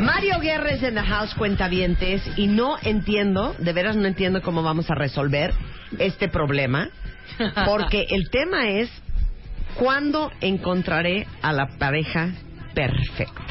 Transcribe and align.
Mario 0.00 0.38
Guerres 0.40 0.82
en 0.82 0.94
The 0.94 1.02
House 1.02 1.34
Cuentavientes 1.34 2.22
y 2.36 2.46
no 2.46 2.76
entiendo, 2.82 3.54
de 3.58 3.72
veras 3.72 3.96
no 3.96 4.06
entiendo 4.06 4.40
cómo 4.42 4.62
vamos 4.62 4.90
a 4.90 4.94
resolver 4.94 5.52
este 5.98 6.28
problema, 6.28 6.88
porque 7.66 8.06
el 8.10 8.30
tema 8.30 8.68
es 8.70 8.90
¿cuándo 9.78 10.32
encontraré 10.40 11.26
a 11.42 11.52
la 11.52 11.66
pareja 11.78 12.30
perfecta? 12.74 13.42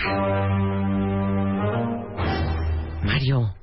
Mario, 3.03 3.53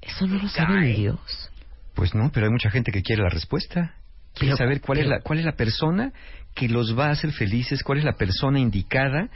eso 0.00 0.26
no 0.26 0.38
lo 0.42 0.48
sabe 0.48 0.80
ni 0.80 0.92
Dios. 0.94 1.50
Pues 1.94 2.14
no, 2.14 2.30
pero 2.32 2.46
hay 2.46 2.52
mucha 2.52 2.70
gente 2.70 2.92
que 2.92 3.02
quiere 3.02 3.22
la 3.22 3.30
respuesta. 3.30 3.94
Quiere 4.34 4.54
Pero- 4.54 4.56
saber 4.56 4.80
cuál 4.80 4.98
es 4.98 5.06
la 5.06 5.20
cuál 5.20 5.40
es 5.40 5.44
la 5.44 5.52
persona 5.56 6.12
que 6.58 6.68
los 6.68 6.98
va 6.98 7.06
a 7.06 7.10
hacer 7.10 7.30
felices, 7.32 7.82
cuál 7.84 7.98
es 7.98 8.04
la 8.04 8.14
persona 8.16 8.58
indicada 8.58 9.28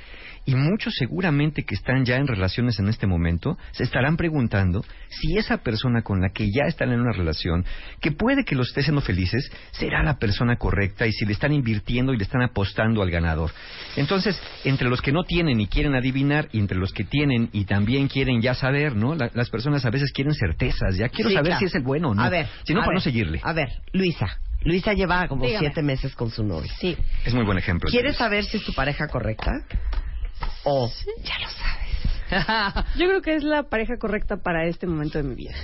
y 0.45 0.57
muchos 0.57 0.95
seguramente 0.99 1.63
que 1.63 1.77
están 1.77 2.05
ya 2.05 2.17
en 2.17 2.27
relaciones 2.27 2.77
en 2.81 2.89
este 2.89 3.07
momento 3.07 3.57
se 3.71 3.85
estarán 3.85 4.17
preguntando 4.17 4.85
si 5.09 5.37
esa 5.39 5.59
persona 5.59 6.03
con 6.03 6.21
la 6.21 6.31
que 6.31 6.47
ya 6.51 6.65
están 6.67 6.91
en 6.91 7.01
una 7.01 7.13
relación, 7.13 7.65
que 8.01 8.11
puede 8.11 8.45
que 8.45 8.57
los 8.57 8.69
esté 8.69 8.81
haciendo 8.81 9.03
felices, 9.03 9.49
será 9.71 10.03
la 10.03 10.19
persona 10.19 10.57
correcta 10.57 11.07
y 11.07 11.13
si 11.13 11.25
le 11.27 11.33
están 11.33 11.53
invirtiendo 11.53 12.13
y 12.13 12.17
le 12.17 12.25
están 12.25 12.43
apostando 12.43 13.03
al 13.03 13.11
ganador. 13.13 13.53
Entonces, 13.97 14.37
entre 14.65 14.89
los 14.89 15.01
que 15.01 15.13
no 15.13 15.23
tienen 15.23 15.61
y 15.61 15.69
quieren 15.69 15.95
adivinar 15.95 16.49
y 16.51 16.59
entre 16.59 16.77
los 16.79 16.93
que 16.93 17.05
tienen 17.05 17.49
y 17.53 17.65
también 17.67 18.09
quieren 18.09 18.41
ya 18.43 18.55
saber, 18.55 18.97
¿no? 18.97 19.15
La- 19.15 19.31
las 19.35 19.49
personas 19.49 19.85
a 19.85 19.91
veces 19.91 20.11
quieren 20.13 20.35
certezas, 20.35 20.97
ya 20.97 21.09
quiero 21.09 21.29
Sí, 21.31 21.35
saber 21.37 21.51
claro. 21.51 21.59
si 21.61 21.65
es 21.67 21.75
el 21.77 21.83
bueno 21.85 22.09
o 22.11 22.15
no. 22.17 22.23
A 22.23 22.29
ver, 22.31 22.49
si 22.65 22.75
no, 22.75 22.81
para 22.81 22.95
no 22.95 23.01
seguirle. 23.01 23.41
A 23.45 23.53
ver, 23.53 23.69
Luisa. 23.93 24.27
Luisa 24.65 24.93
lleva 24.93 25.29
como 25.29 25.45
Dígame. 25.45 25.67
siete 25.67 25.83
meses 25.83 26.15
con 26.15 26.31
su 26.31 26.43
novio. 26.45 26.71
Sí. 26.81 26.97
Es 27.25 27.35
muy 27.35 27.45
buen 27.45 27.59
ejemplo. 27.59 27.89
¿Quieres 27.91 28.17
saber 28.17 28.45
si 28.45 28.59
es 28.59 28.65
tu 28.65 28.73
pareja 28.73 29.09
correcta? 29.09 29.53
O 30.65 30.91
ya 31.23 31.39
lo 31.39 31.49
sabes. 31.49 32.87
Yo 32.97 33.07
creo 33.07 33.23
que 33.23 33.35
es 33.35 33.45
la 33.45 33.65
pareja 33.65 33.97
correcta 33.99 34.37
para 34.37 34.67
este 34.67 34.87
momento 34.87 35.19
de 35.19 35.25
mi 35.25 35.35
vida. 35.35 35.55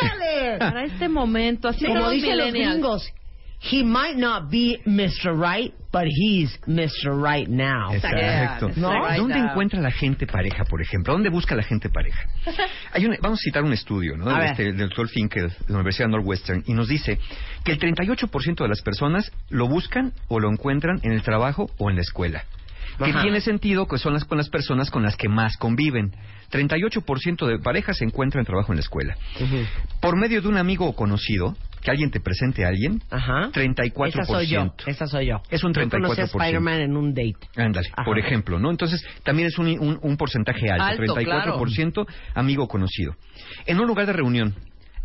¡Ándale! 0.00 0.58
Para 0.58 0.84
este 0.84 1.08
momento, 1.08 1.68
así 1.68 1.86
Como 1.86 2.10
dicen 2.10 2.36
los 2.38 2.52
gringos, 2.52 3.12
he 3.60 3.84
might 3.84 4.16
not 4.16 4.50
be 4.50 4.80
Mr. 4.84 5.34
Right, 5.34 5.72
but 5.94 6.06
he's 6.08 6.50
Mr. 6.66 7.14
Right 7.14 7.48
now. 7.48 7.94
Exacto. 7.94 8.70
¿No? 8.76 8.90
Right 8.92 9.16
¿Dónde 9.16 9.38
now. 9.38 9.50
encuentra 9.50 9.80
la 9.80 9.92
gente 9.92 10.26
pareja, 10.26 10.64
por 10.64 10.82
ejemplo? 10.82 11.12
¿Dónde 11.12 11.30
busca 11.30 11.54
la 11.54 11.62
gente 11.62 11.88
pareja? 11.88 12.20
Hay 12.92 13.06
un- 13.06 13.16
vamos 13.22 13.38
a 13.38 13.42
citar 13.42 13.62
un 13.62 13.72
estudio 13.72 14.16
¿no? 14.16 14.28
A 14.28 14.34
de 14.34 14.40
ver. 14.40 14.50
este, 14.50 14.62
del 14.72 14.88
doctor 14.88 15.08
Finkel 15.08 15.48
de 15.50 15.54
la 15.68 15.76
Universidad 15.76 16.08
Northwestern 16.08 16.64
y 16.66 16.74
nos 16.74 16.88
dice 16.88 17.18
que 17.64 17.70
el 17.72 17.78
38% 17.78 18.56
de 18.62 18.68
las 18.68 18.82
personas 18.82 19.30
lo 19.50 19.68
buscan 19.68 20.12
o 20.28 20.40
lo 20.40 20.50
encuentran 20.50 20.98
en 21.04 21.12
el 21.12 21.22
trabajo 21.22 21.70
o 21.78 21.88
en 21.90 21.96
la 21.96 22.02
escuela. 22.02 22.44
Que 22.98 23.10
Ajá. 23.10 23.22
tiene 23.22 23.40
sentido 23.40 23.86
que 23.86 23.98
son 23.98 24.12
las, 24.14 24.24
con 24.24 24.38
las 24.38 24.48
personas 24.48 24.90
con 24.90 25.02
las 25.04 25.16
que 25.16 25.28
más 25.28 25.56
conviven. 25.56 26.12
38% 26.52 27.46
de 27.46 27.58
parejas 27.58 27.96
se 27.98 28.04
encuentran 28.04 28.40
en 28.42 28.46
trabajo 28.46 28.72
en 28.72 28.76
la 28.76 28.82
escuela. 28.82 29.16
Por 30.00 30.16
medio 30.16 30.40
de 30.42 30.48
un 30.48 30.56
amigo 30.56 30.86
o 30.86 30.94
conocido, 30.94 31.56
que 31.84 31.90
alguien 31.90 32.10
te 32.10 32.18
presente 32.18 32.64
a 32.64 32.68
alguien, 32.68 33.00
Ajá. 33.10 33.50
34%. 33.52 34.08
Esa 34.08 34.24
soy 34.24 34.46
yo. 34.48 34.74
Esa 34.86 35.06
soy 35.06 35.26
yo. 35.26 35.42
Es 35.50 35.62
un 35.62 35.74
Yo 35.74 35.88
conocí 35.88 36.20
a 36.20 36.24
34%. 36.24 36.28
Spider-Man 36.28 36.80
en 36.80 36.96
un 36.96 37.14
date. 37.14 37.36
Ándale, 37.56 37.90
por 38.04 38.18
ejemplo, 38.18 38.58
¿no? 38.58 38.70
Entonces, 38.70 39.04
también 39.22 39.48
es 39.48 39.58
un, 39.58 39.68
un, 39.78 39.98
un 40.00 40.16
porcentaje 40.16 40.70
alto, 40.70 41.02
Alto, 41.02 41.14
34% 41.14 42.06
amigo 42.34 42.66
conocido. 42.66 43.14
En 43.66 43.78
un 43.78 43.86
lugar 43.86 44.06
de 44.06 44.14
reunión, 44.14 44.54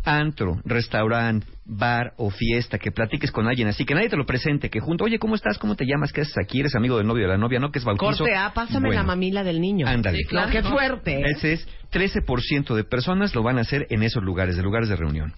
antro, 0.04 0.58
restaurante, 0.64 1.46
bar 1.66 2.14
o 2.16 2.30
fiesta, 2.30 2.78
que 2.78 2.90
platiques 2.90 3.30
con 3.30 3.46
alguien 3.46 3.68
así, 3.68 3.84
que 3.84 3.94
nadie 3.94 4.08
te 4.08 4.16
lo 4.16 4.24
presente, 4.24 4.70
que 4.70 4.80
junto, 4.80 5.04
oye, 5.04 5.18
¿cómo 5.18 5.34
estás? 5.34 5.58
¿Cómo 5.58 5.76
te 5.76 5.84
llamas? 5.84 6.12
¿Qué 6.12 6.22
haces 6.22 6.38
aquí? 6.42 6.60
¿Eres 6.60 6.74
amigo 6.74 6.96
del 6.96 7.06
novio 7.06 7.24
de 7.24 7.28
la 7.28 7.38
novia? 7.38 7.58
¿No? 7.60 7.70
¿Que 7.70 7.78
es 7.78 7.84
bautizo? 7.84 8.24
Corte 8.24 8.34
A, 8.34 8.54
pásame 8.54 8.88
Bueno, 8.88 9.02
la 9.02 9.06
mamila 9.06 9.44
del 9.44 9.60
niño. 9.60 9.86
Ándale. 9.86 10.16
Sí, 10.16 10.24
claro. 10.24 10.46
No, 10.46 10.52
qué 10.52 10.62
fuerte. 10.62 11.20
¿eh? 11.20 11.24
Ese 11.36 11.52
es 11.52 11.68
13% 11.92 12.74
de 12.74 12.84
personas 12.84 13.34
lo 13.34 13.42
van 13.42 13.58
a 13.58 13.60
hacer 13.60 13.86
en 13.90 14.02
esos 14.02 14.22
lugares, 14.22 14.56
de 14.56 14.62
lugares 14.62 14.88
de 14.88 14.96
reunión. 14.96 15.34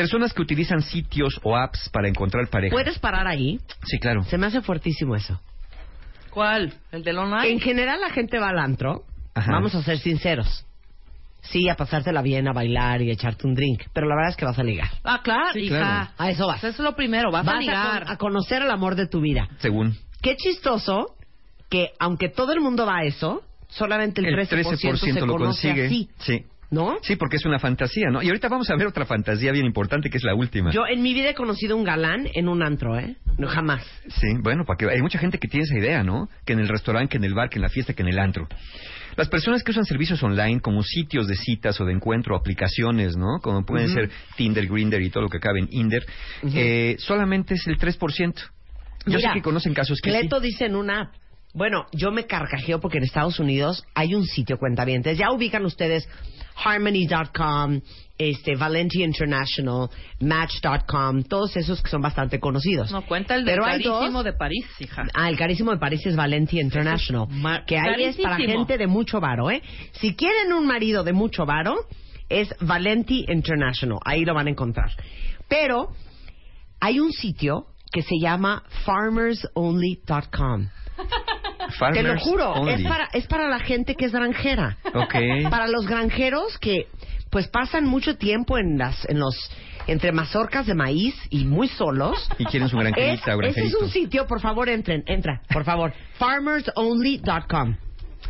Personas 0.00 0.32
que 0.34 0.42
utilizan 0.42 0.82
sitios 0.82 1.40
o 1.42 1.56
apps 1.56 1.88
para 1.90 2.06
encontrar 2.08 2.48
pareja. 2.48 2.72
¿Puedes 2.74 2.98
parar 2.98 3.26
ahí? 3.26 3.58
Sí, 3.84 3.98
claro. 3.98 4.22
Se 4.24 4.36
me 4.38 4.46
hace 4.46 4.60
fuertísimo 4.60 5.16
eso. 5.16 5.40
¿Cuál? 6.30 6.74
¿El 6.92 7.02
del 7.02 7.18
online? 7.18 7.48
En 7.50 7.60
general 7.60 8.00
la 8.00 8.10
gente 8.10 8.38
va 8.38 8.50
al 8.50 8.58
antro, 8.58 9.04
Ajá. 9.34 9.52
vamos 9.52 9.74
a 9.74 9.82
ser 9.82 9.98
sinceros. 9.98 10.64
Sí, 11.42 11.68
a 11.68 11.76
pasártela 11.76 12.22
bien, 12.22 12.48
a 12.48 12.52
bailar 12.52 13.00
y 13.02 13.10
a 13.10 13.12
echarte 13.12 13.46
un 13.46 13.54
drink. 13.54 13.84
Pero 13.92 14.06
la 14.08 14.16
verdad 14.16 14.30
es 14.30 14.36
que 14.36 14.44
vas 14.44 14.58
a 14.58 14.64
ligar. 14.64 14.88
Ah, 15.04 15.20
claro, 15.22 15.52
Sí, 15.52 15.60
hija. 15.60 15.78
claro. 15.78 16.10
A 16.18 16.30
eso 16.30 16.46
vas. 16.46 16.58
Eso 16.58 16.68
es 16.68 16.78
lo 16.80 16.94
primero, 16.96 17.30
vas, 17.30 17.42
a 17.46 17.52
Vas 17.52 17.56
a, 17.56 17.60
ligar. 17.60 18.02
con- 18.02 18.12
a 18.12 18.16
conocer 18.16 18.62
el 18.62 18.70
amor 18.70 18.96
de 18.96 19.06
tu 19.06 19.20
vida. 19.20 19.48
Según. 19.58 19.96
Qué 20.20 20.36
chistoso 20.36 21.14
que 21.70 21.92
aunque 22.00 22.28
todo 22.28 22.52
el 22.52 22.60
mundo 22.60 22.84
va 22.84 22.98
a 22.98 23.04
eso, 23.04 23.42
solamente 23.68 24.20
el, 24.20 24.26
El 24.26 24.48
13%, 24.48 24.96
se 24.96 25.20
lo 25.20 25.36
consigue. 25.36 25.86
así. 25.86 26.10
Sí. 26.18 26.44
¿No? 26.70 26.96
Sí, 27.02 27.16
porque 27.16 27.36
es 27.36 27.44
una 27.44 27.58
fantasía, 27.58 28.10
¿no? 28.10 28.22
Y 28.22 28.26
ahorita 28.26 28.48
vamos 28.48 28.68
a 28.70 28.76
ver 28.76 28.86
otra 28.88 29.06
fantasía 29.06 29.52
bien 29.52 29.66
importante 29.66 30.10
que 30.10 30.18
es 30.18 30.24
la 30.24 30.34
última. 30.34 30.70
Yo 30.72 30.86
en 30.86 31.02
mi 31.02 31.14
vida 31.14 31.30
he 31.30 31.34
conocido 31.34 31.76
un 31.76 31.84
galán 31.84 32.28
en 32.34 32.48
un 32.48 32.62
antro, 32.62 32.98
¿eh? 32.98 33.16
No, 33.38 33.48
jamás. 33.48 33.84
Sí, 34.08 34.28
bueno, 34.42 34.64
porque 34.66 34.88
hay 34.90 35.00
mucha 35.00 35.18
gente 35.18 35.38
que 35.38 35.46
tiene 35.46 35.64
esa 35.64 35.78
idea, 35.78 36.02
¿no? 36.02 36.28
Que 36.44 36.54
en 36.54 36.60
el 36.60 36.68
restaurante, 36.68 37.10
que 37.10 37.16
en 37.18 37.24
el 37.24 37.34
bar, 37.34 37.50
que 37.50 37.58
en 37.58 37.62
la 37.62 37.68
fiesta, 37.68 37.92
que 37.92 38.02
en 38.02 38.08
el 38.08 38.18
antro. 38.18 38.48
Las 39.16 39.28
personas 39.28 39.62
que 39.62 39.70
usan 39.70 39.84
servicios 39.84 40.22
online 40.22 40.60
como 40.60 40.82
sitios 40.82 41.26
de 41.26 41.36
citas 41.36 41.80
o 41.80 41.84
de 41.84 41.92
encuentro, 41.92 42.36
aplicaciones, 42.36 43.16
¿no? 43.16 43.38
Como 43.40 43.64
pueden 43.64 43.88
ser 43.88 44.10
Tinder, 44.36 44.66
Grinder 44.66 45.00
y 45.00 45.10
todo 45.10 45.22
lo 45.24 45.28
que 45.28 45.40
cabe 45.40 45.60
en 45.60 45.68
Inder, 45.70 46.04
eh, 46.54 46.96
solamente 46.98 47.54
es 47.54 47.66
el 47.66 47.78
3%. 47.78 48.34
Yo 49.06 49.16
Mira, 49.16 49.30
sé 49.30 49.34
que 49.34 49.42
conocen 49.42 49.72
casos 49.72 50.00
que 50.00 50.10
Cleto 50.10 50.40
sí. 50.40 50.48
dice 50.48 50.66
en 50.66 50.76
una 50.76 51.02
app. 51.02 51.14
Bueno, 51.54 51.86
yo 51.92 52.10
me 52.10 52.26
carcajeo 52.26 52.80
porque 52.80 52.98
en 52.98 53.04
Estados 53.04 53.40
Unidos 53.40 53.84
hay 53.94 54.14
un 54.14 54.26
sitio 54.26 54.58
cuentavientes. 54.58 55.16
Ya 55.16 55.30
ubican 55.30 55.64
ustedes 55.64 56.06
Harmony.com, 56.56 57.80
este, 58.18 58.56
Valenti 58.56 59.02
International, 59.02 59.88
Match.com, 60.20 61.22
todos 61.24 61.56
esos 61.56 61.82
que 61.82 61.90
son 61.90 62.00
bastante 62.00 62.40
conocidos. 62.40 62.90
No, 62.90 63.06
cuenta 63.06 63.34
el 63.34 63.44
de 63.44 63.52
Pero 63.52 63.64
carísimo 63.64 64.22
de 64.22 64.32
París, 64.32 64.66
hija. 64.80 65.04
Ah, 65.14 65.28
el 65.28 65.36
carísimo 65.36 65.70
de 65.72 65.78
París 65.78 66.04
es 66.06 66.16
Valenti 66.16 66.58
International. 66.58 67.28
que 67.66 67.78
ahí 67.78 68.04
es 68.04 68.16
para 68.16 68.36
gente 68.36 68.78
de 68.78 68.86
mucho 68.86 69.20
varo, 69.20 69.50
¿eh? 69.50 69.62
Si 69.92 70.14
quieren 70.14 70.52
un 70.52 70.66
marido 70.66 71.04
de 71.04 71.12
mucho 71.12 71.44
varo, 71.44 71.76
es 72.28 72.54
Valenti 72.60 73.24
International. 73.28 73.98
Ahí 74.04 74.24
lo 74.24 74.34
van 74.34 74.46
a 74.46 74.50
encontrar. 74.50 74.90
Pero 75.48 75.92
hay 76.80 77.00
un 77.00 77.12
sitio 77.12 77.66
que 77.92 78.02
se 78.02 78.18
llama 78.20 78.62
farmersonly.com. 78.84 80.68
Te 81.94 82.02
lo 82.02 82.18
juro, 82.20 82.54
es 82.68 82.82
para, 82.88 83.08
es 83.12 83.26
para 83.26 83.48
la 83.48 83.58
gente 83.60 83.94
que 83.94 84.06
es 84.06 84.12
granjera. 84.12 84.76
Para 85.50 85.66
los 85.68 85.86
granjeros 85.86 86.58
que 86.58 86.86
pues 87.30 87.48
pasan 87.48 87.84
mucho 87.84 88.16
tiempo 88.16 88.56
en 88.56 88.78
las 88.78 89.04
en 89.08 89.18
los 89.18 89.34
entre 89.88 90.10
mazorcas 90.10 90.66
de 90.66 90.74
maíz 90.74 91.14
y 91.30 91.44
muy 91.44 91.68
solos. 91.68 92.28
Y 92.38 92.44
quieren 92.46 92.68
su 92.68 92.76
granjerita 92.76 93.32
Es- 93.32 93.36
o 93.38 93.42
ese 93.42 93.64
es 93.64 93.74
un 93.74 93.88
sitio, 93.90 94.26
por 94.26 94.40
favor, 94.40 94.68
entren, 94.68 95.02
entra, 95.06 95.42
por 95.52 95.64
favor. 95.64 95.92
farmersonly.com. 96.18 97.76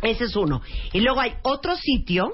Ese 0.01 0.25
es 0.25 0.35
uno. 0.35 0.61
Y 0.93 0.99
luego 1.01 1.19
hay 1.19 1.33
otro 1.43 1.75
sitio 1.75 2.33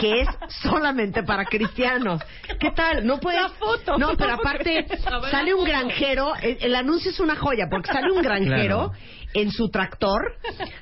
que 0.00 0.20
es 0.22 0.28
solamente 0.62 1.22
para 1.22 1.44
cristianos. 1.44 2.20
¿Qué 2.60 2.70
tal? 2.72 3.06
No 3.06 3.18
puedes. 3.18 3.40
La 3.40 3.48
foto. 3.50 3.98
No, 3.98 4.16
pero 4.16 4.34
aparte 4.34 4.86
sale 5.30 5.54
un 5.54 5.64
granjero. 5.64 6.34
El, 6.36 6.58
el 6.60 6.74
anuncio 6.74 7.10
es 7.10 7.20
una 7.20 7.36
joya 7.36 7.66
porque 7.70 7.92
sale 7.92 8.10
un 8.12 8.22
granjero 8.22 8.92
en 9.34 9.50
su 9.50 9.68
tractor, 9.70 10.36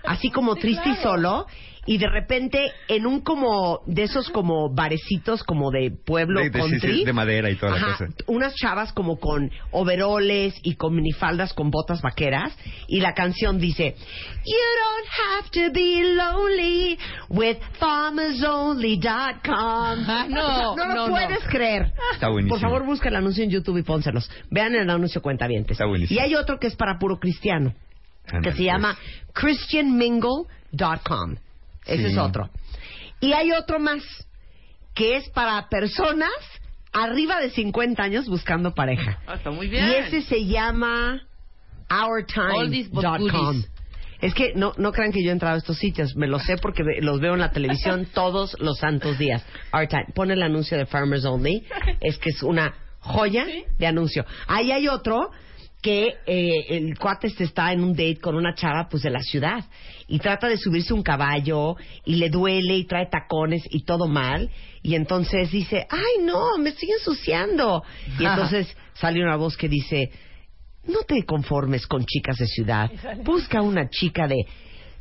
así 0.05 0.31
como 0.31 0.57
triste 0.57 0.91
y 0.91 0.97
solo. 0.97 1.47
Y 1.89 1.99
de 1.99 2.09
repente, 2.09 2.73
en 2.89 3.07
un 3.07 3.21
como 3.21 3.79
de 3.87 4.03
esos 4.03 4.29
como 4.31 4.75
barecitos 4.75 5.45
como 5.45 5.71
de 5.71 5.93
pueblo 5.93 6.41
De- 6.41 6.51
de- 6.51 6.61
sí, 6.63 6.69
country, 6.71 6.99
sí, 6.99 7.05
de 7.05 7.13
madera 7.13 7.49
y 7.49 7.55
toda 7.55 7.79
la 7.79 7.93
cosa. 7.93 8.09
unas 8.27 8.57
chavas 8.57 8.93
como 8.93 9.21
con 9.21 9.53
overoles 9.71 10.53
y 10.65 10.75
con 10.75 10.97
minifaldas 10.97 11.53
con 11.53 11.71
botas 11.71 12.03
vaqueras 12.03 12.53
y 12.89 12.99
la 12.99 13.15
canción 13.15 13.61
dice 13.61 13.95
You 14.45 14.67
don't 14.83 15.09
have 15.39 15.49
to 15.51 15.71
be 15.73 16.03
lonely 16.13 16.99
with 17.29 17.59
farmersonly.com 17.79 20.05
Ah, 20.09 20.27
no, 20.29 20.75
no 20.77 20.87
lo 20.87 20.95
no, 20.95 21.07
no. 21.07 21.13
puedes 21.13 21.45
creer 21.49 21.93
Está 22.15 22.29
buenísimo. 22.31 22.59
por 22.59 22.61
favor 22.61 22.85
busca 22.85 23.09
el 23.11 23.15
anuncio 23.17 23.45
en 23.45 23.51
YouTube 23.51 23.79
y 23.79 23.83
pónselos 23.83 24.29
vean 24.51 24.75
el 24.75 24.91
anuncio 24.91 25.23
cuentavientes 25.23 25.71
Está 25.73 25.87
buenísimo. 25.87 26.19
y 26.19 26.23
hay 26.23 26.35
otro 26.35 26.59
que 26.59 26.67
es 26.67 26.75
para 26.75 26.99
puro 26.99 27.21
cristiano 27.21 27.75
que 28.43 28.53
se 28.53 28.65
llama 28.65 28.97
christianmingle.com 29.33 31.37
ese 31.87 32.03
Sí. 32.03 32.09
es 32.13 32.19
otro 32.19 32.51
y 33.21 33.33
hay 33.33 33.53
otro 33.53 33.79
más 33.79 34.03
que 34.95 35.17
es 35.17 35.29
para 35.31 35.69
personas 35.69 36.31
arriba 36.93 37.41
de 37.41 37.51
50 37.51 38.03
años 38.03 38.27
buscando 38.29 38.75
pareja. 38.75 39.19
Ah, 39.27 39.35
está 39.35 39.51
muy 39.51 39.69
bien. 39.69 39.87
Y 39.89 39.95
ese 39.95 40.23
se 40.23 40.47
llama 40.47 41.23
ourtime.com. 41.91 43.63
Es 44.21 44.33
que 44.33 44.55
no, 44.55 44.73
no 44.79 44.93
crean 44.93 45.13
que 45.13 45.23
yo 45.23 45.29
he 45.29 45.33
entrado 45.33 45.57
a 45.57 45.59
estos 45.59 45.77
sitios, 45.77 46.17
me 46.17 46.27
lo 46.27 46.39
sé 46.39 46.57
porque 46.57 46.83
los 47.03 47.21
veo 47.21 47.35
en 47.35 47.41
la 47.41 47.51
televisión 47.53 48.07
todos 48.15 48.57
los 48.61 48.79
santos 48.79 49.19
días. 49.19 49.45
Our 49.75 49.89
Time. 49.89 50.07
Pon 50.15 50.31
el 50.31 50.43
anuncio 50.43 50.79
de 50.79 50.87
Farmers 50.87 51.27
Only, 51.27 51.67
es 52.01 52.17
que 52.17 52.31
es 52.31 52.43
una 52.43 52.75
joya 53.01 53.47
de 53.79 53.87
anuncio. 53.87 54.25
Ahí 54.47 54.73
hay 54.73 54.89
otro 54.89 55.31
que 55.83 56.15
eh, 56.27 56.65
el 56.71 56.99
cuate 56.99 57.29
este 57.29 57.45
está 57.45 57.73
en 57.73 57.83
un 57.83 57.93
date 57.93 58.19
con 58.21 58.35
una 58.35 58.55
chava 58.55 58.89
pues 58.89 59.03
de 59.03 59.11
la 59.11 59.21
ciudad 59.21 59.65
y 60.09 60.19
trata 60.19 60.49
de 60.49 60.57
subirse 60.57 60.93
un 60.93 61.03
caballo 61.03 61.77
y 62.05 62.17
le 62.17 62.31
duele 62.31 62.77
y 62.77 62.85
trae 62.85 63.07
tacones 63.07 63.63
y 63.71 63.85
todo 63.85 64.09
mal 64.09 64.51
y 64.83 64.95
entonces 64.95 65.51
dice 65.51 65.87
ay 65.89 66.25
no 66.25 66.59
me 66.59 66.71
estoy 66.71 66.91
ensuciando 66.91 67.83
y 68.19 68.25
entonces 68.27 68.75
sale 68.95 69.23
una 69.23 69.37
voz 69.37 69.57
que 69.57 69.69
dice 69.69 70.11
no 70.85 71.01
te 71.03 71.25
conformes 71.25 71.87
con 71.87 72.05
chicas 72.05 72.39
de 72.39 72.47
ciudad 72.47 72.91
busca 73.23 73.63
una 73.63 73.89
chica 73.89 74.27
de 74.27 74.45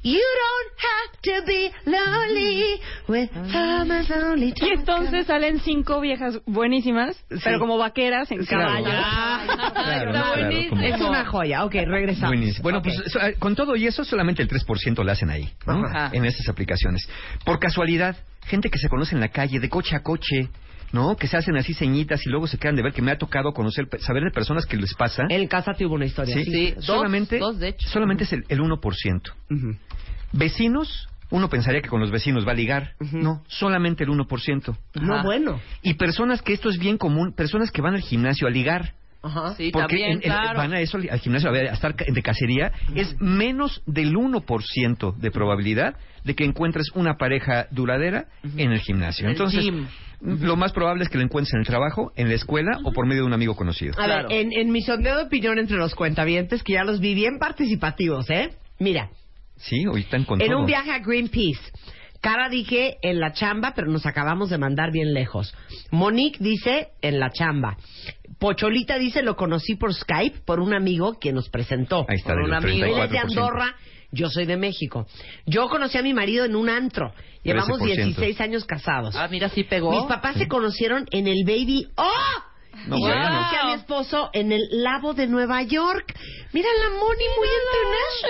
You 0.07 0.19
don't 0.21 0.71
have 0.77 1.41
to 1.41 1.45
be 1.47 1.71
lonely 1.85 2.79
with 3.07 3.29
farmers 3.51 4.11
only 4.11 4.53
Y 4.55 4.69
entonces 4.69 5.25
salen 5.25 5.59
cinco 5.61 5.99
viejas 5.99 6.39
buenísimas, 6.45 7.17
pero 7.43 7.57
como 7.59 7.77
vaqueras 7.79 8.29
en 8.31 8.45
Claro. 8.45 8.85
Ah, 8.87 9.39
está 9.67 9.71
claro, 10.11 10.41
buenísimo. 10.43 10.69
como- 10.69 10.81
es 10.83 11.01
una 11.01 11.25
joya 11.25 11.65
ok 11.65 11.73
regresamos 11.87 12.29
Buenísimo. 12.29 12.61
Bueno, 12.63 12.77
Ok. 12.79 12.83
pues 12.83 13.01
so- 13.11 13.19
eh, 13.19 13.33
con 13.39 13.55
todo 13.55 13.75
y 13.75 13.87
eso, 13.87 14.03
solamente 14.05 14.43
el 14.43 14.47
3% 14.47 15.03
lo 15.03 15.11
hacen 15.11 15.31
ahí, 15.31 15.49
¿no? 15.65 15.83
Ajá. 15.87 16.11
En 16.13 16.23
estas 16.25 16.47
aplicaciones. 16.49 17.09
Por 17.43 17.57
casualidad, 17.59 18.15
gente 18.45 18.69
que 18.69 18.77
se 18.77 18.89
conoce 18.89 19.15
en 19.15 19.21
la 19.21 19.29
calle, 19.29 19.59
de 19.59 19.69
coche 19.69 19.95
a 19.95 20.03
coche, 20.03 20.49
¿no? 20.91 21.15
Que 21.15 21.27
se 21.27 21.35
hacen 21.35 21.57
así 21.57 21.73
ceñitas 21.73 22.23
y 22.25 22.29
luego 22.29 22.45
se 22.47 22.57
quedan 22.59 22.75
de 22.75 22.83
ver, 22.83 22.93
que 22.93 23.01
me 23.01 23.11
ha 23.11 23.17
tocado 23.17 23.53
conocer, 23.53 23.87
saber 23.99 24.23
de 24.23 24.29
personas 24.31 24.65
que 24.67 24.77
les 24.77 24.93
pasa. 24.93 25.23
en 25.29 25.47
casa 25.47 25.73
tuvo 25.73 25.95
una 25.95 26.05
historia 26.05 26.35
Sí, 26.35 26.41
así. 26.41 26.51
Sí, 26.51 26.71
dos, 26.75 26.85
solamente, 26.85 27.39
dos, 27.39 27.57
de 27.59 27.69
hecho. 27.69 27.89
solamente 27.89 28.23
es 28.25 28.33
el, 28.33 28.45
el 28.49 28.59
1%. 28.61 29.33
Vecinos, 30.33 31.07
uno 31.31 31.49
pensaría 31.49 31.81
que 31.81 31.89
con 31.89 31.99
los 32.01 32.11
vecinos 32.11 32.47
va 32.47 32.51
a 32.51 32.55
ligar. 32.55 32.93
No, 33.11 33.43
solamente 33.47 34.03
el 34.03 34.09
1%. 34.09 34.77
no 35.01 35.13
Ajá. 35.15 35.23
bueno 35.23 35.59
Y 35.81 35.95
personas 35.95 36.41
que 36.41 36.53
esto 36.53 36.69
es 36.69 36.77
bien 36.77 36.97
común, 36.97 37.33
personas 37.33 37.71
que 37.71 37.81
van 37.81 37.95
al 37.95 38.01
gimnasio 38.01 38.47
a 38.47 38.51
ligar. 38.51 38.93
Ajá. 39.23 39.55
Sí, 39.55 39.71
Porque 39.73 39.97
también, 39.97 40.19
en- 40.21 40.55
van 40.55 40.73
a 40.73 40.79
eso 40.79 40.97
al 40.97 41.19
gimnasio 41.19 41.49
a, 41.49 41.51
ver, 41.51 41.69
a 41.69 41.73
estar 41.73 41.95
de 41.95 42.21
cacería. 42.21 42.71
Es 42.93 43.19
menos 43.19 43.81
del 43.87 44.15
1% 44.15 45.15
de 45.17 45.31
probabilidad 45.31 45.95
de 46.23 46.35
que 46.35 46.43
encuentres 46.45 46.91
una 46.93 47.15
pareja 47.15 47.65
duradera 47.71 48.25
en 48.55 48.71
el 48.71 48.79
gimnasio. 48.81 49.25
El 49.25 49.31
Entonces, 49.31 49.63
gym. 49.63 49.87
lo 50.21 50.55
más 50.57 50.73
probable 50.73 51.03
es 51.05 51.09
que 51.09 51.17
lo 51.17 51.23
encuentres 51.23 51.55
en 51.55 51.61
el 51.61 51.65
trabajo, 51.65 52.11
en 52.15 52.27
la 52.29 52.35
escuela 52.35 52.77
o 52.83 52.91
por 52.93 53.07
medio 53.07 53.21
de 53.23 53.27
un 53.27 53.33
amigo 53.33 53.55
conocido. 53.55 53.93
A 53.93 54.05
Claro. 54.05 54.29
ver, 54.29 54.37
en, 54.45 54.53
en 54.53 54.71
mi 54.71 54.83
sondeo 54.83 55.17
de 55.17 55.23
opinión 55.23 55.57
entre 55.57 55.77
los 55.77 55.95
cuentavientes, 55.95 56.61
que 56.61 56.73
ya 56.73 56.83
los 56.83 56.99
vi 56.99 57.15
bien 57.15 57.39
participativos, 57.39 58.29
¿eh? 58.29 58.51
Mira, 58.77 59.09
Sí, 59.57 59.85
hoy 59.87 60.01
están 60.01 60.25
con 60.25 60.41
en 60.41 60.47
todo. 60.47 60.59
un 60.59 60.65
viaje 60.65 60.91
a 60.91 60.99
Greenpeace. 60.99 61.71
Cara 62.21 62.49
dije 62.49 62.97
en 63.03 63.19
la 63.19 63.33
chamba, 63.33 63.73
pero 63.75 63.87
nos 63.87 64.05
acabamos 64.07 64.49
de 64.49 64.57
mandar 64.57 64.91
bien 64.91 65.13
lejos. 65.13 65.53
Monique 65.91 66.39
dice 66.39 66.89
en 67.01 67.19
la 67.19 67.29
chamba. 67.29 67.77
Pocholita 68.39 68.97
dice 68.97 69.21
lo 69.21 69.35
conocí 69.35 69.75
por 69.75 69.93
Skype 69.93 70.39
por 70.39 70.59
un 70.59 70.73
amigo 70.73 71.19
que 71.19 71.31
nos 71.31 71.49
presentó. 71.49 72.05
Ahí 72.09 72.17
está, 72.17 72.33
Por 72.33 72.37
del 72.37 72.45
un 72.45 72.53
amigo. 72.55 72.85
Él 72.85 73.03
es 73.03 73.11
de 73.11 73.17
34%. 73.17 73.29
Andorra, 73.29 73.75
yo 74.11 74.29
soy 74.29 74.45
de 74.45 74.57
México. 74.57 75.05
Yo 75.45 75.67
conocí 75.69 75.97
a 75.97 76.01
mi 76.01 76.13
marido 76.13 76.45
en 76.45 76.55
un 76.55 76.69
antro. 76.69 77.13
Llevamos 77.43 77.79
13%. 77.79 77.95
16 77.95 78.41
años 78.41 78.65
casados. 78.65 79.15
Ah, 79.15 79.27
mira, 79.29 79.49
sí 79.49 79.63
pegó. 79.63 79.91
Mis 79.91 80.05
papás 80.05 80.35
se 80.35 80.47
conocieron 80.47 81.05
en 81.11 81.27
el 81.27 81.43
Baby. 81.45 81.89
¡Oh! 81.95 82.54
No, 82.87 82.97
y 82.97 83.01
yo 83.01 83.07
bueno. 83.07 83.27
conocí 83.27 83.55
a 83.55 83.65
mi 83.65 83.73
esposo 83.73 84.29
en 84.33 84.51
el 84.51 84.61
Labo 84.71 85.13
de 85.13 85.27
Nueva 85.27 85.61
York. 85.63 86.13
Mira 86.53 86.69
la 86.83 86.89
Moni 86.89 87.25
muy 87.37 87.47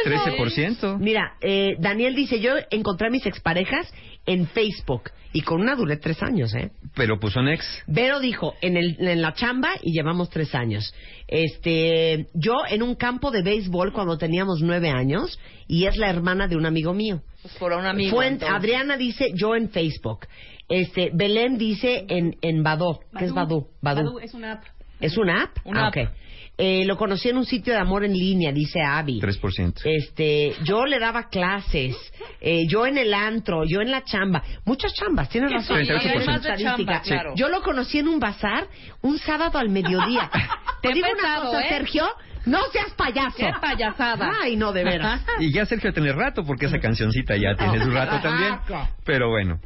international. 0.06 0.98
13%. 0.98 1.00
Mira, 1.00 1.36
eh, 1.42 1.76
Daniel 1.80 2.16
dice, 2.16 2.40
yo 2.40 2.54
encontré 2.70 3.08
a 3.08 3.12
mis 3.12 3.26
exparejas 3.26 3.92
en 4.26 4.48
Facebook. 4.48 5.12
Y 5.34 5.42
con 5.42 5.60
una 5.60 5.76
duré 5.76 5.98
tres 5.98 6.24
años, 6.24 6.56
¿eh? 6.56 6.72
Pero 6.96 7.20
pues 7.20 7.34
son 7.34 7.50
ex. 7.50 7.66
Vero 7.88 8.22
dijo, 8.22 8.54
en, 8.62 8.78
el, 8.78 8.96
en 9.00 9.22
la 9.22 9.34
chamba 9.34 9.72
y 9.82 9.92
llevamos 9.92 10.30
tres 10.30 10.56
años. 10.56 10.94
Este, 11.28 12.28
yo 12.34 12.54
en 12.70 12.82
un 12.82 12.96
campo 12.96 13.32
de 13.32 13.42
béisbol 13.42 13.92
cuando 13.92 14.18
teníamos 14.18 14.62
nueve 14.62 14.90
años 14.90 15.38
y 15.68 15.88
es 15.88 15.98
la 15.98 16.10
hermana 16.10 16.48
de 16.48 16.56
un 16.56 16.66
amigo 16.66 16.94
mío. 16.94 17.22
Pues 17.42 17.54
por 17.56 17.74
un 17.74 17.86
amigo. 17.86 18.16
Fue 18.16 18.28
en-. 18.28 18.44
Adriana 18.44 18.96
dice 18.96 19.32
yo 19.36 19.56
en 19.56 19.70
Facebook. 19.70 20.26
Este, 20.70 21.12
Belén 21.14 21.58
dice 21.58 22.06
en, 22.10 22.38
en 22.42 22.64
Badoo. 22.64 23.00
¿Qué 23.18 23.26
es 23.26 23.34
Badoo? 23.34 23.70
Badoo 23.82 24.20
es 24.20 24.34
una 24.34 24.54
app. 24.54 24.64
¿Es 25.00 25.18
una 25.18 25.44
app? 25.44 25.58
Una 25.66 25.86
ah, 25.86 25.88
app. 25.88 25.98
ok. 25.98 26.10
Eh, 26.58 26.86
lo 26.86 26.96
conocí 26.96 27.28
en 27.28 27.38
un 27.38 27.46
sitio 27.46 27.74
de 27.74 27.80
amor 27.80 28.06
en 28.06 28.14
línea, 28.14 28.54
dice 28.54 28.80
Abby. 28.82 29.20
3%. 29.20 29.82
Este, 29.84 30.54
yo 30.64 30.86
le 30.86 31.00
daba 31.00 31.28
clases, 31.28 31.98
eh, 32.40 32.64
yo 32.70 32.86
en 32.88 32.98
el 32.98 33.14
antro, 33.14 33.66
yo 33.66 33.82
en 33.82 33.92
la 33.92 34.06
chamba, 34.06 34.42
muchas 34.64 34.94
chambas, 34.94 35.28
tienes 35.28 35.52
razón. 35.52 35.80
38%. 35.80 36.00
Hay 36.00 36.16
una 36.16 36.26
Más 36.26 36.44
de 36.44 36.50
chamba, 36.50 36.62
estadística. 36.62 37.02
claro. 37.02 37.34
Yo 37.36 37.50
lo 37.50 37.62
conocí 37.62 38.00
en 38.00 38.08
un 38.08 38.20
bazar 38.22 38.70
un 39.02 39.18
sábado 39.18 39.60
al 39.60 39.68
mediodía. 39.68 40.32
Te 40.82 40.94
digo 40.94 41.08
una 41.20 41.42
cosa, 41.42 41.62
¿eh? 41.62 41.70
Sergio, 41.70 42.08
no 42.46 42.60
seas 42.72 42.94
payaso. 42.94 43.36
Qué 43.38 43.52
payasada. 43.60 44.32
Ay, 44.42 44.56
no, 44.56 44.72
de 44.72 44.86
veras. 44.86 45.26
Y 45.40 45.52
ya 45.52 45.66
Sergio 45.66 45.92
tiene 45.92 46.14
rato, 46.14 46.46
porque 46.46 46.68
esa 46.68 46.80
cancioncita 46.80 47.36
ya 47.36 47.56
tiene 47.56 47.84
su 47.84 47.92
rato 47.92 48.20
también. 48.24 48.60
Pero 49.04 49.30
bueno. 49.30 49.60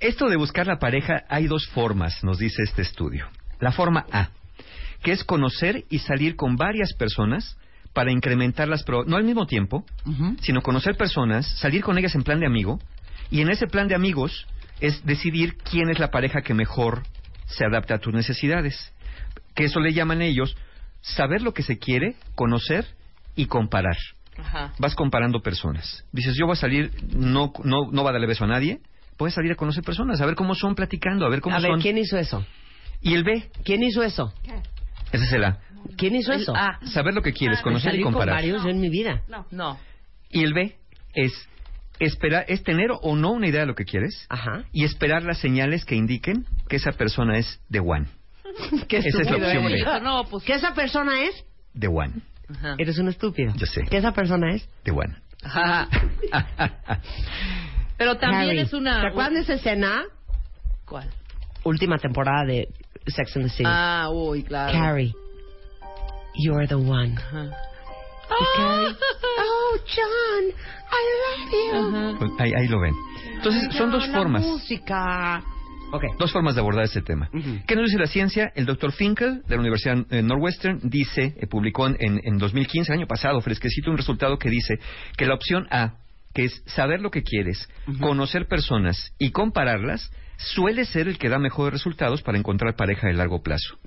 Esto 0.00 0.28
de 0.28 0.36
buscar 0.36 0.66
la 0.66 0.78
pareja, 0.78 1.24
hay 1.28 1.46
dos 1.46 1.66
formas, 1.68 2.22
nos 2.22 2.38
dice 2.38 2.62
este 2.62 2.82
estudio. 2.82 3.28
La 3.60 3.72
forma 3.72 4.04
A, 4.12 4.28
que 5.02 5.12
es 5.12 5.24
conocer 5.24 5.84
y 5.88 6.00
salir 6.00 6.36
con 6.36 6.56
varias 6.56 6.92
personas 6.94 7.56
para 7.94 8.12
incrementar 8.12 8.68
las 8.68 8.82
pro 8.82 9.04
no 9.04 9.16
al 9.16 9.24
mismo 9.24 9.46
tiempo, 9.46 9.86
sino 10.40 10.60
conocer 10.60 10.96
personas, 10.96 11.46
salir 11.58 11.82
con 11.82 11.96
ellas 11.96 12.14
en 12.14 12.24
plan 12.24 12.40
de 12.40 12.46
amigo, 12.46 12.78
y 13.30 13.40
en 13.40 13.48
ese 13.48 13.66
plan 13.66 13.88
de 13.88 13.94
amigos 13.94 14.46
es 14.80 15.04
decidir 15.06 15.56
quién 15.56 15.88
es 15.88 15.98
la 15.98 16.10
pareja 16.10 16.42
que 16.42 16.52
mejor 16.52 17.02
se 17.46 17.64
adapta 17.64 17.94
a 17.94 17.98
tus 17.98 18.12
necesidades. 18.12 18.92
Que 19.54 19.64
eso 19.64 19.80
le 19.80 19.94
llaman 19.94 20.20
ellos 20.20 20.56
saber 21.00 21.40
lo 21.40 21.54
que 21.54 21.62
se 21.62 21.78
quiere, 21.78 22.16
conocer 22.34 22.86
y 23.34 23.46
comparar 23.46 23.96
Ajá. 24.36 24.72
vas 24.78 24.94
comparando 24.94 25.40
personas. 25.40 26.04
Dices, 26.12 26.36
yo 26.38 26.46
voy 26.46 26.52
a 26.52 26.60
salir, 26.60 26.90
no, 27.14 27.52
no, 27.64 27.90
no 27.90 28.04
va 28.04 28.10
a 28.10 28.12
darle 28.12 28.26
beso 28.26 28.44
a 28.44 28.48
nadie. 28.48 28.80
Puedes 29.16 29.34
salir 29.34 29.52
a 29.52 29.54
conocer 29.54 29.82
personas, 29.82 30.20
a 30.20 30.26
ver 30.26 30.34
cómo 30.34 30.54
son 30.54 30.74
platicando, 30.74 31.24
a 31.26 31.28
ver 31.28 31.40
cómo 31.40 31.56
A 31.56 31.60
ver, 31.60 31.70
son. 31.72 31.80
¿quién 31.80 31.98
hizo 31.98 32.18
eso? 32.18 32.44
Y 33.00 33.14
el 33.14 33.24
B, 33.24 33.50
¿Quién 33.64 33.82
hizo 33.82 34.02
eso? 34.02 34.32
ese 35.12 35.24
es 35.24 35.32
el 35.32 35.44
A. 35.44 35.58
¿Quién 35.96 36.16
hizo 36.16 36.32
El 36.32 36.42
eso? 36.42 36.54
A. 36.54 36.78
Saber 36.86 37.14
lo 37.14 37.22
que 37.22 37.32
quieres, 37.32 37.58
Ah, 37.60 37.62
conocer 37.62 37.88
y 37.90 37.92
Salí 37.92 38.02
con 38.02 38.12
comparar. 38.12 38.34
varios 38.36 38.62
yo 38.62 38.68
en 38.70 38.80
mi 38.80 38.88
vida. 38.90 39.22
No. 39.28 39.46
No. 39.50 39.78
Y 40.30 40.42
el 40.42 40.52
B 40.52 40.76
es 41.14 41.32
esperar, 42.00 42.44
es 42.48 42.62
tener 42.64 42.90
o 42.90 43.16
no 43.16 43.30
una 43.30 43.46
idea 43.48 43.60
de 43.60 43.66
lo 43.66 43.74
que 43.74 43.84
quieres 43.84 44.26
Ajá. 44.28 44.64
y 44.72 44.84
esperar 44.84 45.22
las 45.22 45.38
señales 45.38 45.84
que 45.84 45.94
indiquen 45.94 46.44
que 46.68 46.76
esa 46.76 46.92
persona 46.92 47.38
es 47.38 47.60
the 47.70 47.80
one. 47.80 48.06
Qué 48.88 48.98
Esa 48.98 49.22
es 49.22 49.30
la 49.30 49.36
opción. 49.36 49.64
B. 49.66 49.84
No, 50.02 50.24
pues. 50.24 50.42
¿Que 50.44 50.54
esa 50.54 50.74
persona 50.74 51.22
es? 51.22 51.44
The 51.78 51.88
one. 51.88 52.14
Ajá. 52.48 52.74
Eres 52.78 52.98
un 52.98 53.08
estúpido. 53.08 53.52
Yo 53.56 53.66
sé. 53.66 53.82
¿Que 53.88 53.98
esa 53.98 54.12
persona 54.12 54.54
es? 54.54 54.68
The 54.82 54.90
one. 54.92 55.14
Ajá. 55.44 55.88
Pero 57.98 58.16
también 58.16 58.50
Harry. 58.50 58.58
es 58.60 58.72
una. 58.72 59.00
¿Te 59.00 59.06
acuerdas 59.08 59.32
de 59.34 59.40
esa 59.40 59.54
escena? 59.54 60.04
¿Cuál? 60.84 61.08
Última 61.64 61.98
temporada 61.98 62.44
de 62.46 62.68
Sex 63.06 63.36
and 63.36 63.46
the 63.46 63.50
City. 63.50 63.64
Ah, 63.66 64.08
uy, 64.12 64.42
claro. 64.42 64.72
Carrie, 64.72 65.12
you're 66.36 66.66
the 66.68 66.74
one. 66.74 67.08
Y 67.12 68.44
Carrie, 68.56 68.88
oh, 68.88 68.96
Oh, 69.38 69.78
John, 69.86 70.44
I 70.92 71.02
love 71.22 72.12
you. 72.12 72.18
Pues 72.18 72.30
ahí, 72.38 72.52
ahí 72.56 72.68
lo 72.68 72.80
ven. 72.80 72.94
Entonces, 73.34 73.74
son 73.74 73.90
dos 73.90 74.06
La 74.08 74.18
formas. 74.18 74.42
música. 74.42 75.42
Ok. 75.92 76.04
Dos 76.18 76.32
formas 76.32 76.54
de 76.54 76.60
abordar 76.60 76.84
este 76.84 77.02
tema. 77.02 77.28
Ujú. 77.32 77.60
¿Qué 77.66 77.76
nos 77.76 77.86
dice 77.86 77.98
la 77.98 78.06
ciencia? 78.06 78.52
El 78.56 78.66
doctor 78.66 78.92
Finkel, 78.92 79.42
de 79.46 79.54
la 79.54 79.60
Universidad 79.60 79.98
eh, 80.10 80.22
Northwestern, 80.22 80.80
dice, 80.82 81.34
eh, 81.36 81.46
publicó 81.46 81.86
en, 81.86 81.96
en, 82.00 82.20
en 82.24 82.38
2015, 82.38 82.92
el 82.92 82.98
año 82.98 83.06
pasado, 83.06 83.40
fresquecito, 83.40 83.90
un 83.90 83.96
resultado 83.96 84.36
que 84.38 84.50
dice 84.50 84.78
que 85.16 85.26
la 85.26 85.34
opción 85.34 85.66
A, 85.70 85.94
que 86.36 86.44
es 86.44 86.62
saber 86.66 87.00
lo 87.00 87.10
que 87.10 87.22
quieres, 87.22 87.66
conocer 87.98 88.46
personas 88.46 89.14
y 89.18 89.30
compararlas, 89.30 90.12
suele 90.36 90.84
ser 90.84 91.08
el 91.08 91.16
que 91.16 91.30
da 91.30 91.38
mejores 91.38 91.72
resultados 91.72 92.20
para 92.20 92.36
encontrar 92.36 92.76
pareja 92.76 93.06
de 93.06 93.14
largo 93.14 93.42
plazo. 93.42 93.78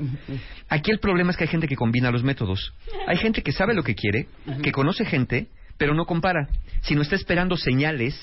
Aquí 0.68 0.89
el 0.89 0.98
problema 0.98 1.29
es 1.29 1.38
que 1.38 1.44
hay 1.44 1.50
gente 1.51 1.68
que 1.68 1.75
combina 1.75 2.10
los 2.10 2.24
métodos. 2.24 2.74
Hay 3.06 3.18
gente 3.18 3.44
que 3.44 3.51
sabe 3.51 3.75
lo 3.75 3.84
que 3.84 3.94
quiere, 3.94 4.29
que 4.63 4.72
conoce 4.72 5.06
gente, 5.06 5.50
pero 5.77 5.94
no 5.94 6.06
compara, 6.06 6.50
sino 6.82 7.03
está 7.03 7.15
esperando 7.15 7.56
señales 7.56 8.15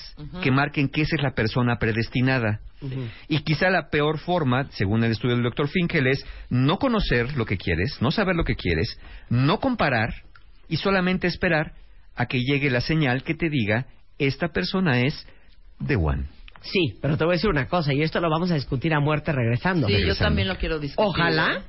que 0.43 0.51
marquen 0.51 0.89
que 0.89 1.03
esa 1.03 1.15
es 1.15 1.23
la 1.23 1.31
persona 1.31 1.79
predestinada. 1.79 2.59
Y 3.29 3.39
quizá 3.43 3.69
la 3.69 3.89
peor 3.89 4.17
forma, 4.17 4.67
según 4.71 5.05
el 5.05 5.11
estudio 5.11 5.35
del 5.35 5.45
doctor 5.45 5.69
Finkel, 5.69 6.07
es 6.07 6.25
no 6.49 6.79
conocer 6.79 7.37
lo 7.37 7.45
que 7.45 7.57
quieres, 7.57 8.01
no 8.01 8.11
saber 8.11 8.35
lo 8.35 8.43
que 8.43 8.57
quieres, 8.57 8.99
no 9.29 9.61
comparar 9.61 10.13
y 10.67 10.75
solamente 10.75 11.27
esperar 11.27 11.71
a 12.13 12.25
que 12.25 12.41
llegue 12.41 12.69
la 12.69 12.81
señal 12.81 13.23
que 13.23 13.35
te 13.35 13.49
diga 13.49 13.85
esta 14.17 14.49
persona 14.49 15.01
es 15.01 15.27
the 15.85 15.95
one. 15.95 16.25
Sí, 16.61 16.97
pero 17.01 17.17
te 17.17 17.23
voy 17.23 17.33
a 17.33 17.35
decir 17.37 17.49
una 17.49 17.67
cosa, 17.67 17.93
y 17.93 18.01
esto 18.01 18.19
lo 18.19 18.29
vamos 18.29 18.51
a 18.51 18.55
discutir 18.55 18.93
a 18.93 18.99
muerte 18.99 19.31
regresando. 19.31 19.87
Sí, 19.87 20.05
yo 20.05 20.15
también 20.15 20.47
lo 20.47 20.57
quiero 20.57 20.79
discutir. 20.79 21.07
Ojalá 21.07 21.57
¿eh? 21.57 21.61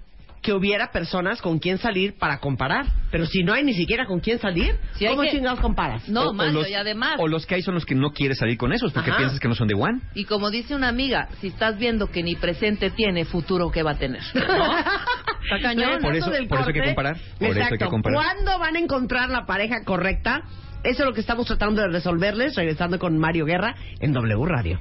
que 0.42 0.52
hubiera 0.52 0.90
personas 0.92 1.42
con 1.42 1.58
quien 1.58 1.78
salir 1.78 2.16
para 2.16 2.38
comparar. 2.38 2.86
Pero 3.10 3.26
si 3.26 3.42
no 3.42 3.52
hay 3.52 3.64
ni 3.64 3.74
siquiera 3.74 4.06
con 4.06 4.20
quién 4.20 4.38
salir, 4.38 4.76
Si 4.94 5.04
hay 5.04 5.10
¿cómo 5.14 5.22
que- 5.22 5.30
chingados 5.30 5.60
comparas? 5.60 6.08
No, 6.08 6.22
O- 6.26 6.30
o 6.30 6.32
Mario, 6.32 6.52
los- 6.60 6.70
y 6.70 6.74
además... 6.74 7.16
O 7.18 7.26
los 7.28 7.44
que 7.44 7.56
hay 7.56 7.62
son 7.62 7.74
los 7.74 7.84
que 7.84 7.94
no 7.94 8.12
quieres 8.12 8.38
salir 8.38 8.56
con 8.56 8.72
esos 8.72 8.92
porque 8.92 9.10
Ajá. 9.10 9.18
piensas 9.18 9.40
que 9.40 9.48
no 9.48 9.54
son 9.54 9.66
de 9.68 9.74
one. 9.74 10.00
Y 10.14 10.24
como 10.24 10.50
dice 10.50 10.74
una 10.74 10.88
amiga, 10.88 11.28
si 11.40 11.48
estás 11.48 11.76
viendo 11.78 12.06
que 12.10 12.22
ni 12.22 12.34
presente 12.36 12.90
tiene, 12.90 13.24
futuro 13.24 13.70
que 13.70 13.82
va 13.82 13.92
a 13.92 13.98
tener. 13.98 14.22
¿No? 14.34 14.78
Está 14.78 15.60
cañón. 15.60 16.00
Por 16.00 16.14
eso- 16.16 16.30
del 16.30 16.46
por 16.48 16.60
eso 16.60 16.68
hay 16.68 16.74
que 16.74 16.84
comparar, 16.84 17.16
por 17.16 17.48
eso 17.48 17.56
hay 17.56 17.62
Exacto. 17.62 17.84
que 17.84 17.90
comparar. 17.90 18.16
¿Cuándo 18.22 18.58
van 18.58 18.76
a 18.76 18.78
encontrar 18.78 19.30
la 19.30 19.44
pareja 19.44 19.84
correcta? 19.84 20.42
Eso 20.84 21.02
es 21.02 21.06
lo 21.06 21.12
que 21.12 21.20
estamos 21.20 21.46
tratando 21.46 21.82
de 21.82 21.88
resolverles, 21.88 22.54
regresando 22.54 22.98
con 22.98 23.18
Mario 23.18 23.44
Guerra 23.44 23.74
en 24.00 24.12
W 24.12 24.46
Radio. 24.46 24.80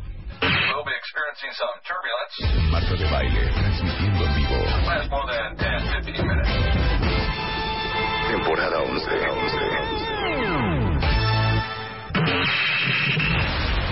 Marta 2.72 2.94
de 2.94 3.12
baile, 3.12 3.50
transmitiendo 3.54 4.26
en 4.26 4.36
vivo. 4.36 4.64
Last 4.86 5.10
more 5.10 5.26
than 5.28 5.56
10, 5.56 6.06
15 6.06 6.24
minutes. 6.24 6.50
Temporada 8.30 8.82
11. 8.82 9.10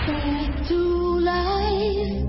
Back 0.07 0.67
to 0.67 1.19
life, 1.19 2.24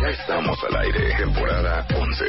Ya 0.00 0.10
estamos 0.10 0.56
al 0.70 0.76
aire. 0.76 1.12
Temporada 1.18 1.84
11. 1.92 2.24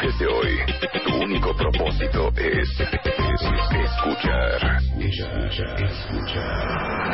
Desde 0.00 0.26
hoy, 0.26 0.58
tu 1.06 1.14
único 1.16 1.54
propósito 1.54 2.32
es, 2.34 2.80
es 2.80 3.42
escuchar. 3.84 4.80
Escuchar. 4.98 5.82
Escuchar. 5.82 7.10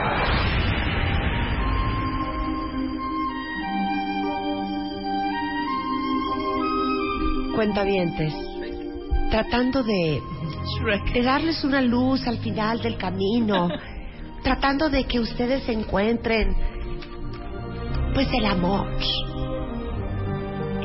Cuentavientes, 7.57 8.33
tratando 9.31 9.83
de, 9.83 10.23
de 11.15 11.23
darles 11.23 11.65
una 11.65 11.81
luz 11.81 12.25
al 12.29 12.39
final 12.39 12.81
del 12.81 12.97
camino, 12.97 13.69
tratando 14.45 14.89
de 14.89 15.05
que 15.05 15.19
ustedes 15.19 15.69
encuentren, 15.69 16.76
pues, 18.17 18.29
el 18.33 18.47
amor. 18.47 18.89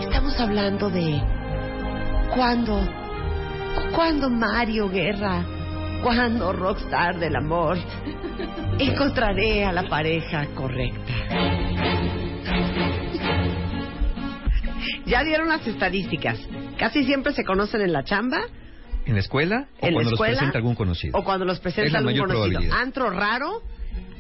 Estamos 0.02 0.38
hablando 0.38 0.90
de 0.90 1.22
cuándo, 2.36 2.78
cuándo 3.96 4.30
Mario 4.30 4.90
Guerra, 4.90 5.46
cuándo 6.04 6.52
Rockstar 6.52 7.20
del 7.20 7.38
amor, 7.38 7.78
encontraré 8.80 9.64
a 9.64 9.72
la 9.72 9.88
pareja 9.88 10.46
correcta. 10.56 11.14
Ya 15.06 15.24
dieron 15.24 15.48
las 15.48 15.66
estadísticas. 15.66 16.38
Casi 16.78 17.06
siempre 17.06 17.32
se 17.32 17.46
conocen 17.46 17.80
en 17.80 17.94
la 17.94 18.04
chamba, 18.04 18.42
¿En 19.06 19.14
la 19.14 19.22
escuela 19.22 19.68
o 19.80 19.88
en 19.88 19.94
la 19.94 20.00
cuando 20.02 20.12
escuela 20.12 20.32
los 20.34 20.38
presenta 20.40 20.58
algún 20.58 20.76
conocido? 20.76 21.18
o 21.18 21.24
cuando 21.24 21.46
los 21.46 21.58
Es 21.58 21.62
presenta 21.62 22.02
la 22.02 22.10
algún 22.10 22.28
conocido. 22.28 22.74
Antro 22.74 23.10
raro, 23.10 23.62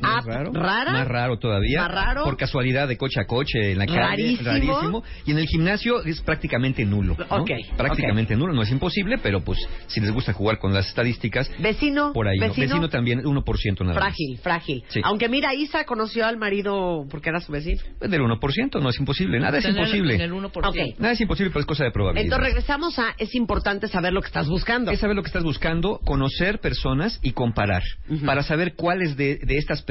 Más 0.01 0.19
app 0.19 0.25
raro, 0.27 0.51
rara, 0.53 0.91
más 0.91 1.07
raro 1.07 1.37
todavía, 1.39 1.81
más 1.83 1.91
raro. 1.91 2.23
por 2.23 2.37
casualidad 2.37 2.87
de 2.87 2.97
coche 2.97 3.19
a 3.21 3.25
coche 3.25 3.71
en 3.71 3.77
la 3.77 3.85
calle, 3.85 3.99
Rarísimo. 4.41 4.49
rarísimo, 4.49 5.03
y 5.25 5.31
en 5.31 5.37
el 5.39 5.45
gimnasio 5.47 6.03
es 6.03 6.21
prácticamente 6.21 6.85
nulo, 6.85 7.15
¿no? 7.17 7.35
Ok, 7.37 7.51
prácticamente 7.77 8.35
nulo, 8.35 8.53
no 8.53 8.61
es 8.63 8.71
imposible, 8.71 9.17
pero 9.17 9.41
pues 9.41 9.59
si 9.87 9.99
les 10.01 10.11
gusta 10.11 10.33
jugar 10.33 10.59
con 10.59 10.73
las 10.73 10.87
estadísticas, 10.87 11.49
vecino, 11.59 12.11
por 12.13 12.27
ahí, 12.27 12.37
¿no? 12.39 12.47
vecino, 12.47 12.67
vecino 12.67 12.89
también 12.89 13.23
1% 13.23 13.81
nada 13.81 13.93
más. 13.93 14.03
frágil, 14.03 14.37
frágil. 14.41 14.83
Sí. 14.89 15.01
Aunque 15.03 15.29
mira, 15.29 15.53
Isa 15.53 15.83
conoció 15.85 16.25
al 16.25 16.37
marido 16.37 17.05
porque 17.09 17.29
era 17.29 17.39
su 17.39 17.51
vecino. 17.51 17.81
Del 17.99 18.21
1%, 18.21 18.81
no 18.81 18.89
es 18.89 18.99
imposible, 18.99 19.39
nada 19.39 19.57
es 19.59 19.65
En 19.65 19.71
el- 19.71 19.77
imposible. 19.77 20.15
En 20.15 20.21
el 20.21 20.31
1%. 20.33 20.69
Ok. 20.69 20.99
Nada 20.99 21.13
es 21.13 21.21
imposible, 21.21 21.49
pero 21.51 21.61
es 21.61 21.65
cosa 21.65 21.83
de 21.83 21.91
probabilidad. 21.91 22.23
Entonces 22.25 22.47
regresamos 22.47 22.97
a 22.99 23.13
es 23.17 23.33
importante 23.35 23.87
saber 23.87 24.13
lo 24.13 24.21
que 24.21 24.27
estás 24.27 24.47
buscando. 24.47 24.91
es 24.91 24.99
saber 24.99 25.15
lo 25.15 25.21
que 25.23 25.27
estás 25.27 25.43
buscando, 25.43 25.99
conocer 26.03 26.59
personas 26.59 27.19
y 27.21 27.31
comparar, 27.31 27.83
para 28.25 28.43
saber 28.43 28.73
cuáles 28.75 29.15
de, 29.17 29.37
de 29.37 29.57
estas 29.57 29.81
personas 29.81 29.90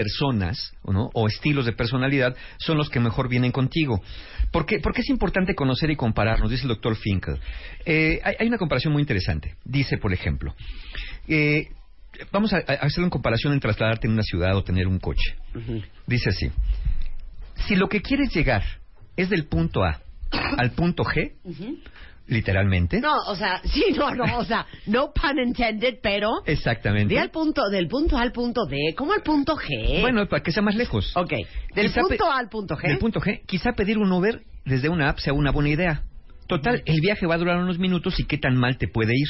¿no? 0.85 1.11
o 1.15 1.29
estilos 1.29 1.67
de 1.67 1.73
personalidad 1.73 2.37
son 2.59 2.77
los 2.77 2.89
que 2.91 3.01
mejor 3.01 3.29
vienen 3.29 3.53
contigo. 3.53 4.03
¿Por 4.53 4.67
qué, 4.67 4.79
por 4.81 4.93
qué 4.93 5.03
es 5.03 5.11
importante 5.11 5.55
conocer 5.55 5.91
y 5.91 5.97
comparar? 5.97 6.41
Nos 6.41 6.51
dice 6.51 6.63
el 6.63 6.69
doctor 6.69 6.97
Finkel. 6.97 7.39
Eh, 7.85 8.21
hay, 8.25 8.35
hay 8.39 8.47
una 8.49 8.59
comparación 8.59 8.93
muy 8.93 9.03
interesante. 9.03 9.55
Dice, 9.65 9.99
por 9.99 10.13
ejemplo, 10.13 10.55
eh, 11.29 11.69
vamos 12.33 12.53
a, 12.53 12.59
a 12.59 12.61
hacer 12.61 13.01
una 13.01 13.11
comparación 13.11 13.53
en 13.53 13.61
trasladarte 13.61 14.07
en 14.07 14.15
una 14.15 14.23
ciudad 14.23 14.57
o 14.57 14.65
tener 14.65 14.87
un 14.87 14.99
coche. 14.99 15.37
Dice 16.07 16.31
así, 16.31 16.51
si 17.67 17.77
lo 17.77 17.89
que 17.89 18.03
quieres 18.03 18.35
llegar 18.35 18.63
es 19.17 19.31
del 19.31 19.47
punto 19.47 19.85
A 19.85 20.01
al 20.31 20.73
punto 20.73 21.05
G, 21.05 21.33
literalmente, 22.31 23.01
No, 23.01 23.15
o 23.29 23.35
sea, 23.37 23.61
sí, 23.65 23.85
no, 23.97 24.15
no, 24.15 24.39
o 24.39 24.45
sea, 24.45 24.67
no 24.87 25.13
pun 25.13 25.39
intended, 25.39 25.99
pero 26.03 26.43
exactamente. 26.47 27.13
de 27.15 27.21
al 27.21 27.31
punto, 27.31 27.69
del 27.71 27.89
punto 27.89 28.17
A 28.17 28.23
al 28.23 28.33
punto 28.33 28.65
D, 28.67 28.95
¿cómo 28.97 29.13
al 29.13 29.23
punto 29.23 29.57
G? 29.57 30.01
Bueno, 30.01 30.27
para 30.27 30.43
que 30.43 30.53
sea 30.53 30.63
más 30.63 30.75
lejos. 30.75 31.15
ok, 31.17 31.33
del 31.75 31.87
Quizá 31.87 32.01
punto 32.03 32.31
A 32.31 32.39
al 32.39 32.49
punto 32.49 32.77
G. 32.77 32.89
Del 32.89 32.99
punto 32.99 33.21
G, 33.21 33.43
quizá 33.47 33.73
pedir 33.73 33.99
un 33.99 34.11
Uber 34.11 34.43
desde 34.65 34.89
una 34.89 35.09
app 35.11 35.19
sea 35.19 35.33
una 35.33 35.51
buena 35.51 35.71
idea. 35.71 36.05
Total, 36.47 36.83
el 36.85 37.01
viaje 37.01 37.27
va 37.27 37.37
a 37.37 37.39
durar 37.39 37.59
unos 37.59 37.79
minutos 37.79 38.19
y 38.19 38.25
qué 38.25 38.37
tan 38.37 38.57
mal 38.57 38.77
te 38.77 38.89
puede 38.89 39.13
ir. 39.15 39.29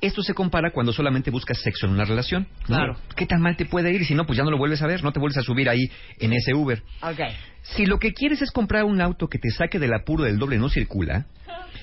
Esto 0.00 0.22
se 0.22 0.34
compara 0.34 0.70
cuando 0.70 0.92
solamente 0.92 1.30
buscas 1.30 1.58
sexo 1.58 1.86
en 1.86 1.92
una 1.92 2.04
relación. 2.04 2.46
¿no? 2.68 2.76
Claro. 2.76 2.96
¿Qué 3.16 3.26
tan 3.26 3.40
mal 3.40 3.56
te 3.56 3.64
puede 3.64 3.92
ir? 3.92 4.04
Si 4.04 4.14
no, 4.14 4.26
pues 4.26 4.36
ya 4.36 4.44
no 4.44 4.50
lo 4.50 4.58
vuelves 4.58 4.82
a 4.82 4.86
ver, 4.86 5.02
no 5.02 5.12
te 5.12 5.20
vuelves 5.20 5.38
a 5.38 5.42
subir 5.42 5.68
ahí 5.68 5.88
en 6.18 6.32
ese 6.32 6.52
Uber. 6.54 6.82
Ok. 7.02 7.20
Si 7.62 7.86
lo 7.86 7.98
que 7.98 8.12
quieres 8.12 8.42
es 8.42 8.50
comprar 8.50 8.84
un 8.84 9.00
auto 9.00 9.28
que 9.28 9.38
te 9.38 9.50
saque 9.50 9.78
del 9.78 9.94
apuro 9.94 10.24
del 10.24 10.38
doble 10.38 10.58
no 10.58 10.68
circula, 10.68 11.26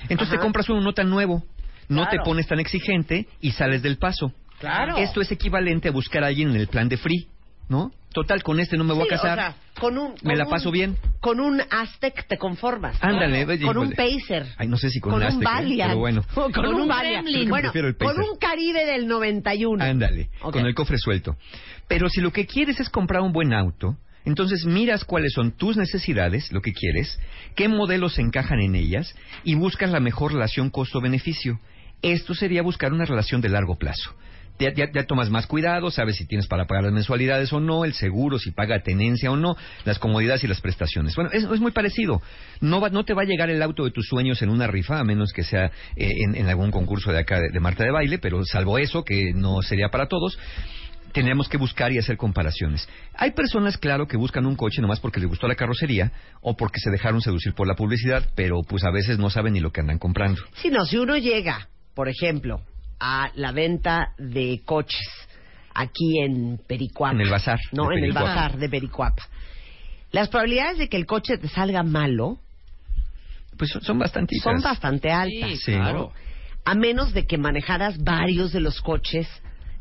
entonces 0.03 0.27
Ajá. 0.27 0.37
te 0.37 0.39
compras 0.39 0.69
uno 0.69 0.81
no 0.81 0.93
tan 0.93 1.09
nuevo, 1.09 1.43
no 1.89 2.03
Claro. 2.03 2.11
te 2.11 2.23
pones 2.23 2.47
tan 2.47 2.59
exigente 2.59 3.27
y 3.41 3.51
sales 3.51 3.81
del 3.81 3.97
paso. 3.97 4.31
Claro. 4.59 4.97
Esto 4.97 5.21
es 5.21 5.31
equivalente 5.31 5.89
a 5.89 5.91
buscar 5.91 6.23
a 6.23 6.27
alguien 6.27 6.49
en 6.51 6.55
el 6.57 6.67
plan 6.67 6.87
de 6.87 6.97
free, 6.97 7.27
¿no? 7.67 7.91
Total, 8.13 8.43
con 8.43 8.59
este 8.59 8.75
no 8.77 8.83
me 8.83 8.93
voy 8.93 9.07
Sí, 9.07 9.13
a 9.13 9.17
casar. 9.17 9.39
o 9.39 9.41
sea, 9.41 9.55
con 9.79 9.97
un, 9.97 10.11
Me 10.21 10.31
con 10.31 10.37
la 10.37 10.43
un- 10.45 10.49
paso 10.49 10.69
bien. 10.71 10.97
Con 11.21 11.39
un 11.39 11.61
Aztec 11.69 12.27
te 12.27 12.37
conformas. 12.37 12.97
Ándale, 13.01 13.45
Con 13.45 13.55
híjole. 13.55 13.79
un 13.79 13.91
Pacer. 13.93 14.47
Ay, 14.57 14.67
no 14.67 14.77
sé 14.77 14.89
si 14.89 14.99
con, 14.99 15.13
Con 15.13 15.21
un 15.21 15.27
Aztec, 15.27 15.41
¿eh? 15.41 15.45
Valiant. 15.45 15.89
pero 15.91 15.99
bueno. 15.99 16.23
Con, 16.33 16.51
Con 16.51 16.65
un 16.67 16.81
un. 16.81 16.87
Bueno, 17.49 17.71
con 17.99 18.19
un 18.19 18.37
Caribe 18.39 18.85
del 18.85 19.07
91. 19.07 19.83
Ándale, 19.83 20.29
con 20.41 20.65
el 20.65 20.73
cofre 20.75 20.97
suelto. 20.97 21.37
Pero 21.87 22.09
si 22.09 22.21
lo 22.21 22.31
que 22.31 22.45
quieres 22.45 22.79
es 22.79 22.89
comprar 22.89 23.21
un 23.21 23.31
buen 23.31 23.53
auto, 23.53 23.95
entonces 24.25 24.65
miras 24.65 25.03
cuáles 25.05 25.31
son 25.33 25.51
tus 25.51 25.77
necesidades, 25.77 26.51
lo 26.51 26.61
que 26.61 26.73
quieres, 26.73 27.19
qué 27.55 27.67
modelos 27.69 28.19
encajan 28.19 28.59
en 28.59 28.75
ellas 28.75 29.15
y 29.43 29.55
buscas 29.55 29.89
la 29.91 29.99
mejor 29.99 30.33
relación 30.33 30.69
costo-beneficio. 30.69 31.59
Esto 32.01 32.33
sería 32.33 32.61
buscar 32.61 32.91
una 32.93 33.05
relación 33.05 33.41
de 33.41 33.49
largo 33.49 33.77
plazo. 33.77 34.13
Ya, 34.59 34.71
ya- 34.73 35.05
tomas 35.07 35.29
más 35.31 35.47
cuidado, 35.47 35.89
sabes 35.89 36.17
si 36.17 36.25
tienes 36.27 36.45
para 36.47 36.65
pagar 36.67 36.83
las 36.83 36.93
mensualidades 36.93 37.51
o 37.51 37.59
no, 37.59 37.83
el 37.83 37.93
seguro, 37.93 38.37
si 38.37 38.51
paga 38.51 38.81
tenencia 38.83 39.31
o 39.31 39.35
no, 39.35 39.55
las 39.85 39.97
comodidades 39.97 40.43
y 40.43 40.47
las 40.47 40.61
prestaciones. 40.61 41.15
Bueno, 41.15 41.31
es, 41.33 41.43
es 41.45 41.59
muy 41.59 41.71
parecido. 41.71 42.21
No, 42.59 42.79
va- 42.79 42.89
no 42.89 43.03
te 43.03 43.13
va 43.15 43.23
a 43.23 43.25
llegar 43.25 43.49
el 43.49 43.61
auto 43.63 43.83
de 43.85 43.91
tus 43.91 44.05
sueños 44.07 44.41
en 44.43 44.49
una 44.49 44.67
rifa, 44.67 44.99
a 44.99 45.03
menos 45.03 45.31
que 45.33 45.43
sea 45.43 45.65
eh, 45.95 46.11
en, 46.25 46.35
en 46.35 46.47
algún 46.47 46.69
concurso 46.71 47.11
de 47.11 47.19
acá 47.19 47.39
de, 47.39 47.49
de 47.51 47.59
Marta 47.59 47.83
de 47.83 47.91
Baile, 47.91 48.19
pero 48.19 48.43
salvo 48.45 48.77
eso, 48.77 49.03
que 49.03 49.31
no 49.33 49.61
sería 49.63 49.89
para 49.89 50.07
todos, 50.07 50.37
tenemos 51.11 51.49
que 51.49 51.57
buscar 51.57 51.91
y 51.91 51.97
hacer 51.97 52.15
comparaciones. 52.15 52.87
Hay 53.15 53.31
personas, 53.31 53.77
claro, 53.77 54.07
que 54.07 54.15
buscan 54.15 54.45
un 54.45 54.55
coche 54.55 54.81
nomás 54.81 54.99
porque 54.99 55.19
les 55.19 55.27
gustó 55.27 55.47
la 55.47 55.55
carrocería 55.55 56.11
o 56.41 56.55
porque 56.55 56.79
se 56.79 56.89
dejaron 56.91 57.19
seducir 57.21 57.53
por 57.53 57.67
la 57.67 57.73
publicidad, 57.75 58.29
pero 58.35 58.61
pues 58.67 58.83
a 58.85 58.91
veces 58.91 59.17
no 59.19 59.29
saben 59.29 59.53
ni 59.53 59.59
lo 59.59 59.71
que 59.71 59.81
andan 59.81 59.97
comprando. 59.99 60.41
Si 60.53 60.69
no, 60.69 60.85
si 60.85 60.97
uno 60.97 61.17
llega, 61.17 61.67
por 61.95 62.07
ejemplo, 62.07 62.61
a 63.03 63.31
la 63.35 63.51
venta 63.51 64.13
de 64.19 64.61
coches 64.63 65.07
aquí 65.73 66.19
en 66.21 66.59
Pericuapa. 66.67 67.15
En 67.15 67.21
el 67.21 67.29
bazar 67.31 67.59
No, 67.71 67.91
en 67.91 68.03
el 68.03 68.11
bazar 68.13 68.57
de 68.57 68.69
Pericuapa. 68.69 69.23
Las 70.11 70.29
probabilidades 70.29 70.77
de 70.77 70.87
que 70.87 70.97
el 70.97 71.05
coche 71.07 71.37
te 71.37 71.47
salga 71.47 71.81
malo 71.83 72.37
Pues 73.57 73.71
son, 73.71 73.81
son 73.81 73.97
bastantitas. 73.99 74.43
son 74.43 74.61
bastante 74.61 75.09
altas. 75.11 75.59
Sí. 75.65 75.71
¿no? 75.75 76.11
A 76.63 76.75
menos 76.75 77.11
de 77.13 77.25
que 77.25 77.37
manejaras 77.39 77.97
varios 78.03 78.51
de 78.51 78.59
los 78.59 78.81
coches 78.81 79.27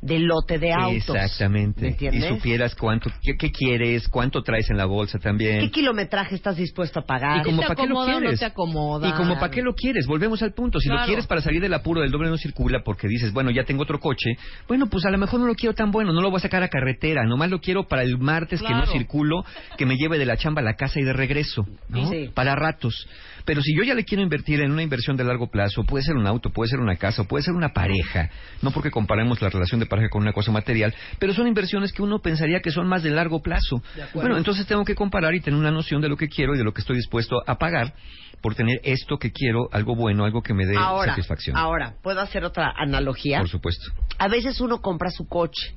del 0.00 0.24
lote 0.24 0.58
de 0.58 0.72
autos. 0.72 1.14
Exactamente. 1.14 1.96
¿Me 2.00 2.16
Y 2.16 2.20
supieras 2.22 2.74
cuánto, 2.74 3.10
qué, 3.22 3.36
qué 3.36 3.50
quieres, 3.50 4.08
cuánto 4.08 4.42
traes 4.42 4.70
en 4.70 4.76
la 4.76 4.86
bolsa 4.86 5.18
también. 5.18 5.60
¿Qué 5.60 5.70
kilometraje 5.70 6.34
estás 6.34 6.56
dispuesto 6.56 7.00
a 7.00 7.02
pagar? 7.04 7.38
Y 7.38 7.42
como 7.42 7.62
para 7.62 7.74
qué 7.74 7.86
lo 7.86 7.94
no 7.94 8.20
quieres. 8.20 8.40
te 8.40 8.46
acomoda. 8.46 9.08
Y 9.08 9.12
como 9.12 9.34
para 9.34 9.50
qué 9.50 9.62
lo 9.62 9.74
quieres, 9.74 10.06
volvemos 10.06 10.42
al 10.42 10.52
punto. 10.52 10.80
Si 10.80 10.88
lo 10.88 11.04
quieres 11.04 11.26
para 11.26 11.40
salir 11.40 11.60
del 11.60 11.74
apuro 11.74 12.00
del 12.00 12.10
doble 12.10 12.30
no 12.30 12.38
circula 12.38 12.82
porque 12.84 13.08
dices, 13.08 13.32
bueno, 13.32 13.50
ya 13.50 13.64
tengo 13.64 13.82
otro 13.82 14.00
coche, 14.00 14.36
bueno, 14.68 14.86
pues 14.86 15.04
a 15.04 15.10
lo 15.10 15.18
mejor 15.18 15.40
no 15.40 15.46
lo 15.46 15.54
quiero 15.54 15.74
tan 15.74 15.90
bueno, 15.90 16.12
no 16.12 16.20
lo 16.22 16.30
voy 16.30 16.38
a 16.38 16.40
sacar 16.40 16.62
a 16.62 16.68
carretera, 16.68 17.24
nomás 17.24 17.50
lo 17.50 17.60
quiero 17.60 17.86
para 17.86 18.02
el 18.02 18.18
martes 18.18 18.62
que 18.62 18.72
no 18.72 18.86
circulo, 18.86 19.44
que 19.76 19.86
me 19.86 19.96
lleve 19.96 20.18
de 20.18 20.26
la 20.26 20.36
chamba 20.36 20.60
a 20.60 20.64
la 20.64 20.74
casa 20.74 21.00
y 21.00 21.04
de 21.04 21.12
regreso, 21.12 21.66
¿no? 21.88 22.08
Sí. 22.08 22.30
Para 22.34 22.54
ratos. 22.54 23.06
Pero 23.44 23.62
si 23.62 23.76
yo 23.76 23.82
ya 23.82 23.94
le 23.94 24.04
quiero 24.04 24.22
invertir 24.22 24.60
en 24.60 24.72
una 24.72 24.82
inversión 24.82 25.16
de 25.16 25.24
largo 25.24 25.50
plazo, 25.50 25.84
puede 25.84 26.04
ser 26.04 26.16
un 26.16 26.26
auto, 26.26 26.50
puede 26.50 26.70
ser 26.70 26.80
una 26.80 26.96
casa, 26.96 27.24
puede 27.24 27.42
ser 27.42 27.54
una 27.54 27.70
pareja, 27.72 28.30
no 28.62 28.70
porque 28.70 28.90
comparemos 28.90 29.40
la 29.42 29.48
relación 29.48 29.80
de 29.80 29.86
pareja 29.86 30.08
con 30.08 30.22
una 30.22 30.32
cosa 30.32 30.52
material, 30.52 30.94
pero 31.18 31.32
son 31.32 31.46
inversiones 31.46 31.92
que 31.92 32.02
uno 32.02 32.20
pensaría 32.20 32.60
que 32.60 32.70
son 32.70 32.88
más 32.88 33.02
de 33.02 33.10
largo 33.10 33.40
plazo. 33.42 33.82
Bueno, 34.14 34.36
entonces 34.36 34.66
tengo 34.66 34.84
que 34.84 34.94
comparar 34.94 35.34
y 35.34 35.40
tener 35.40 35.58
una 35.58 35.70
noción 35.70 36.00
de 36.00 36.08
lo 36.08 36.16
que 36.16 36.28
quiero 36.28 36.54
y 36.54 36.58
de 36.58 36.64
lo 36.64 36.72
que 36.72 36.80
estoy 36.80 36.96
dispuesto 36.96 37.42
a 37.46 37.56
pagar 37.56 37.94
por 38.40 38.54
tener 38.54 38.80
esto 38.84 39.18
que 39.18 39.32
quiero, 39.32 39.68
algo 39.72 39.94
bueno, 39.94 40.24
algo 40.24 40.42
que 40.42 40.54
me 40.54 40.66
dé 40.66 40.76
ahora, 40.76 41.12
satisfacción. 41.12 41.56
ahora, 41.56 41.94
¿puedo 42.02 42.20
hacer 42.20 42.44
otra 42.44 42.72
analogía? 42.76 43.38
Por 43.38 43.48
supuesto. 43.48 43.92
A 44.18 44.28
veces 44.28 44.60
uno 44.60 44.80
compra 44.80 45.10
su 45.10 45.26
coche 45.26 45.74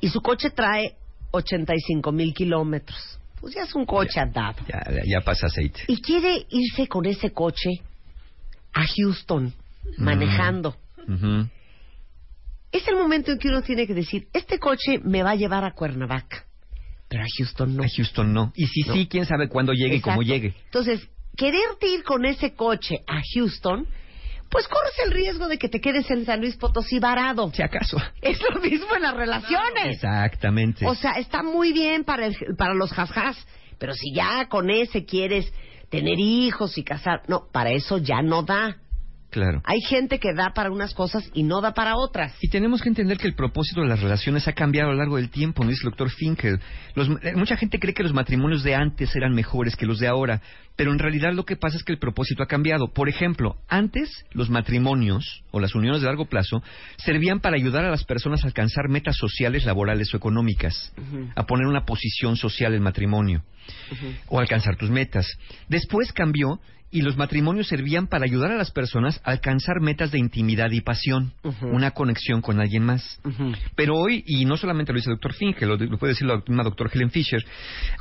y 0.00 0.08
su 0.08 0.20
coche 0.20 0.50
trae 0.50 0.96
85 1.30 2.12
mil 2.12 2.34
kilómetros. 2.34 3.18
Pues 3.42 3.54
ya 3.54 3.62
es 3.64 3.74
un 3.74 3.84
coche 3.84 4.20
andado. 4.20 4.54
ya, 4.68 4.80
ya 5.04 5.20
pasa 5.20 5.48
aceite. 5.48 5.82
Y 5.88 6.00
quiere 6.00 6.46
irse 6.48 6.86
con 6.86 7.04
ese 7.06 7.32
coche 7.32 7.82
a 8.72 8.84
Houston, 8.86 9.52
manejando. 9.98 10.76
Ujú. 11.08 11.48
Es 12.70 12.86
el 12.88 12.94
momento 12.96 13.32
en 13.32 13.38
que 13.38 13.48
uno 13.48 13.60
tiene 13.62 13.86
que 13.86 13.94
decir, 13.94 14.28
este 14.32 14.58
coche 14.58 14.98
me 15.02 15.22
va 15.24 15.32
a 15.32 15.34
llevar 15.34 15.64
a 15.64 15.72
Cuernavaca, 15.72 16.44
pero 17.08 17.22
a 17.24 17.26
Houston 17.36 17.76
no. 17.76 17.82
A 17.82 17.86
Houston 17.94 18.32
no. 18.32 18.52
Y 18.54 18.66
si 18.68 18.82
No. 18.88 18.94
sí, 18.94 19.06
quién 19.08 19.26
sabe 19.26 19.48
cuándo 19.48 19.72
llegue 19.72 19.96
y 19.96 20.00
cómo 20.00 20.22
llegue. 20.22 20.54
Entonces, 20.66 21.06
quererte 21.36 21.88
ir 21.88 22.04
con 22.04 22.24
ese 22.24 22.54
coche 22.54 23.00
a 23.08 23.20
Houston, 23.34 23.86
pues 24.52 24.68
corres 24.68 24.92
el 25.06 25.10
riesgo 25.12 25.48
de 25.48 25.58
que 25.58 25.68
te 25.68 25.80
quedes 25.80 26.08
en 26.10 26.24
San 26.26 26.40
Luis 26.40 26.56
Potosí 26.56 26.98
varado. 27.00 27.50
Si 27.54 27.62
acaso. 27.62 27.96
Es 28.20 28.38
lo 28.42 28.60
mismo 28.60 28.94
en 28.94 29.02
las 29.02 29.14
relaciones. 29.16 29.86
Exactamente. 29.96 30.86
O 30.86 30.94
sea, 30.94 31.12
está 31.12 31.42
muy 31.42 31.72
bien 31.72 32.04
para, 32.04 32.26
el- 32.26 32.36
para 32.58 32.74
los 32.74 32.92
jazjás, 32.92 33.36
pero 33.78 33.94
si 33.94 34.14
ya 34.14 34.48
con 34.48 34.70
ese 34.70 35.04
quieres 35.06 35.50
tener 35.88 36.18
hijos 36.20 36.76
y 36.78 36.84
casar, 36.84 37.22
no, 37.28 37.48
para 37.50 37.70
eso 37.70 37.98
ya 37.98 38.20
no 38.22 38.42
da. 38.42 38.76
Claro. 39.32 39.60
Hay 39.64 39.80
gente 39.80 40.20
que 40.20 40.32
da 40.34 40.52
para 40.54 40.70
unas 40.70 40.94
cosas 40.94 41.28
y 41.34 41.42
no 41.42 41.60
da 41.60 41.74
para 41.74 41.96
otras. 41.96 42.32
Y 42.40 42.48
tenemos 42.50 42.80
que 42.82 42.88
entender 42.88 43.18
que 43.18 43.26
el 43.26 43.34
propósito 43.34 43.80
de 43.80 43.88
las 43.88 44.00
relaciones 44.00 44.46
ha 44.46 44.52
cambiado 44.52 44.90
a 44.90 44.92
lo 44.92 44.98
largo 44.98 45.16
del 45.16 45.30
tiempo, 45.30 45.64
nos 45.64 45.70
dice 45.70 45.82
el 45.84 45.90
doctor 45.90 46.10
Finkel. 46.10 46.60
Los- 46.94 47.08
eh, 47.22 47.32
mucha 47.34 47.56
gente 47.56 47.80
cree 47.80 47.94
que 47.94 48.04
los 48.04 48.12
matrimonios 48.12 48.62
de 48.62 48.74
antes 48.76 49.16
eran 49.16 49.34
mejores 49.34 49.74
que 49.74 49.86
los 49.86 49.98
de 49.98 50.06
ahora, 50.06 50.40
pero 50.76 50.92
en 50.92 50.98
realidad 50.98 51.32
lo 51.32 51.44
que 51.44 51.56
pasa 51.56 51.76
es 51.76 51.82
que 51.84 51.92
el 51.92 51.98
propósito 51.98 52.42
ha 52.42 52.46
cambiado. 52.46 52.92
Por 52.92 53.08
ejemplo, 53.08 53.56
antes 53.68 54.08
los 54.32 54.48
matrimonios 54.50 55.42
o 55.50 55.58
las 55.60 55.74
uniones 55.74 56.00
de 56.02 56.06
largo 56.06 56.26
plazo 56.26 56.62
servían 56.98 57.40
para 57.40 57.56
ayudar 57.56 57.84
a 57.84 57.90
las 57.90 58.04
personas 58.04 58.44
a 58.44 58.46
alcanzar 58.46 58.88
metas 58.88 59.16
sociales, 59.16 59.64
laborales 59.64 60.12
o 60.14 60.16
económicas, 60.16 60.92
a 61.34 61.46
poner 61.46 61.66
una 61.66 61.84
posición 61.84 62.36
social 62.36 62.74
en 62.74 62.82
matrimonio 62.82 63.42
o 64.28 64.38
alcanzar 64.40 64.76
tus 64.76 64.90
metas. 64.90 65.26
Después 65.68 66.12
cambió 66.12 66.60
y 66.92 67.00
los 67.02 67.16
matrimonios 67.16 67.66
servían 67.68 68.06
para 68.06 68.24
ayudar 68.26 68.52
a 68.52 68.56
las 68.56 68.70
personas 68.70 69.20
a 69.24 69.30
alcanzar 69.32 69.80
metas 69.80 70.12
de 70.12 70.18
intimidad 70.18 70.70
y 70.70 70.82
pasión, 70.82 71.32
una 71.72 71.90
conexión 71.92 72.42
con 72.42 72.60
alguien 72.60 72.84
más. 72.84 73.18
Pero 73.74 73.96
hoy, 73.96 74.22
y 74.26 74.44
no 74.44 74.56
solamente 74.56 74.92
lo 74.92 74.98
dice 74.98 75.08
el 75.10 75.16
doctor 75.16 75.32
Finkel, 75.32 75.68
lo, 75.70 75.76
lo 75.76 75.98
puede 75.98 76.12
decir 76.12 76.26
la 76.28 76.36
misma 76.46 76.62
doctor 76.62 76.90
Helen 76.92 77.10
Fisher, 77.10 77.42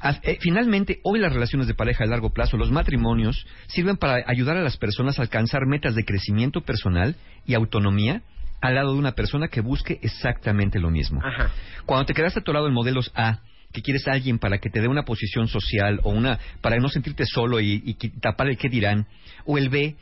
a- 0.02 0.20
eh, 0.24 0.38
finalmente 0.42 1.00
hoy 1.04 1.20
las 1.20 1.32
relaciones 1.34 1.68
de 1.68 1.74
pareja 1.74 2.04
a 2.04 2.08
largo 2.08 2.32
plazo, 2.34 2.58
los 2.58 2.70
matrimonios, 2.72 3.48
sirven 3.68 3.96
para 3.98 4.24
ayudar 4.28 4.58
a 4.58 4.62
las 4.62 4.76
personas 4.78 5.18
a 5.18 5.22
alcanzar 5.22 5.66
metas 5.66 5.96
de 5.96 6.04
crecimiento 6.06 6.62
personal 6.62 7.16
y 7.48 7.54
autonomía 7.54 8.22
al 8.60 8.76
lado 8.76 8.94
de 8.94 9.00
una 9.00 9.14
persona 9.14 9.48
que 9.48 9.62
busque 9.62 10.00
exactamente 10.04 10.80
lo 10.80 10.92
mismo. 10.92 11.20
Ajá. 11.24 11.50
Cuando 11.86 12.06
te 12.06 12.14
quedaste 12.14 12.42
atorado 12.42 12.68
en 12.68 12.74
modelos 12.74 13.12
A, 13.16 13.40
que 13.72 13.82
quieres 13.82 14.08
a 14.08 14.14
alguien 14.14 14.40
para 14.40 14.60
que 14.60 14.70
te 14.70 14.82
dé 14.82 14.88
una 14.88 15.04
posición 15.04 15.48
social 15.48 16.00
o 16.04 16.12
una 16.12 16.40
para 16.62 16.78
no 16.78 16.90
sentirte 16.90 17.26
solo 17.26 17.60
y, 17.60 17.82
y 17.86 17.94
tapar 18.20 18.48
el 18.48 18.58
qué 18.58 18.70
dirán, 18.70 19.08
o 19.46 19.58
el 19.58 19.70
B, 19.70 19.96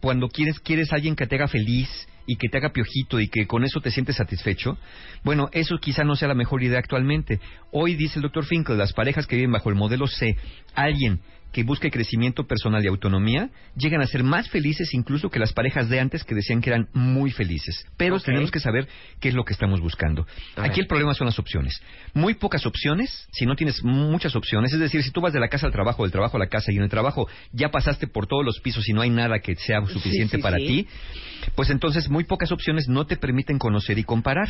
cuando 0.00 0.28
quieres 0.28 0.60
quieres 0.60 0.92
a 0.92 0.96
alguien 0.96 1.16
que 1.16 1.26
te 1.26 1.36
haga 1.36 1.48
feliz 1.48 1.88
y 2.26 2.36
que 2.36 2.48
te 2.48 2.58
haga 2.58 2.72
piojito 2.72 3.20
y 3.20 3.28
que 3.28 3.46
con 3.46 3.64
eso 3.64 3.80
te 3.80 3.90
sientes 3.90 4.16
satisfecho, 4.16 4.78
bueno, 5.24 5.48
eso 5.52 5.78
quizá 5.78 6.04
no 6.04 6.16
sea 6.16 6.28
la 6.28 6.34
mejor 6.34 6.62
idea 6.62 6.78
actualmente. 6.78 7.40
Hoy 7.70 7.94
dice 7.94 8.18
el 8.18 8.22
doctor 8.22 8.44
Finkel, 8.44 8.78
las 8.78 8.92
parejas 8.92 9.26
que 9.26 9.36
viven 9.36 9.52
bajo 9.52 9.70
el 9.70 9.76
modelo 9.76 10.06
C, 10.06 10.36
alguien 10.74 11.20
que 11.56 11.62
busque 11.62 11.90
crecimiento 11.90 12.46
personal 12.46 12.84
y 12.84 12.88
autonomía, 12.88 13.48
llegan 13.74 14.02
a 14.02 14.06
ser 14.06 14.22
más 14.22 14.46
felices 14.50 14.92
incluso 14.92 15.30
que 15.30 15.38
las 15.38 15.54
parejas 15.54 15.88
de 15.88 15.98
antes 15.98 16.22
que 16.22 16.34
decían 16.34 16.60
que 16.60 16.68
eran 16.68 16.90
muy 16.92 17.30
felices. 17.30 17.82
Pero 17.96 18.20
tenemos 18.20 18.50
que 18.50 18.60
saber 18.60 18.86
qué 19.20 19.30
es 19.30 19.34
lo 19.34 19.42
que 19.42 19.54
estamos 19.54 19.80
buscando. 19.80 20.26
Aquí 20.56 20.80
el 20.80 20.86
problema 20.86 21.14
son 21.14 21.28
las 21.28 21.38
opciones. 21.38 21.80
Muy 22.12 22.34
pocas 22.34 22.66
opciones, 22.66 23.26
si 23.32 23.46
no 23.46 23.56
tienes 23.56 23.82
muchas 23.82 24.36
opciones, 24.36 24.70
es 24.74 24.80
decir, 24.80 25.02
si 25.02 25.10
tú 25.12 25.22
vas 25.22 25.32
de 25.32 25.40
la 25.40 25.48
casa 25.48 25.64
al 25.64 25.72
trabajo, 25.72 26.02
del 26.02 26.12
trabajo 26.12 26.36
a 26.36 26.40
la 26.40 26.48
casa 26.48 26.70
y 26.72 26.76
en 26.76 26.82
el 26.82 26.90
trabajo 26.90 27.26
ya 27.52 27.70
pasaste 27.70 28.06
por 28.06 28.26
todos 28.26 28.44
los 28.44 28.60
pisos 28.60 28.86
y 28.90 28.92
no 28.92 29.00
hay 29.00 29.08
nada 29.08 29.38
que 29.38 29.54
sea 29.54 29.80
suficiente 29.86 30.36
sí, 30.36 30.42
para 30.42 30.58
sí. 30.58 30.66
ti, 30.66 30.88
pues 31.54 31.70
entonces 31.70 32.10
muy 32.10 32.24
pocas 32.24 32.52
opciones 32.52 32.86
no 32.86 33.06
te 33.06 33.16
permiten 33.16 33.58
conocer 33.58 33.98
y 33.98 34.04
comparar. 34.04 34.48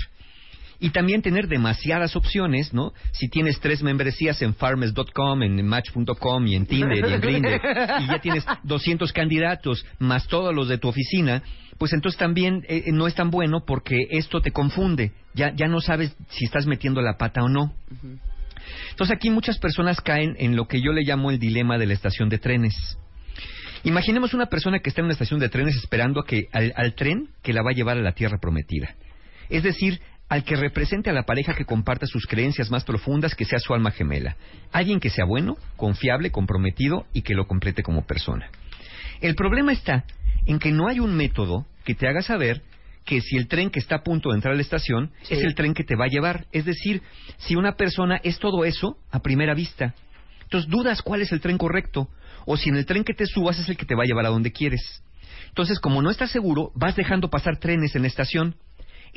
Y 0.78 0.90
también 0.90 1.22
tener 1.22 1.48
demasiadas 1.48 2.16
opciones, 2.16 2.74
¿no? 2.74 2.92
Si 3.12 3.28
tienes 3.28 3.60
tres 3.60 3.82
membresías 3.82 4.42
en 4.42 4.54
farmers.com, 4.54 5.42
en 5.42 5.66
match.com 5.66 6.46
y 6.46 6.54
en 6.54 6.66
Tinder 6.66 7.08
y 7.08 7.12
en 7.14 7.20
Grindr 7.20 7.60
y 8.00 8.06
ya 8.06 8.18
tienes 8.20 8.44
200 8.64 9.12
candidatos 9.12 9.86
más 9.98 10.26
todos 10.28 10.54
los 10.54 10.68
de 10.68 10.78
tu 10.78 10.88
oficina, 10.88 11.42
pues 11.78 11.92
entonces 11.92 12.18
también 12.18 12.64
eh, 12.68 12.84
eh, 12.86 12.92
no 12.92 13.06
es 13.06 13.14
tan 13.14 13.30
bueno 13.30 13.64
porque 13.66 13.96
esto 14.10 14.40
te 14.40 14.50
confunde. 14.50 15.12
Ya, 15.34 15.54
ya 15.54 15.66
no 15.68 15.80
sabes 15.80 16.16
si 16.28 16.44
estás 16.44 16.66
metiendo 16.66 17.00
la 17.00 17.16
pata 17.16 17.42
o 17.42 17.48
no. 17.48 17.74
Entonces 18.90 19.16
aquí 19.16 19.30
muchas 19.30 19.58
personas 19.58 20.00
caen 20.00 20.34
en 20.38 20.56
lo 20.56 20.66
que 20.66 20.80
yo 20.80 20.92
le 20.92 21.02
llamo 21.02 21.30
el 21.30 21.38
dilema 21.38 21.78
de 21.78 21.86
la 21.86 21.94
estación 21.94 22.28
de 22.28 22.38
trenes. 22.38 22.98
Imaginemos 23.84 24.34
una 24.34 24.46
persona 24.46 24.80
que 24.80 24.88
está 24.88 25.00
en 25.00 25.06
una 25.06 25.12
estación 25.12 25.38
de 25.38 25.48
trenes 25.48 25.76
esperando 25.76 26.20
a 26.20 26.26
que, 26.26 26.48
al, 26.52 26.72
al 26.76 26.94
tren 26.94 27.28
que 27.42 27.52
la 27.52 27.62
va 27.62 27.70
a 27.70 27.74
llevar 27.74 27.96
a 27.96 28.00
la 28.00 28.12
tierra 28.12 28.38
prometida. 28.40 28.96
Es 29.48 29.62
decir, 29.62 30.00
al 30.28 30.44
que 30.44 30.56
represente 30.56 31.10
a 31.10 31.12
la 31.12 31.22
pareja 31.22 31.54
que 31.54 31.64
comparta 31.64 32.06
sus 32.06 32.26
creencias 32.26 32.70
más 32.70 32.84
profundas, 32.84 33.34
que 33.34 33.44
sea 33.44 33.58
su 33.58 33.74
alma 33.74 33.92
gemela. 33.92 34.36
Alguien 34.72 35.00
que 35.00 35.10
sea 35.10 35.24
bueno, 35.24 35.56
confiable, 35.76 36.30
comprometido 36.30 37.06
y 37.12 37.22
que 37.22 37.34
lo 37.34 37.46
complete 37.46 37.82
como 37.82 38.06
persona. 38.06 38.50
El 39.20 39.34
problema 39.34 39.72
está 39.72 40.04
en 40.46 40.58
que 40.58 40.72
no 40.72 40.88
hay 40.88 41.00
un 41.00 41.16
método 41.16 41.66
que 41.84 41.94
te 41.94 42.08
haga 42.08 42.22
saber 42.22 42.62
que 43.04 43.20
si 43.20 43.36
el 43.36 43.46
tren 43.46 43.70
que 43.70 43.78
está 43.78 43.96
a 43.96 44.02
punto 44.02 44.30
de 44.30 44.34
entrar 44.34 44.52
a 44.52 44.56
la 44.56 44.62
estación 44.62 45.12
es 45.30 45.42
el 45.42 45.54
tren 45.54 45.74
que 45.74 45.84
te 45.84 45.94
va 45.94 46.06
a 46.06 46.08
llevar. 46.08 46.46
Es 46.50 46.64
decir, 46.64 47.02
si 47.38 47.54
una 47.54 47.76
persona 47.76 48.20
es 48.24 48.38
todo 48.40 48.64
eso 48.64 48.98
a 49.12 49.20
primera 49.20 49.54
vista. 49.54 49.94
Entonces 50.42 50.68
dudas 50.68 51.02
cuál 51.02 51.22
es 51.22 51.30
el 51.30 51.40
tren 51.40 51.56
correcto 51.56 52.08
o 52.46 52.56
si 52.56 52.68
en 52.68 52.76
el 52.76 52.86
tren 52.86 53.04
que 53.04 53.14
te 53.14 53.26
subas 53.26 53.58
es 53.60 53.68
el 53.68 53.76
que 53.76 53.86
te 53.86 53.94
va 53.94 54.02
a 54.02 54.06
llevar 54.06 54.26
a 54.26 54.30
donde 54.30 54.52
quieres. 54.52 55.02
Entonces, 55.48 55.80
como 55.80 56.02
no 56.02 56.10
estás 56.10 56.30
seguro, 56.30 56.70
vas 56.74 56.96
dejando 56.96 57.30
pasar 57.30 57.58
trenes 57.58 57.94
en 57.96 58.02
la 58.02 58.08
estación, 58.08 58.56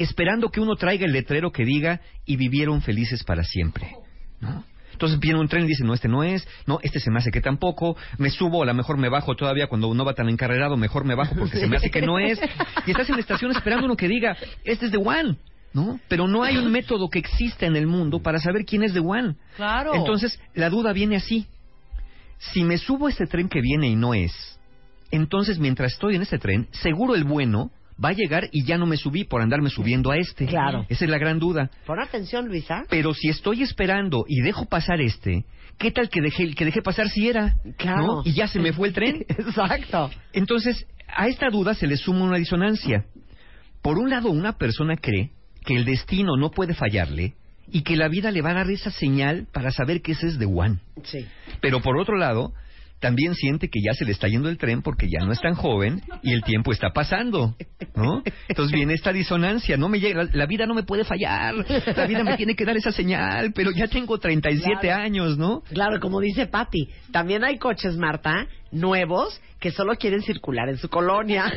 esperando 0.04 0.50
que 0.50 0.60
uno 0.60 0.76
traiga 0.76 1.06
el 1.06 1.12
letrero 1.12 1.52
que 1.52 1.66
diga 1.66 2.02
y 2.26 2.38
vivieron 2.38 2.82
felices 2.82 3.24
para 3.24 3.44
siempre. 3.44 3.92
¿no? 4.40 4.64
Entonces 5.00 5.20
viene 5.20 5.40
un 5.40 5.48
tren 5.48 5.64
y 5.64 5.68
dice, 5.68 5.86
no, 5.86 5.94
este 5.94 6.10
no 6.10 6.24
es, 6.24 6.46
no, 6.66 6.80
este 6.84 7.00
se 7.00 7.10
me 7.10 7.20
hace 7.20 7.32
que 7.32 7.40
tampoco, 7.40 7.96
me 8.18 8.30
subo, 8.30 8.64
a 8.64 8.66
lo 8.66 8.74
mejor 8.74 8.98
me 8.98 9.08
bajo 9.08 9.34
todavía 9.34 9.68
cuando 9.68 9.88
uno 9.88 10.04
va 10.04 10.14
tan 10.14 10.28
encarrerado, 10.28 10.76
mejor 10.76 11.06
me 11.06 11.16
bajo 11.16 11.36
porque 11.36 11.58
se 11.58 11.68
me 11.68 11.78
hace 11.78 11.90
que 11.90 12.02
no 12.02 12.20
es. 12.20 12.38
Y 12.86 12.92
estás 12.92 13.08
en 13.10 13.16
la 13.16 13.22
estación 13.22 13.52
esperando 13.52 13.86
uno 13.86 13.96
que 13.96 14.10
diga, 14.10 14.36
este 14.66 14.88
es 14.88 14.92
de 14.92 14.98
One. 14.98 15.38
¿No? 15.72 16.00
Pero 16.08 16.28
no 16.28 16.44
hay 16.44 16.58
un 16.58 16.72
método 16.72 17.10
que 17.10 17.20
exista 17.20 17.66
en 17.66 17.76
el 17.76 17.88
mundo 17.88 18.22
para 18.22 18.40
saber 18.40 18.66
quién 18.66 18.84
es 18.84 18.94
de 18.94 19.00
One. 19.00 19.36
Claro. 19.56 19.94
Entonces, 19.94 20.40
la 20.56 20.70
duda 20.70 20.92
viene 20.94 21.16
así. 21.16 21.46
Si 22.40 22.64
me 22.64 22.78
subo 22.78 23.08
a 23.08 23.10
este 23.12 23.28
tren 23.28 23.48
que 23.48 23.62
viene 23.62 23.88
y 23.88 23.96
no 23.96 24.14
es, 24.14 24.60
entonces 25.12 25.60
mientras 25.60 25.94
estoy 25.94 26.16
en 26.16 26.24
este 26.24 26.40
tren, 26.40 26.68
seguro 26.72 27.16
el 27.16 27.24
bueno 27.24 27.72
va 28.04 28.10
a 28.10 28.14
llegar 28.14 28.50
y 28.52 28.66
ya 28.66 28.78
no 28.78 28.86
me 28.86 28.98
subí 28.98 29.24
por 29.24 29.42
andarme 29.42 29.70
subiendo 29.70 30.12
a 30.12 30.18
este. 30.18 30.46
Claro. 30.46 30.86
Esa 30.90 31.06
es 31.06 31.12
la 31.12 31.18
gran 31.18 31.40
duda. 31.40 31.70
Pon 31.86 32.00
atención, 32.00 32.48
Luisa. 32.48 32.84
Pero 32.90 33.14
si 33.14 33.30
estoy 33.30 33.64
esperando 33.64 34.26
y 34.28 34.42
dejo 34.42 34.66
pasar 34.66 35.02
este, 35.02 35.46
¿qué 35.78 35.92
tal 35.92 36.10
que 36.10 36.22
dejé, 36.22 36.54
que 36.54 36.66
dejé 36.66 36.82
pasar 36.82 37.10
si 37.10 37.28
era? 37.28 37.56
Claro. 37.78 38.06
¿no? 38.06 38.22
Y 38.26 38.34
ya 38.34 38.48
se 38.48 38.60
me 38.60 38.74
fue 38.74 38.88
el 38.88 38.94
tren. 38.94 39.26
Exacto. 39.28 40.10
Entonces, 40.34 40.86
a 41.08 41.28
esta 41.28 41.50
duda 41.50 41.74
se 41.74 41.88
le 41.88 41.98
suma 41.98 42.26
una 42.26 42.38
disonancia. 42.38 43.06
Por 43.82 43.98
un 43.98 44.10
lado, 44.10 44.30
una 44.30 44.54
persona 44.54 44.96
cree 44.98 45.32
que 45.66 45.76
el 45.76 45.86
destino 45.86 46.38
no 46.38 46.52
puede 46.52 46.74
fallarle 46.74 47.36
y 47.72 47.84
que 47.84 47.96
la 47.96 48.08
vida 48.08 48.32
le 48.32 48.42
va 48.42 48.52
a 48.52 48.56
dar 48.56 48.70
esa 48.70 48.92
señal 48.92 49.48
para 49.52 49.72
saber 49.72 50.02
que 50.02 50.14
ese 50.14 50.28
es 50.28 50.40
de 50.40 50.46
One. 50.46 50.80
Sí. 51.04 51.26
Pero 51.62 51.82
por 51.82 51.98
otro 51.98 52.18
lado, 52.18 52.54
también 53.00 53.34
siente 53.36 53.70
que 53.70 53.80
ya 53.82 53.94
se 53.94 54.06
le 54.06 54.12
está 54.12 54.28
yendo 54.28 54.50
el 54.50 54.58
tren 54.58 54.82
porque 54.82 55.08
ya 55.10 55.26
no 55.26 55.32
es 55.32 55.40
tan 55.40 55.56
joven 55.56 56.02
y 56.22 56.34
el 56.34 56.44
tiempo 56.44 56.72
está 56.72 56.92
pasando, 56.92 57.56
¿no? 57.96 58.24
Entonces 58.48 58.74
viene 58.74 58.94
esta 58.94 59.14
disonancia, 59.14 59.78
no 59.78 59.88
me 59.90 60.00
llega, 60.00 60.24
la, 60.24 60.30
la 60.34 60.46
vida 60.46 60.66
no 60.66 60.74
me 60.74 60.84
puede 60.84 61.04
fallar, 61.06 61.56
la 61.96 62.06
vida 62.08 62.24
me 62.24 62.36
tiene 62.38 62.56
que 62.56 62.66
dar 62.66 62.76
esa 62.78 62.92
señal, 62.92 63.52
pero 63.54 63.72
ya 63.72 63.88
tengo 63.88 64.18
37 64.20 64.80
Claro. 64.82 65.02
años, 65.04 65.38
¿no? 65.38 65.62
Claro, 65.72 66.00
como 66.00 66.20
dice 66.20 66.48
Patti, 66.48 66.90
también 67.12 67.44
hay 67.44 67.58
coches, 67.58 67.96
Marta, 67.98 68.48
nuevos 68.72 69.42
que 69.60 69.72
solo 69.72 69.96
quieren 69.96 70.22
circular 70.22 70.70
en 70.70 70.78
su 70.78 70.90
colonia. 70.90 71.52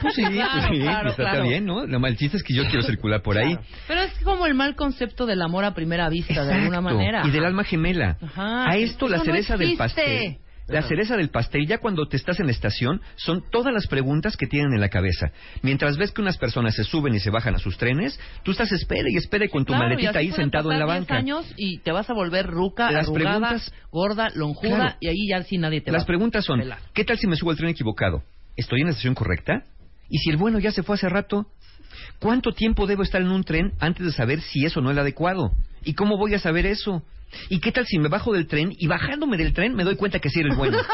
Pues 0.00 0.14
sí, 0.14 0.22
Claro, 0.24 0.50
pues 0.52 0.64
sí, 0.70 0.80
claro, 0.80 1.02
pues 1.02 1.18
está 1.18 1.30
claro. 1.30 1.48
bien, 1.48 1.64
¿no? 1.64 1.86
Lo 1.86 1.98
mal 2.00 2.16
chiste 2.16 2.36
es 2.36 2.42
que 2.42 2.54
yo 2.54 2.64
quiero 2.66 2.82
circular 2.82 3.22
por 3.22 3.36
ahí. 3.38 3.56
Pero 3.88 4.02
es 4.02 4.12
como 4.22 4.46
el 4.46 4.54
mal 4.54 4.74
concepto 4.76 5.26
del 5.26 5.42
amor 5.42 5.64
a 5.64 5.74
primera 5.74 6.08
vista, 6.08 6.34
de 6.44 6.52
alguna 6.52 6.78
Exacto. 6.78 6.82
manera. 6.82 7.22
Y 7.26 7.30
del 7.30 7.44
alma 7.44 7.64
gemela. 7.64 8.16
Ajá. 8.22 8.70
A 8.70 8.76
esto 8.76 9.08
la 9.08 9.18
no 9.18 9.24
cereza 9.24 9.56
del 9.56 9.76
pastel. 9.76 10.38
La 10.68 10.82
cereza 10.82 11.16
del 11.16 11.30
pastel, 11.30 11.66
ya 11.66 11.78
cuando 11.78 12.06
te 12.08 12.16
estás 12.16 12.40
en 12.40 12.46
la 12.46 12.52
estación, 12.52 13.00
son 13.16 13.42
todas 13.50 13.72
las 13.72 13.86
preguntas 13.86 14.36
que 14.36 14.46
tienen 14.46 14.72
en 14.74 14.80
la 14.80 14.88
cabeza. 14.90 15.32
Mientras 15.62 15.96
ves 15.96 16.12
que 16.12 16.20
unas 16.20 16.36
personas 16.36 16.74
se 16.74 16.84
suben 16.84 17.14
y 17.14 17.20
se 17.20 17.30
bajan 17.30 17.54
a 17.54 17.58
sus 17.58 17.78
trenes, 17.78 18.20
tú 18.42 18.50
estás 18.50 18.70
espere 18.72 19.08
y 19.10 19.16
espere 19.16 19.48
con 19.48 19.64
tu 19.64 19.72
Claro, 19.72 19.88
maletita 19.88 20.18
ahí 20.18 20.30
sentado 20.32 20.70
en 20.70 20.78
la 20.78 20.84
pasar 20.86 21.00
10 21.00 21.08
banca. 21.08 21.18
años 21.18 21.54
y 21.56 21.78
te 21.78 21.90
vas 21.92 22.10
a 22.10 22.12
volver 22.14 22.46
ruca, 22.46 22.90
Las 22.90 23.06
arrugada, 23.08 23.38
preguntas- 23.38 23.72
gorda, 23.90 24.28
lonjuda 24.34 24.76
Claro. 24.76 24.96
y 25.00 25.08
ahí 25.08 25.28
ya 25.28 25.42
sí 25.42 25.56
nadie 25.58 25.80
te 25.80 25.90
va 25.90 25.96
Las 25.98 26.06
preguntas 26.06 26.44
son. 26.44 26.62
¿qué 26.92 27.04
tal 27.04 27.16
si 27.18 27.26
me 27.26 27.36
subo 27.36 27.50
al 27.50 27.56
tren 27.56 27.70
equivocado? 27.70 28.22
¿Estoy 28.56 28.80
en 28.80 28.86
la 28.86 28.90
estación 28.90 29.14
correcta? 29.14 29.62
¿Y 30.10 30.18
si 30.18 30.30
el 30.30 30.36
bueno 30.36 30.58
ya 30.58 30.70
se 30.72 30.82
fue 30.82 30.96
hace 30.96 31.08
rato? 31.08 31.46
¿Cuánto 32.18 32.52
tiempo 32.52 32.86
debo 32.86 33.02
estar 33.02 33.20
en 33.22 33.28
un 33.30 33.44
tren 33.44 33.72
antes 33.80 34.04
de 34.04 34.12
saber 34.12 34.40
si 34.40 34.64
eso 34.64 34.80
no 34.80 34.90
es 34.90 34.94
el 34.96 35.00
adecuado? 35.00 35.52
¿Y 35.84 35.94
cómo 35.94 36.16
voy 36.18 36.34
a 36.34 36.38
saber 36.38 36.66
eso? 36.66 37.02
¿Y 37.48 37.60
qué 37.60 37.72
tal 37.72 37.86
si 37.86 37.98
me 37.98 38.08
bajo 38.08 38.32
del 38.32 38.46
tren 38.46 38.72
y 38.76 38.86
bajándome 38.86 39.36
del 39.36 39.52
tren 39.52 39.74
me 39.74 39.84
doy 39.84 39.96
cuenta 39.96 40.18
que 40.18 40.30
sí 40.30 40.40
era 40.40 40.50
el 40.50 40.56
bueno? 40.56 40.78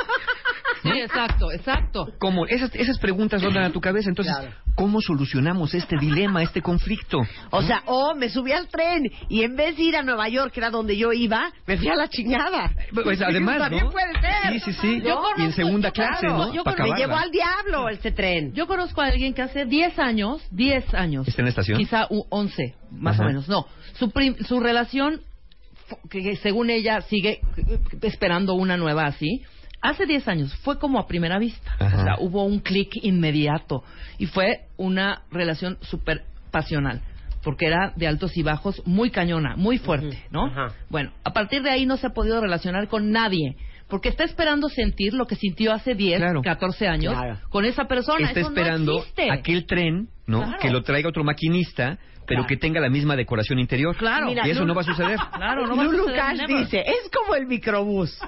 Sí, 0.83 0.91
exacto, 1.01 1.51
exacto. 1.51 2.09
¿Cómo? 2.19 2.45
Esas, 2.45 2.71
esas 2.75 2.99
preguntas 2.99 3.43
rondan 3.43 3.63
a 3.65 3.71
tu 3.73 3.81
cabeza. 3.81 4.11
Entonces, 4.11 4.35
Claro. 4.37 4.53
¿cómo 4.75 5.01
solucionamos 5.01 5.73
este 5.73 5.97
dilema, 5.97 6.43
este 6.43 6.61
conflicto? 6.61 7.21
O 7.53 7.63
sea, 7.63 7.83
o 7.87 8.15
me 8.15 8.29
subí 8.29 8.53
al 8.53 8.69
tren 8.69 9.11
y 9.31 9.45
en 9.45 9.57
vez 9.57 9.79
de 9.79 9.83
ir 9.83 9.97
a 9.97 10.03
Nueva 10.03 10.29
York, 10.29 10.53
que 10.53 10.61
era 10.61 10.69
donde 10.69 10.95
yo 10.99 11.11
iba, 11.15 11.51
me 11.67 11.79
fui 11.79 11.89
a 11.89 11.95
la 11.95 12.07
chingada. 12.09 12.71
Pues 13.03 13.23
además, 13.23 13.61
También 13.61 13.85
¿no? 13.87 13.91
puede 13.93 14.13
ser. 14.21 14.53
Sí, 14.53 14.61
sí, 14.61 14.73
sí. 14.75 15.01
Yo 15.03 15.23
y 15.39 15.43
en 15.45 15.53
segunda 15.55 15.91
claro, 15.91 16.19
clase, 16.19 16.27
¿no? 16.27 16.53
yo 16.53 16.63
conozco- 16.63 16.83
me 16.93 16.99
llevó 16.99 17.17
al 17.17 17.31
diablo 17.31 17.89
este 17.89 18.13
tren. 18.13 18.53
Yo 18.53 18.67
conozco 18.67 19.01
a 19.01 19.07
alguien 19.07 19.33
que 19.33 19.41
hace 19.41 19.65
10 19.65 19.99
años, 19.99 20.43
10 20.51 20.93
años. 20.93 21.27
¿Está 21.27 21.41
en 21.41 21.47
la 21.47 21.51
estación? 21.51 21.79
Quizá 21.79 22.09
u- 22.11 22.27
11, 22.29 22.75
más 22.91 23.15
Ajá. 23.15 23.23
o 23.25 23.27
menos. 23.29 23.49
No, 23.49 23.67
su, 23.95 24.11
prim- 24.11 24.37
su 24.47 24.61
relación, 24.61 25.23
que 26.11 26.23
que 26.23 26.37
según 26.37 26.71
ella 26.71 27.01
sigue 27.03 27.41
esperando 28.03 28.55
una 28.55 28.77
nueva 28.77 29.07
así, 29.07 29.43
hace 29.81 30.07
10 30.07 30.29
años 30.29 30.55
fue 30.63 30.79
como 30.79 30.99
a 30.99 31.07
primera 31.07 31.39
vista. 31.39 31.75
Ajá. 31.79 31.97
O 31.97 32.05
sea, 32.05 32.15
hubo 32.19 32.45
un 32.45 32.61
clic 32.61 32.91
inmediato 33.03 33.83
y 34.19 34.27
fue 34.27 34.63
una 34.77 35.23
relación 35.31 35.79
súper 35.83 36.23
pasional. 36.51 37.01
Porque 37.43 37.67
era 37.67 37.93
de 37.95 38.07
altos 38.07 38.35
y 38.39 38.43
bajos, 38.43 38.81
muy 38.87 39.11
cañona, 39.11 39.55
muy 39.57 39.77
fuerte, 39.77 40.19
¿no? 40.31 40.47
Ajá. 40.47 40.75
Bueno, 40.89 41.13
a 41.25 41.35
partir 41.35 41.63
de 41.63 41.71
ahí 41.71 41.85
no 41.85 41.99
se 41.99 42.07
ha 42.07 42.11
podido 42.11 42.41
relacionar 42.41 42.89
con 42.89 43.11
nadie. 43.11 43.57
Porque 43.87 44.09
está 44.09 44.25
esperando 44.25 44.71
sentir 44.71 45.13
lo 45.13 45.27
que 45.27 45.37
sintió 45.37 45.75
hace 45.75 45.95
10, 45.95 46.19
Claro. 46.19 46.41
14 46.41 46.89
años 46.89 47.13
Claro. 47.13 47.39
con 47.51 47.67
esa 47.67 47.85
persona. 47.85 48.29
Está 48.29 48.41
Eso 48.41 48.49
esperando 48.49 49.05
aquel 49.31 49.67
tren, 49.67 50.09
¿no? 50.27 50.39
Claro. 50.43 50.59
Que 50.59 50.71
lo 50.71 50.83
traiga 50.83 51.11
otro 51.11 51.23
maquinista, 51.23 51.99
pero 52.27 52.41
Claro. 52.43 52.47
que 52.47 52.57
tenga 52.57 52.81
la 52.81 52.89
misma 52.89 53.17
decoración 53.17 53.59
interior. 53.59 53.97
Claro. 53.97 54.31
y 54.31 54.51
eso 54.51 54.65
no 54.65 54.75
va 54.75 54.83
a 54.83 54.85
suceder. 54.85 55.19
Claro, 55.35 55.67
no 55.67 55.77
va 55.77 55.85
a 55.85 55.87
suceder, 55.87 56.17
Cash 56.17 56.47
dice, 56.47 56.81
es 56.81 57.11
como 57.11 57.35
el 57.35 57.47
microbús. 57.47 58.19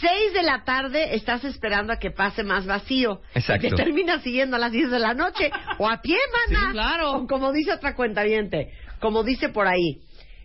Seis 0.00 0.32
de 0.34 0.42
la 0.42 0.64
tarde 0.64 1.14
estás 1.14 1.44
esperando 1.44 1.92
a 1.92 1.96
que 1.98 2.10
pase 2.10 2.42
más 2.42 2.66
vacío. 2.66 3.20
Exacto. 3.34 3.66
Y 3.66 3.70
te 3.70 3.76
terminas 3.76 4.22
siguiendo 4.22 4.56
a 4.56 4.58
las 4.58 4.72
10 4.72 4.90
de 4.90 4.98
la 4.98 5.14
noche 5.14 5.50
o 5.78 5.88
a 5.88 6.00
pie, 6.00 6.16
mana. 6.48 6.66
Sí, 6.66 6.72
claro. 6.72 7.12
O 7.12 7.26
como 7.26 7.52
dice 7.52 7.72
otra 7.72 7.94
cuentaviente, 7.94 8.72
como 9.00 9.22
dice 9.22 9.48
por 9.50 9.66
ahí, 9.66 10.00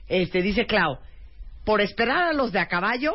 este 0.08 0.42
dice 0.42 0.66
Clau, 0.66 1.00
por 1.66 1.82
esperar 1.82 2.30
a 2.30 2.34
los 2.34 2.52
de 2.52 2.60
a 2.60 2.68
caballo, 2.68 3.14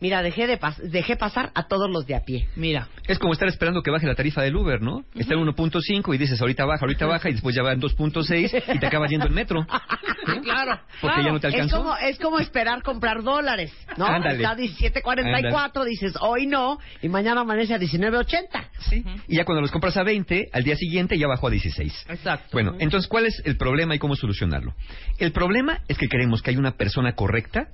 mira, 0.00 0.22
dejé 0.22 0.46
de 0.46 0.58
pas- 0.58 0.76
dejé 0.78 1.16
pasar 1.16 1.50
a 1.54 1.64
todos 1.68 1.90
los 1.90 2.06
de 2.06 2.14
a 2.16 2.20
pie. 2.24 2.48
Mira, 2.56 2.88
Es 3.06 3.18
como 3.18 3.32
estar 3.32 3.48
esperando 3.48 3.82
que 3.82 3.90
baje 3.90 4.06
la 4.06 4.14
tarifa 4.14 4.42
del 4.42 4.56
Uber, 4.56 4.80
¿no? 4.80 5.04
Está 5.14 5.34
en 5.34 5.40
1.5 5.40 6.14
y 6.14 6.18
dices, 6.18 6.40
ahorita 6.40 6.64
baja, 6.64 6.80
ahorita 6.84 7.06
baja, 7.06 7.28
y 7.28 7.32
después 7.32 7.54
ya 7.54 7.62
va 7.62 7.72
en 7.72 7.80
2.6 7.80 8.74
y 8.74 8.78
te 8.78 8.86
acaba 8.86 9.06
yendo 9.08 9.26
el 9.26 9.32
metro. 9.32 9.66
claro. 10.42 10.80
Porque 11.00 11.14
claro. 11.14 11.22
ya 11.24 11.32
no 11.32 11.40
te 11.40 11.48
Es 11.48 11.54
alcanzó. 11.54 11.76
como, 11.78 11.96
es 11.96 12.18
como 12.18 12.38
esperar 12.38 12.82
comprar 12.82 13.22
dólares, 13.22 13.72
¿no? 13.96 14.06
Ándale. 14.06 14.36
Está 14.36 14.50
a 14.52 14.56
17.44, 14.56 15.84
dices 15.84 16.14
hoy 16.20 16.46
no, 16.46 16.78
y 17.02 17.08
mañana 17.08 17.40
amanece 17.42 17.74
a 17.74 17.78
19.80. 17.78 18.68
Sí. 18.88 19.04
Y 19.28 19.36
ya 19.36 19.44
cuando 19.44 19.60
los 19.60 19.70
compras 19.70 19.96
a 19.96 20.02
20, 20.02 20.48
al 20.52 20.62
día 20.64 20.76
siguiente 20.76 21.18
ya 21.18 21.26
bajó 21.26 21.48
a 21.48 21.50
16. 21.50 22.06
Exacto. 22.08 22.48
Bueno, 22.52 22.74
entonces, 22.78 23.08
¿cuál 23.08 23.26
es 23.26 23.40
el 23.44 23.56
problema 23.56 23.94
y 23.94 23.98
cómo 23.98 24.16
solucionarlo? 24.16 24.74
El 25.18 25.32
problema 25.32 25.80
es 25.88 25.98
que 25.98 26.08
queremos 26.08 26.42
que 26.42 26.50
haya 26.50 26.58
una 26.58 26.72
persona 26.72 27.12
correcta 27.14 27.68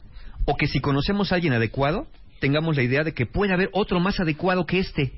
o 0.46 0.56
que 0.56 0.66
si 0.66 0.80
conocemos 0.80 1.30
a 1.30 1.34
alguien 1.34 1.52
adecuado, 1.52 2.06
tengamos 2.40 2.76
la 2.76 2.82
idea 2.82 3.04
de 3.04 3.12
que 3.12 3.26
puede 3.26 3.52
haber 3.52 3.68
otro 3.72 4.00
más 4.00 4.18
adecuado 4.20 4.64
que 4.64 4.78
este. 4.78 5.12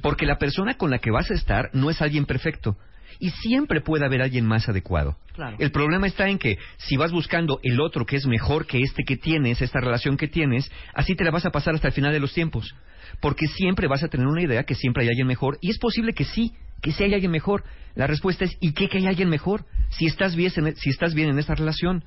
Porque 0.00 0.24
la 0.24 0.38
persona 0.38 0.74
con 0.74 0.90
la 0.90 0.98
que 0.98 1.10
vas 1.10 1.30
a 1.30 1.34
estar 1.34 1.68
no 1.74 1.90
es 1.90 2.00
alguien 2.00 2.24
perfecto. 2.24 2.78
Y 3.20 3.30
siempre 3.30 3.80
puede 3.80 4.06
haber 4.06 4.22
alguien 4.22 4.46
más 4.46 4.68
adecuado. 4.68 5.16
Claro. 5.34 5.56
El 5.58 5.72
problema 5.72 6.06
está 6.06 6.28
en 6.28 6.38
que 6.38 6.58
si 6.78 6.96
vas 6.96 7.10
buscando 7.10 7.58
el 7.62 7.80
otro 7.80 8.06
que 8.06 8.16
es 8.16 8.26
mejor 8.26 8.66
que 8.66 8.80
este 8.80 9.02
que 9.02 9.16
tienes, 9.16 9.60
esta 9.60 9.80
relación 9.80 10.16
que 10.16 10.28
tienes, 10.28 10.70
así 10.94 11.14
te 11.16 11.24
la 11.24 11.30
vas 11.30 11.44
a 11.44 11.50
pasar 11.50 11.74
hasta 11.74 11.88
el 11.88 11.94
final 11.94 12.12
de 12.12 12.20
los 12.20 12.32
tiempos. 12.32 12.74
Porque 13.20 13.46
siempre 13.46 13.88
vas 13.88 14.04
a 14.04 14.08
tener 14.08 14.26
una 14.26 14.42
idea 14.42 14.64
que 14.64 14.74
siempre 14.74 15.02
hay 15.02 15.08
alguien 15.10 15.26
mejor. 15.26 15.58
Y 15.60 15.70
es 15.70 15.78
posible 15.78 16.12
que 16.14 16.24
sí, 16.24 16.54
que 16.80 16.92
sí 16.92 17.04
hay 17.04 17.12
alguien 17.12 17.32
mejor. 17.32 17.64
La 17.94 18.06
respuesta 18.06 18.44
es, 18.44 18.56
¿y 18.60 18.72
qué 18.72 18.88
que 18.88 18.98
hay 18.98 19.06
alguien 19.06 19.28
mejor? 19.28 19.64
Si 19.90 20.06
estás 20.06 20.36
bien 20.36 20.52
en, 20.56 20.76
si 20.76 20.90
estás 20.90 21.14
bien 21.14 21.28
en 21.28 21.38
esta 21.38 21.54
relación. 21.54 22.04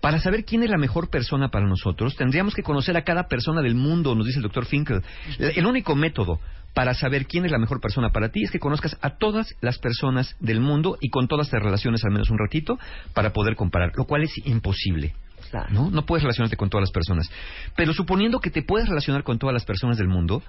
Para 0.00 0.20
saber 0.20 0.44
quién 0.44 0.62
es 0.62 0.70
la 0.70 0.78
mejor 0.78 1.10
persona 1.10 1.48
para 1.48 1.66
nosotros, 1.66 2.14
tendríamos 2.16 2.54
que 2.54 2.62
conocer 2.62 2.96
a 2.96 3.02
cada 3.02 3.26
persona 3.26 3.62
del 3.62 3.74
mundo, 3.74 4.14
nos 4.14 4.26
dice 4.26 4.38
el 4.38 4.44
doctor 4.44 4.64
Finkel. 4.64 5.02
El 5.38 5.66
único 5.66 5.96
método 5.96 6.38
para 6.74 6.94
saber 6.94 7.26
quién 7.26 7.44
es 7.44 7.50
la 7.50 7.58
mejor 7.58 7.80
persona 7.80 8.10
para 8.10 8.28
ti 8.28 8.44
es 8.44 8.50
que 8.52 8.60
conozcas 8.60 8.96
a 9.00 9.16
todas 9.16 9.56
las 9.60 9.78
personas 9.78 10.36
del 10.38 10.60
mundo 10.60 10.96
y 11.00 11.08
con 11.08 11.26
todas 11.26 11.50
te 11.50 11.58
relaciones 11.58 12.04
al 12.04 12.12
menos 12.12 12.30
un 12.30 12.38
ratito 12.38 12.78
para 13.14 13.32
poder 13.32 13.56
comparar, 13.56 13.92
lo 13.96 14.04
cual 14.04 14.22
es 14.22 14.32
imposible. 14.44 15.14
Claro. 15.50 15.68
¿no? 15.70 15.90
No 15.90 16.06
puedes 16.06 16.22
relacionarte 16.22 16.56
con 16.56 16.70
todas 16.70 16.82
las 16.82 16.92
personas. 16.92 17.28
Pero 17.74 17.92
suponiendo 17.92 18.38
que 18.38 18.50
te 18.50 18.62
puedes 18.62 18.88
relacionar 18.88 19.24
con 19.24 19.38
todas 19.38 19.54
las 19.54 19.64
personas 19.64 19.96
del 19.96 20.06
mundo, 20.06 20.42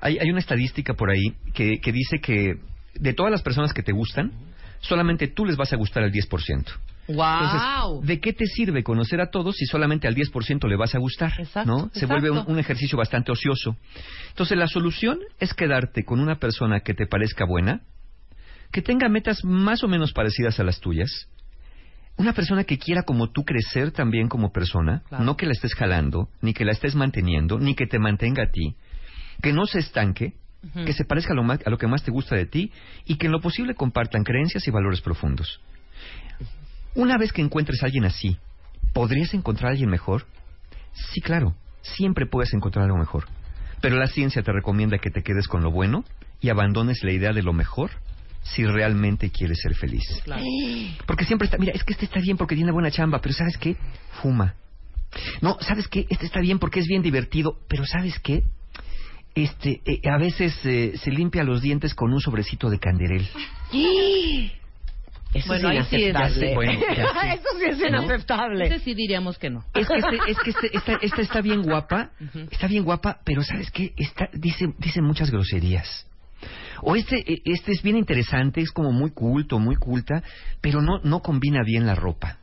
hay, 0.00 0.18
hay 0.18 0.30
una 0.30 0.38
estadística 0.38 0.94
por 0.94 1.10
ahí 1.10 1.34
que, 1.52 1.80
que 1.80 1.92
dice 1.92 2.20
que 2.20 2.54
de 2.94 3.12
todas 3.12 3.32
las 3.32 3.42
personas 3.42 3.74
que 3.74 3.82
te 3.82 3.92
gustan, 3.92 4.32
solamente 4.80 5.28
tú 5.28 5.44
les 5.44 5.56
vas 5.56 5.72
a 5.72 5.76
gustar 5.76 6.04
al 6.04 6.12
10%. 6.12 6.64
Entonces, 7.06 7.60
¡Wow! 7.82 8.02
¿de 8.02 8.20
qué 8.20 8.32
te 8.32 8.46
sirve 8.46 8.82
conocer 8.82 9.20
a 9.20 9.30
todos 9.30 9.56
si 9.56 9.66
solamente 9.66 10.08
al 10.08 10.14
10% 10.14 10.66
le 10.68 10.76
vas 10.76 10.94
a 10.94 10.98
gustar? 10.98 11.32
Exacto, 11.38 11.70
¿no? 11.70 11.78
Se 11.92 12.00
exacto. 12.04 12.08
vuelve 12.08 12.30
un, 12.30 12.44
un 12.50 12.58
ejercicio 12.58 12.96
bastante 12.96 13.30
ocioso. 13.30 13.76
Entonces, 14.30 14.56
la 14.56 14.66
solución 14.68 15.18
es 15.38 15.52
quedarte 15.54 16.04
con 16.04 16.20
una 16.20 16.36
persona 16.36 16.80
que 16.80 16.94
te 16.94 17.06
parezca 17.06 17.44
buena, 17.44 17.82
que 18.72 18.80
tenga 18.82 19.08
metas 19.08 19.44
más 19.44 19.84
o 19.84 19.88
menos 19.88 20.12
parecidas 20.12 20.58
a 20.60 20.64
las 20.64 20.80
tuyas, 20.80 21.28
una 22.16 22.32
persona 22.32 22.64
que 22.64 22.78
quiera 22.78 23.02
como 23.02 23.30
tú 23.30 23.44
crecer 23.44 23.90
también 23.90 24.28
como 24.28 24.50
persona, 24.52 25.02
Claro. 25.08 25.24
no 25.24 25.36
que 25.36 25.46
la 25.46 25.52
estés 25.52 25.74
jalando, 25.74 26.28
ni 26.40 26.54
que 26.54 26.64
la 26.64 26.72
estés 26.72 26.94
manteniendo, 26.94 27.58
ni 27.58 27.74
que 27.74 27.86
te 27.86 27.98
mantenga 27.98 28.44
a 28.44 28.50
ti, 28.50 28.76
que 29.42 29.52
no 29.52 29.66
se 29.66 29.80
estanque, 29.80 30.32
que 30.86 30.92
se 30.94 31.04
parezca 31.04 31.32
a 31.34 31.36
lo, 31.36 31.42
más- 31.42 31.60
a 31.66 31.70
lo 31.70 31.76
que 31.76 31.86
más 31.86 32.02
te 32.04 32.10
gusta 32.10 32.34
de 32.36 32.46
ti 32.46 32.72
y 33.04 33.16
que 33.16 33.26
en 33.26 33.32
lo 33.32 33.40
posible 33.40 33.74
compartan 33.74 34.24
creencias 34.24 34.66
y 34.66 34.70
valores 34.70 35.02
profundos. 35.02 35.60
Una 36.94 37.18
vez 37.18 37.32
que 37.32 37.42
encuentres 37.42 37.82
a 37.82 37.86
alguien 37.86 38.04
así, 38.04 38.38
¿podrías 38.92 39.34
encontrar 39.34 39.68
a 39.68 39.70
alguien 39.72 39.90
mejor? 39.90 40.26
Sí, 40.92 41.20
claro, 41.20 41.54
siempre 41.82 42.26
puedes 42.26 42.54
encontrar 42.54 42.84
algo 42.84 42.98
mejor. 42.98 43.26
Pero 43.80 43.96
la 43.96 44.06
ciencia 44.06 44.42
te 44.42 44.52
recomienda 44.52 44.98
que 44.98 45.10
te 45.10 45.22
quedes 45.22 45.48
con 45.48 45.62
lo 45.62 45.70
bueno 45.70 46.04
y 46.40 46.50
abandones 46.50 47.02
la 47.02 47.12
idea 47.12 47.32
de 47.32 47.42
lo 47.42 47.52
mejor 47.52 47.90
si 48.42 48.64
realmente 48.64 49.30
quieres 49.30 49.58
ser 49.60 49.74
feliz. 49.74 50.04
Claro. 50.24 50.44
Porque 51.06 51.24
siempre 51.24 51.46
está, 51.46 51.58
mira, 51.58 51.72
es 51.72 51.82
que 51.82 51.94
este 51.94 52.04
está 52.04 52.20
bien 52.20 52.36
porque 52.36 52.54
tiene 52.54 52.70
buena 52.70 52.90
chamba, 52.90 53.20
pero 53.20 53.34
¿sabes 53.34 53.56
qué? 53.58 53.76
Fuma. 54.22 54.54
No, 55.40 55.56
¿sabes 55.60 55.88
qué? 55.88 56.06
Este 56.08 56.26
está 56.26 56.40
bien 56.40 56.58
porque 56.58 56.80
es 56.80 56.86
bien 56.86 57.02
divertido, 57.02 57.58
pero 57.68 57.86
¿sabes 57.86 58.18
qué? 58.18 58.42
Este, 59.34 59.80
eh, 59.84 60.00
a 60.08 60.18
veces 60.18 60.54
eh, 60.64 60.94
se 60.96 61.10
limpia 61.10 61.44
los 61.44 61.62
dientes 61.62 61.94
con 61.94 62.12
un 62.12 62.20
sobrecito 62.20 62.70
de 62.70 62.78
canderel. 62.78 63.28
Eso 65.34 65.48
Bueno, 65.48 65.68
ahí 65.68 65.78
es 65.78 65.88
sí 65.88 65.96
es- 65.96 66.10
inaceptable. 66.10 66.54
bueno, 66.54 66.72
sé. 66.80 66.86
Eso 67.34 67.48
sí 67.58 67.64
es 67.68 67.78
¿No? 67.78 67.88
inaceptable. 67.88 68.66
Ese 68.66 68.78
sí 68.78 68.94
diríamos 68.94 69.36
que 69.38 69.50
no. 69.50 69.64
Es 69.74 69.88
que, 69.88 69.94
este- 69.98 70.30
es 70.30 70.38
que 70.38 70.50
este- 70.50 70.76
esta, 70.76 70.92
esta 71.02 71.22
está 71.22 71.40
bien 71.40 71.62
guapa, 71.62 72.10
está 72.50 72.66
bien 72.68 72.84
guapa, 72.84 73.18
pero 73.24 73.42
¿sabes 73.42 73.70
qué? 73.70 73.92
Está, 73.96 74.28
dice, 74.32 74.66
dice 74.78 75.02
muchas 75.02 75.30
groserías. 75.30 76.06
O 76.82 76.94
este, 76.96 77.16
eh, 77.32 77.42
este 77.44 77.72
es 77.72 77.82
bien 77.82 77.96
interesante, 77.96 78.60
es 78.60 78.70
como 78.70 78.92
muy 78.92 79.10
culto, 79.10 79.58
muy 79.58 79.76
culta, 79.76 80.22
pero 80.60 80.80
no, 80.82 81.00
no 81.02 81.20
combina 81.20 81.62
bien 81.64 81.86
la 81.86 81.94
ropa. 81.94 82.38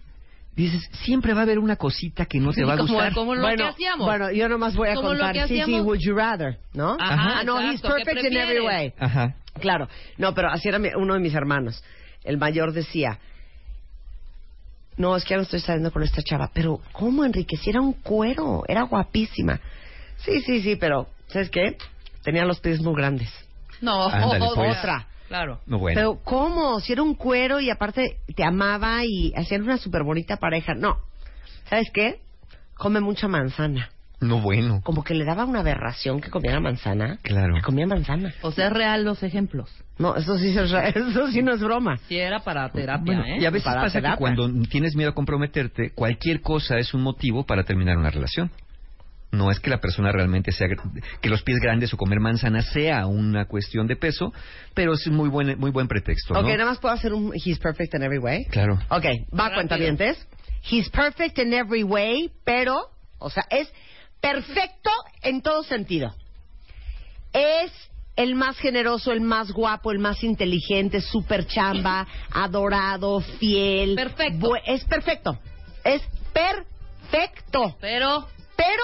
Dices, 0.56 0.84
siempre 0.92 1.34
va 1.34 1.40
a 1.42 1.44
haber 1.44 1.60
una 1.60 1.78
cosita 1.78 2.26
que 2.26 2.40
no 2.40 2.50
te 2.52 2.56
Sí, 2.56 2.64
va 2.64 2.74
a 2.74 2.78
como- 2.78 2.94
gustar. 2.94 3.14
como 3.14 3.36
lo 3.36 3.42
bueno, 3.42 3.64
que 3.64 3.70
hacíamos. 3.70 4.06
bueno, 4.06 4.32
yo 4.32 4.50
nomás 4.50 4.76
voy 4.76 4.90
a 4.90 4.96
Como 4.96 5.10
contar. 5.10 5.34
Sí, 5.34 5.40
sí, 5.48 5.62
hacíamos. 5.62 5.86
would 5.86 6.00
you 6.02 6.14
rather, 6.16 6.58
¿no? 6.74 6.98
Ajá, 7.00 7.40
Ah, 7.40 7.44
no, 7.46 7.62
he's 7.62 7.76
exacto, 7.76 7.96
¿qué 7.98 8.04
perfect 8.06 8.32
in 8.34 8.38
every 8.38 8.60
way. 8.66 8.94
Ajá. 9.00 9.36
Claro. 9.62 9.88
No, 10.18 10.34
pero 10.34 10.50
así 10.50 10.68
era 10.68 10.78
mi- 10.80 10.90
uno 10.96 11.14
de 11.14 11.20
mis 11.22 11.34
hermanos. 11.34 11.82
El 12.24 12.38
mayor 12.38 12.74
decía, 12.74 13.20
no, 14.98 15.16
es 15.16 15.24
que 15.24 15.32
ya 15.32 15.38
no 15.38 15.44
estoy 15.44 15.60
saliendo 15.62 15.92
con 15.92 16.04
esta 16.04 16.22
chava. 16.22 16.52
Pero, 16.54 16.82
¿cómo, 16.92 17.26
Enrique? 17.26 17.58
Si 17.58 17.70
era 17.70 17.82
un 17.82 17.94
cuero, 17.94 18.64
era 18.68 18.84
guapísima. 18.84 19.60
Sí, 20.18 20.42
sí, 20.42 20.62
sí, 20.62 20.76
pero, 20.76 21.08
¿sabes 21.28 21.50
qué? 21.50 21.78
Tenía 22.24 22.46
los 22.46 22.60
pies 22.60 22.82
muy 22.82 22.94
grandes. 22.96 23.30
No, 23.82 24.08
Ándale, 24.10 24.46
o- 24.46 24.54
pues. 24.56 24.78
Otra. 24.78 25.08
Claro. 25.28 25.62
No, 25.66 25.80
bueno. 25.80 25.96
Pero, 25.98 26.20
¿cómo? 26.24 26.80
Si 26.82 26.92
era 26.92 27.02
un 27.04 27.16
cuero 27.16 27.60
y 27.62 27.70
aparte 27.70 28.18
te 28.36 28.44
amaba 28.44 29.04
y 29.06 29.34
hacían 29.36 29.64
una 29.64 29.78
súper 29.78 30.04
bonita 30.04 30.36
pareja. 30.38 30.74
No. 30.76 31.00
¿Sabes 31.70 31.90
qué? 31.94 32.20
Come 32.76 33.00
mucha 33.00 33.28
manzana. 33.30 33.91
No, 34.22 34.40
bueno. 34.40 34.82
Como 34.84 35.04
que 35.04 35.14
le 35.16 35.26
daba 35.26 35.46
una 35.46 35.60
aberración 35.60 36.22
que 36.22 36.30
comiera 36.30 36.60
manzana. 36.60 37.18
Claro. 37.24 37.56
Que 37.56 37.62
comía 37.62 37.88
manzana. 37.88 38.34
O 38.44 38.52
sea, 38.52 38.68
es 38.68 38.74
real 38.74 39.04
los 39.04 39.24
ejemplos. 39.24 39.70
No, 39.98 40.16
eso 40.16 40.38
sí, 40.38 40.56
es 40.58 40.70
re- 40.72 40.90
eso 40.96 41.28
sí 41.32 41.42
no 41.42 41.54
es 41.54 41.60
broma. 41.62 41.98
Si 42.08 42.18
era 42.18 42.40
para 42.40 42.70
terapia, 42.70 43.04
Bueno, 43.04 43.26
¿eh? 43.26 43.40
y 43.42 43.46
a 43.46 43.50
veces 43.50 43.66
Para 43.66 43.82
pasa 43.82 43.94
terapia. 44.00 44.16
que 44.16 44.20
cuando 44.20 44.68
tienes 44.70 44.96
miedo 44.96 45.10
a 45.10 45.14
comprometerte, 45.16 45.90
cualquier 45.96 46.42
cosa 46.42 46.78
es 46.78 46.94
un 46.94 47.02
motivo 47.02 47.46
para 47.46 47.64
terminar 47.64 47.98
una 47.98 48.12
relación. 48.12 48.52
No 49.32 49.50
es 49.50 49.60
que 49.62 49.70
la 49.70 49.80
persona 49.80 50.12
realmente 50.12 50.52
sea 50.52 50.68
que 51.22 51.30
los 51.30 51.42
pies 51.42 51.58
grandes 51.60 51.94
o 51.94 51.98
comer 51.98 52.20
manzana 52.20 52.62
sea 52.62 53.08
una 53.08 53.46
cuestión 53.46 53.88
de 53.88 53.96
peso, 53.96 54.34
pero 54.74 54.94
es 54.94 55.08
muy 55.08 55.30
buen 55.30 55.58
muy 55.58 55.72
buen 55.72 55.88
pretexto, 55.88 56.34
¿no? 56.34 56.42
Ok, 56.42 56.48
nada 56.48 56.66
más 56.66 56.80
puedo 56.80 56.94
hacer 56.94 57.14
un 57.14 57.32
He's 57.34 57.58
perfect 57.58 57.94
in 57.96 58.04
every 58.04 58.20
way. 58.20 58.44
Claro. 58.52 58.74
Ok, 58.90 59.06
va 59.34 59.44
Rápido. 59.46 59.54
cuentavientes. 59.56 60.28
He's 60.70 60.90
perfect 60.90 61.40
in 61.40 61.54
every 61.54 61.84
way, 61.84 62.30
pero, 62.44 62.78
o 63.20 63.30
sea, 63.30 63.46
es 63.50 63.72
perfecto 64.22 64.90
en 65.22 65.42
todo 65.42 65.64
sentido. 65.64 66.16
Es 67.34 67.72
el 68.16 68.36
más 68.36 68.58
generoso, 68.58 69.12
el 69.12 69.22
más 69.22 69.52
guapo, 69.52 69.92
el 69.92 70.00
más 70.00 70.24
inteligente, 70.24 71.02
súper 71.02 71.48
chamba, 71.48 72.08
adorado, 72.32 73.20
fiel. 73.20 73.96
Perfecto. 73.96 74.56
Es 74.66 74.86
perfecto. 74.86 75.40
Es 75.84 76.02
perfecto. 76.34 77.76
Pero, 77.80 78.28
Pero 78.56 78.84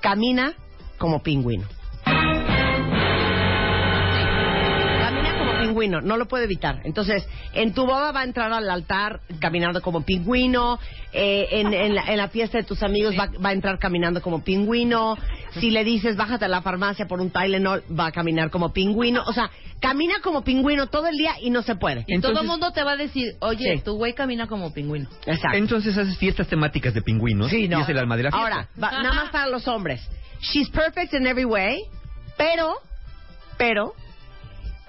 camina 0.00 0.54
como 0.98 1.22
pingüino. 1.22 1.66
Pingüino, 5.72 6.00
no 6.00 6.16
lo 6.16 6.26
puede 6.26 6.44
evitar. 6.44 6.80
Entonces, 6.84 7.26
en 7.54 7.72
tu 7.72 7.86
boda 7.86 8.12
va 8.12 8.20
a 8.20 8.24
entrar 8.24 8.52
al 8.52 8.68
altar 8.68 9.20
caminando 9.40 9.80
como 9.80 10.02
pingüino, 10.02 10.78
eh, 11.12 11.48
en, 11.52 11.72
en 11.72 11.94
la, 11.94 12.02
en 12.12 12.18
la 12.18 12.28
fiesta 12.28 12.58
de 12.58 12.64
tus 12.64 12.82
amigos 12.82 13.14
va, 13.18 13.28
va 13.44 13.50
a 13.50 13.52
entrar 13.52 13.78
caminando 13.78 14.20
como 14.20 14.42
pingüino, 14.44 15.16
si 15.58 15.70
le 15.70 15.84
dices 15.84 16.16
bájate 16.16 16.44
a 16.44 16.48
la 16.48 16.62
farmacia 16.62 17.06
por 17.06 17.20
un 17.20 17.30
Tylenol, 17.30 17.82
va 17.98 18.06
a 18.06 18.12
caminar 18.12 18.50
como 18.50 18.72
pingüino. 18.72 19.22
O 19.26 19.32
sea, 19.32 19.50
camina 19.80 20.14
como 20.22 20.42
pingüino 20.44 20.86
todo 20.88 21.06
el 21.08 21.16
día 21.16 21.34
y 21.40 21.50
no 21.50 21.62
se 21.62 21.74
puede. 21.76 22.04
y 22.06 22.14
Entonces- 22.14 22.32
todo 22.34 22.42
el 22.42 22.48
mundo 22.48 22.70
te 22.72 22.82
va 22.82 22.92
a 22.92 22.96
decir, 22.96 23.34
oye, 23.40 23.76
Sí. 23.76 23.82
tu 23.82 23.94
güey 23.96 24.12
camina 24.14 24.46
como 24.46 24.72
pingüino. 24.72 25.08
Exacto. 25.26 25.56
Entonces 25.56 25.96
haces 25.96 26.16
fiestas 26.18 26.48
temáticas 26.48 26.92
de 26.94 27.02
pingüinos 27.02 27.50
Sí, 27.50 27.68
no. 27.68 27.78
y 27.78 27.82
es 27.82 27.88
el 27.88 27.98
alma 27.98 28.16
de 28.16 28.24
la 28.24 28.30
fiesta. 28.30 28.42
Ahora, 28.42 28.68
va- 28.82 29.02
nada 29.02 29.14
más 29.14 29.30
para 29.30 29.46
los 29.48 29.66
hombres. 29.68 30.00
She's 30.40 30.68
perfect 30.70 31.14
in 31.14 31.26
every 31.26 31.44
way, 31.44 31.82
pero, 32.36 32.74
pero, 33.58 33.94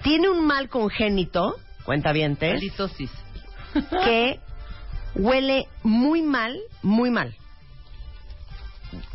tiene 0.04 0.28
un 0.28 0.46
mal 0.46 0.68
congénito, 0.68 1.56
cuenta 1.84 2.12
bien, 2.12 2.38
Halitosis. 2.40 3.10
que 4.04 4.38
huele 5.16 5.66
muy 5.82 6.22
mal, 6.22 6.56
muy 6.82 7.10
mal. 7.10 7.34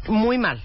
Muy 0.07 0.37
mal. 0.37 0.61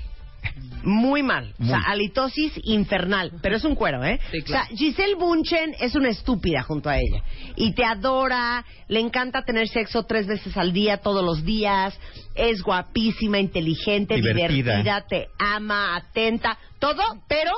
Muy 0.83 1.23
mal. 1.23 1.55
O 1.61 1.65
sea, 1.65 1.79
halitosis 1.87 2.53
infernal. 2.65 3.33
Pero 3.41 3.57
es 3.57 3.65
un 3.65 3.75
cuero, 3.75 4.05
¿eh? 4.05 4.21
Sí, 4.31 4.43
claro. 4.43 4.65
O 4.65 4.67
sea, 4.69 4.77
Giselle 4.77 5.15
Bunchen 5.15 5.75
es 5.81 5.95
una 5.95 6.11
estúpida 6.11 6.63
junto 6.63 6.91
a 6.91 6.97
ella. 6.99 7.23
Y 7.57 7.73
te 7.75 7.85
adora, 7.85 8.65
le 8.89 9.01
encanta 9.01 9.43
tener 9.45 9.69
sexo 9.69 10.05
tres 10.05 10.27
veces 10.27 10.57
al 10.57 10.73
día, 10.73 10.99
todos 10.99 11.25
los 11.25 11.45
días. 11.45 11.99
Es 12.35 12.63
guapísima, 12.63 13.39
inteligente, 13.39 14.17
Divertida. 14.17 14.49
divertida, 14.49 15.01
te 15.09 15.29
ama, 15.39 15.97
atenta, 15.97 16.59
todo, 16.79 17.03
pero 17.29 17.53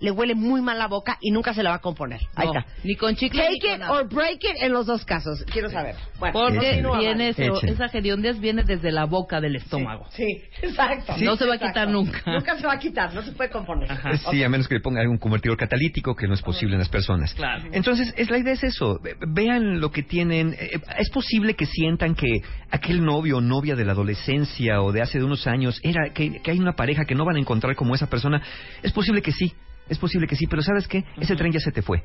le 0.00 0.10
huele 0.10 0.34
muy 0.34 0.60
mal 0.60 0.78
la 0.78 0.86
boca 0.88 1.16
y 1.20 1.30
nunca 1.30 1.54
se 1.54 1.62
la 1.62 1.70
va 1.70 1.76
a 1.76 1.80
componer. 1.80 2.20
Ahí 2.34 2.46
No, 2.46 2.58
está. 2.58 2.72
Ni 2.82 2.96
con 2.96 3.14
chicle 3.16 3.42
ni 3.48 3.58
Take 3.58 3.66
con 3.66 3.74
it 3.74 3.80
nada. 3.80 3.92
or 3.92 4.08
break 4.08 4.44
it 4.44 4.56
en 4.60 4.72
los 4.72 4.86
dos 4.86 5.04
casos. 5.04 5.44
Quiero 5.52 5.70
saber. 5.70 5.94
Bueno, 6.18 6.32
Porque 6.32 6.82
viene 6.98 7.28
eso, 7.30 7.60
esa 7.62 7.86
hediondez 7.86 8.38
viene 8.40 8.64
desde 8.64 8.92
la 8.92 9.04
boca 9.06 9.40
del 9.40 9.56
estómago. 9.56 10.06
Sí, 10.10 10.42
exacto. 10.62 11.14
No 11.20 11.36
se 11.36 11.46
va 11.46 11.54
a 11.54 11.58
quitar 11.58 11.88
nunca. 11.88 12.20
Nunca 12.26 12.58
se 12.58 12.66
va 12.66 12.74
a 12.74 12.78
quitar, 12.78 13.14
no 13.14 13.22
se 13.22 13.32
puede 13.32 13.50
componer. 13.50 13.90
Ajá. 13.90 14.16
Sí, 14.30 14.42
a 14.42 14.48
menos 14.48 14.68
que 14.68 14.74
le 14.74 14.80
ponga 14.80 15.00
algún 15.00 15.18
convertidor 15.18 15.56
catalítico, 15.56 16.14
que 16.14 16.26
no 16.26 16.34
es 16.34 16.42
posible 16.42 16.74
en 16.74 16.80
las 16.80 16.88
personas. 16.88 17.32
Claro. 17.34 17.64
Entonces, 17.72 18.12
es, 18.16 18.30
la 18.30 18.38
idea 18.38 18.52
es 18.52 18.64
eso. 18.64 18.98
Ve- 19.02 19.16
Vean 19.28 19.80
lo 19.80 19.90
que 19.90 20.02
tienen. 20.02 20.54
Eh, 20.58 20.80
Es 20.98 21.10
posible 21.10 21.54
que 21.54 21.66
sientan 21.66 22.14
que 22.14 22.42
aquel 22.70 23.04
novio 23.04 23.38
o 23.38 23.40
novia 23.40 23.74
de 23.76 23.84
la 23.84 23.92
adolescencia 23.92 24.82
o 24.82 24.92
de 24.92 25.02
hace 25.02 25.18
de 25.18 25.24
unos 25.24 25.46
años 25.46 25.80
era 25.82 26.12
que, 26.12 26.40
que 26.42 26.50
hay 26.50 26.58
una 26.58 26.72
pareja 26.74 27.04
que 27.04 27.14
no 27.14 27.24
van 27.24 27.36
a 27.36 27.40
encontrar 27.40 27.74
como 27.76 27.94
esa 27.94 28.08
persona. 28.08 28.42
Es 28.82 28.92
posible 28.92 29.22
que 29.22 29.32
sí. 29.32 29.52
Es 29.88 29.98
posible 29.98 30.26
que 30.26 30.36
sí, 30.36 30.46
pero 30.46 30.62
¿sabes 30.62 30.88
qué? 30.88 31.04
Ese 31.18 31.36
tren 31.36 31.52
ya 31.52 31.60
se 31.60 31.72
te 31.72 31.82
fue. 31.82 32.02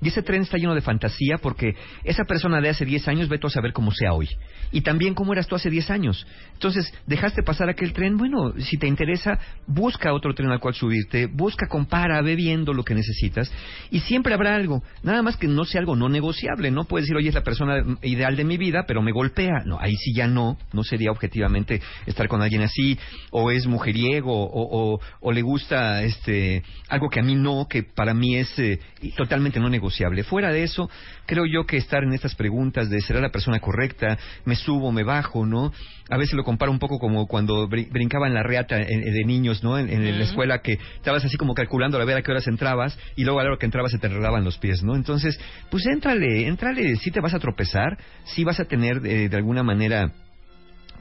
Y 0.00 0.08
ese 0.08 0.22
tren 0.22 0.42
está 0.42 0.58
lleno 0.58 0.74
de 0.74 0.80
fantasía 0.80 1.38
porque 1.38 1.74
esa 2.04 2.24
persona 2.24 2.60
de 2.60 2.68
hace 2.68 2.84
10 2.84 3.08
años, 3.08 3.28
ve 3.28 3.38
tú 3.38 3.46
a 3.46 3.50
saber 3.50 3.72
cómo 3.72 3.90
sea 3.92 4.12
hoy. 4.12 4.28
Y 4.72 4.80
también 4.80 5.14
cómo 5.14 5.32
eras 5.32 5.46
tú 5.46 5.54
hace 5.54 5.70
10 5.70 5.90
años. 5.90 6.26
Entonces, 6.52 6.92
dejaste 7.06 7.42
pasar 7.42 7.68
aquel 7.68 7.92
tren. 7.92 8.16
Bueno, 8.16 8.52
si 8.58 8.76
te 8.76 8.86
interesa, 8.86 9.38
busca 9.66 10.12
otro 10.12 10.34
tren 10.34 10.50
al 10.50 10.60
cual 10.60 10.74
subirte. 10.74 11.26
Busca, 11.26 11.66
compara, 11.68 12.20
ve 12.22 12.34
viendo 12.34 12.72
lo 12.72 12.84
que 12.84 12.94
necesitas. 12.94 13.50
Y 13.90 14.00
siempre 14.00 14.34
habrá 14.34 14.54
algo. 14.54 14.82
Nada 15.02 15.22
más 15.22 15.36
que 15.36 15.46
no 15.46 15.64
sea 15.64 15.80
algo 15.80 15.96
no 15.96 16.08
negociable. 16.08 16.70
No 16.70 16.84
puedes 16.84 17.04
decir, 17.04 17.16
oye, 17.16 17.28
es 17.28 17.34
la 17.34 17.42
persona 17.42 17.82
ideal 18.02 18.36
de 18.36 18.44
mi 18.44 18.56
vida, 18.56 18.84
pero 18.86 19.02
me 19.02 19.12
golpea. 19.12 19.62
No, 19.64 19.78
ahí 19.80 19.94
sí 19.96 20.12
ya 20.14 20.26
no. 20.26 20.58
No 20.72 20.82
sería 20.82 21.10
objetivamente 21.10 21.80
estar 22.06 22.28
con 22.28 22.42
alguien 22.42 22.62
así. 22.62 22.98
O 23.30 23.50
es 23.50 23.66
mujeriego, 23.66 24.32
o, 24.32 25.32
le 25.32 25.42
gusta 25.42 26.02
este 26.02 26.62
algo 26.88 27.10
que 27.10 27.20
a 27.20 27.22
mí 27.22 27.34
no, 27.34 27.66
que 27.68 27.82
para 27.82 28.14
mí 28.14 28.36
es 28.36 28.58
eh, 28.58 28.78
totalmente 29.16 29.60
no 29.60 29.68
negociable. 29.68 29.85
Fuera 30.24 30.50
de 30.52 30.62
eso, 30.62 30.90
creo 31.26 31.44
yo 31.46 31.64
que 31.66 31.76
estar 31.76 32.02
en 32.04 32.12
estas 32.12 32.34
preguntas 32.34 32.88
de 32.90 33.00
será 33.00 33.20
la 33.20 33.30
persona 33.30 33.60
correcta, 33.60 34.18
me 34.44 34.54
subo, 34.56 34.92
me 34.92 35.02
bajo, 35.02 35.46
¿no? 35.46 35.72
A 36.08 36.16
veces 36.16 36.34
lo 36.34 36.44
comparo 36.44 36.70
un 36.70 36.78
poco 36.78 36.98
como 36.98 37.26
cuando 37.26 37.68
brin- 37.68 37.88
brincaba 37.90 38.26
en 38.28 38.34
la 38.34 38.42
reata 38.42 38.80
en- 38.80 39.02
de 39.02 39.24
niños, 39.24 39.62
¿no? 39.64 39.78
En, 39.78 39.88
en 39.90 40.18
la 40.18 40.24
escuela 40.24 40.58
que 40.60 40.78
estabas 40.96 41.24
así 41.24 41.36
como 41.36 41.54
calculando 41.54 41.98
a 42.00 42.04
ver 42.04 42.16
a 42.18 42.22
qué 42.22 42.30
horas 42.30 42.46
entrabas 42.46 42.98
y 43.16 43.24
luego 43.24 43.40
a 43.40 43.42
la 43.44 43.50
hora 43.50 43.58
que 43.58 43.66
entrabas 43.66 43.92
se 43.92 43.98
te 43.98 44.06
enredaban 44.06 44.44
los 44.44 44.58
pies, 44.58 44.82
¿no? 44.82 44.94
Entonces, 44.94 45.38
pues 45.70 45.84
éntrale, 45.86 46.46
éntrale, 46.46 46.96
sí 46.96 47.10
te 47.10 47.20
vas 47.20 47.34
a 47.34 47.38
tropezar, 47.38 47.98
sí 48.24 48.44
vas 48.44 48.60
a 48.60 48.64
tener 48.66 49.04
eh, 49.04 49.28
de 49.28 49.36
alguna 49.36 49.62
manera 49.62 50.12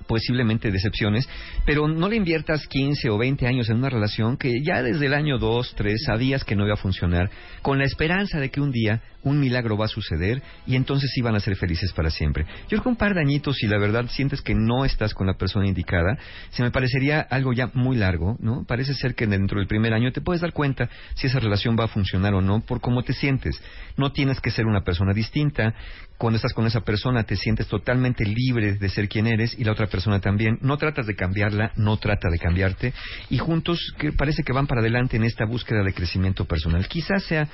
posiblemente 0.08 0.72
decepciones, 0.72 1.28
pero 1.65 1.88
no 1.88 2.10
le 2.10 2.15
inviertas 2.15 2.68
15 2.68 3.10
o 3.10 3.18
20 3.18 3.48
años 3.48 3.70
en 3.70 3.78
una 3.78 3.89
relación 3.89 4.38
que 4.38 4.62
ya 4.63 4.82
desde 4.82 5.08
el 5.08 5.13
año 5.13 5.38
2, 5.38 5.74
3 5.76 6.04
sabías 6.06 6.44
que 6.44 6.56
no 6.56 6.65
iba 6.65 6.74
a 6.74 6.78
funcionar, 6.78 7.30
con 7.62 7.78
la 7.78 7.86
esperanza 7.86 8.39
de 8.39 8.50
que 8.50 8.62
un 8.62 8.72
día 8.72 9.02
un 9.26 9.39
milagro 9.39 9.76
va 9.76 9.86
a 9.86 9.89
suceder 9.89 10.41
y 10.68 10.76
entonces 10.76 11.10
sí 11.13 11.22
van 11.22 11.36
a 11.36 11.39
ser 11.39 11.56
felices 11.56 11.91
para 11.94 12.12
siempre. 12.12 12.46
Yo 12.46 12.70
creo 12.70 12.84
que 12.84 12.89
un 12.89 12.96
par 12.96 13.15
de 13.15 13.22
añitos, 13.22 13.58
si 13.58 13.68
la 13.68 13.80
verdad 13.80 14.06
sientes 14.08 14.41
que 14.41 14.54
no 14.54 14.86
estás 14.86 15.13
con 15.15 15.26
la 15.26 15.34
persona 15.34 15.68
indicada, 15.68 16.18
se 16.52 16.62
me 16.62 16.70
parecería 16.70 17.22
algo 17.22 17.52
ya 17.52 17.72
muy 17.74 17.98
largo, 17.98 18.38
¿no? 18.39 18.63
Parece 18.68 18.94
ser 18.94 19.15
que 19.15 19.26
dentro 19.26 19.58
del 19.58 19.68
primer 19.68 19.94
año 19.94 20.12
te 20.12 20.22
puedes 20.22 20.41
dar 20.41 20.54
cuenta 20.54 20.89
si 21.15 21.26
esa 21.26 21.39
relación 21.39 21.76
va 21.78 21.86
a 21.86 21.88
funcionar 21.88 22.36
o 22.36 22.41
no 22.41 22.62
por 22.62 22.82
cómo 22.82 23.02
te 23.02 23.13
sientes. 23.13 23.60
No 23.98 24.12
tienes 24.12 24.39
que 24.39 24.52
ser 24.52 24.68
una 24.68 24.84
persona 24.84 25.12
distinta. 25.12 25.74
Cuando 26.20 26.36
estás 26.36 26.54
con 26.54 26.68
esa 26.68 26.82
persona 26.82 27.24
te 27.24 27.36
sientes 27.36 27.68
totalmente 27.68 28.26
libre 28.26 28.76
de 28.76 28.89
ser 28.89 29.10
quien 29.10 29.26
eres 29.26 29.58
y 29.58 29.63
la 29.63 29.72
otra 29.72 29.88
persona 29.88 29.94
también. 30.21 30.58
No 30.62 30.77
tratas 30.77 31.08
de 31.08 31.15
cambiarla, 31.15 31.71
no 31.75 31.97
trata 31.97 32.29
de 32.29 32.38
cambiarte 32.38 32.93
y 33.29 33.38
juntos 33.38 33.93
que 33.97 34.12
parece 34.12 34.43
que 34.43 34.53
van 34.53 34.67
para 34.67 34.81
adelante 34.81 35.17
en 35.17 35.23
esta 35.23 35.45
búsqueda 35.45 35.84
de 35.84 35.93
crecimiento 35.93 36.45
personal. 36.45 36.88
Quizás 36.88 37.23
sea 37.23 37.47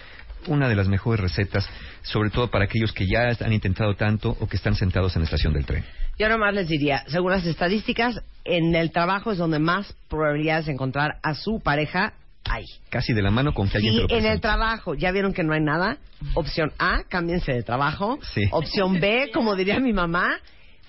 una 0.48 0.68
de 0.68 0.76
las 0.76 0.88
mejores 0.88 1.20
recetas, 1.20 1.70
sobre 2.02 2.30
todo 2.30 2.50
para 2.50 2.66
aquellos 2.66 2.92
que 2.94 3.06
ya 3.06 3.30
han 3.44 3.54
intentado 3.54 3.96
tanto 3.96 4.36
o 4.40 4.48
que 4.48 4.58
están 4.58 4.76
sentados 4.76 5.16
en 5.16 5.22
la 5.22 5.26
estación 5.26 5.54
del 5.54 5.66
tren. 5.66 5.86
Yo 6.18 6.30
nomás 6.30 6.54
les 6.54 6.68
diría, 6.68 7.04
según 7.08 7.32
las 7.32 7.46
estadísticas, 7.46 8.22
en 8.44 8.76
el 8.76 8.92
trabajo 8.92 9.32
es 9.32 9.38
donde 9.38 9.60
más 9.60 9.94
probabilidades 10.10 10.66
de 10.66 10.74
encontrar 10.74 11.18
a 11.24 11.36
su 11.36 11.60
pareja 11.60 12.14
hay. 12.44 12.66
Casi 12.90 13.14
de 13.14 13.22
la 13.22 13.32
mano 13.32 13.54
con 13.54 13.70
que 13.70 13.78
alguien 13.78 13.96
te 13.96 14.02
lo 14.02 14.20
en 14.20 14.26
el 14.26 14.42
trabajo 14.42 14.96
ya 14.96 15.12
vieron 15.12 15.34
que 15.34 15.44
no 15.44 15.54
hay 15.54 15.62
nada, 15.62 15.98
opción 16.34 16.72
A, 16.80 17.04
cámbiense 17.08 17.54
de 17.54 17.64
trabajo. 17.64 18.20
Sí. 18.22 18.44
Opción 18.52 19.00
B, 19.00 19.30
como 19.34 19.56
diría 19.56 19.80
mi 19.80 19.94
mamá, 19.94 20.40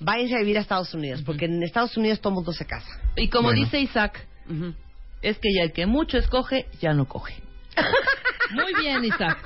váyanse 0.03 0.35
a 0.37 0.39
vivir 0.39 0.59
a 0.59 0.61
Estados 0.61 0.93
Unidos, 0.95 1.23
porque 1.25 1.47
en 1.47 1.63
Estados 1.63 1.97
Unidos 1.97 2.21
todo 2.21 2.31
el 2.31 2.35
mundo 2.37 2.53
se 2.53 2.67
casa. 2.67 3.01
Y 3.17 3.29
como 3.29 3.49
Bueno. 3.49 3.61
dice 3.65 3.81
Isaac, 3.81 4.27
es 5.23 5.39
que 5.39 5.49
ya 5.57 5.63
el 5.63 5.73
que 5.73 5.87
mucho 5.87 6.19
escoge, 6.19 6.67
ya 6.81 6.93
no 6.95 7.07
coge. 7.07 7.35
Muy 8.53 8.75
bien, 8.83 9.03
Isaac. 9.05 9.39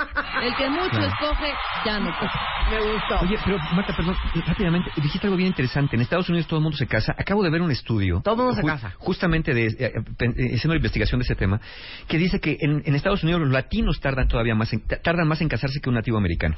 El 0.42 0.56
que 0.56 0.68
mucho 0.68 0.90
Claro. 0.90 1.06
escoge, 1.06 1.52
ya 1.84 2.00
no 2.00 2.12
coge. 2.18 2.38
Me 2.70 2.78
gustó. 2.92 3.20
Oye, 3.22 3.36
pero 3.44 3.56
Marta, 3.76 3.94
perdón, 3.96 4.16
rápidamente, 4.44 4.90
dijiste 4.96 5.28
algo 5.28 5.36
bien 5.36 5.48
interesante. 5.50 5.94
En 5.94 6.02
Estados 6.02 6.28
Unidos 6.28 6.48
todo 6.48 6.58
el 6.58 6.64
mundo 6.64 6.76
se 6.76 6.88
casa. 6.88 7.14
Acabo 7.16 7.44
de 7.44 7.50
ver 7.50 7.62
un 7.62 7.70
estudio. 7.70 8.20
Todo 8.24 8.34
el 8.34 8.40
mundo 8.40 8.54
se 8.56 8.62
casa. 8.66 8.92
Justamente 8.98 9.54
de, 9.54 9.66
eh, 9.66 9.74
eh, 9.78 9.90
eh, 9.92 10.54
haciendo 10.56 10.70
la 10.70 10.76
investigación 10.76 11.20
de 11.20 11.24
ese 11.24 11.36
tema, 11.36 11.60
que 12.08 12.18
dice 12.18 12.40
que 12.40 12.56
en, 12.60 12.82
en 12.84 12.94
Estados 12.96 13.22
Unidos 13.22 13.42
los 13.42 13.50
latinos 13.50 14.00
tardan 14.00 14.26
todavía 14.26 14.56
más 14.56 14.72
en, 14.72 14.80
ta- 14.80 14.96
tardan 15.00 15.28
más 15.28 15.40
en 15.40 15.48
casarse 15.48 15.80
que 15.80 15.88
un 15.88 15.94
nativo 15.94 16.18
americano. 16.18 16.56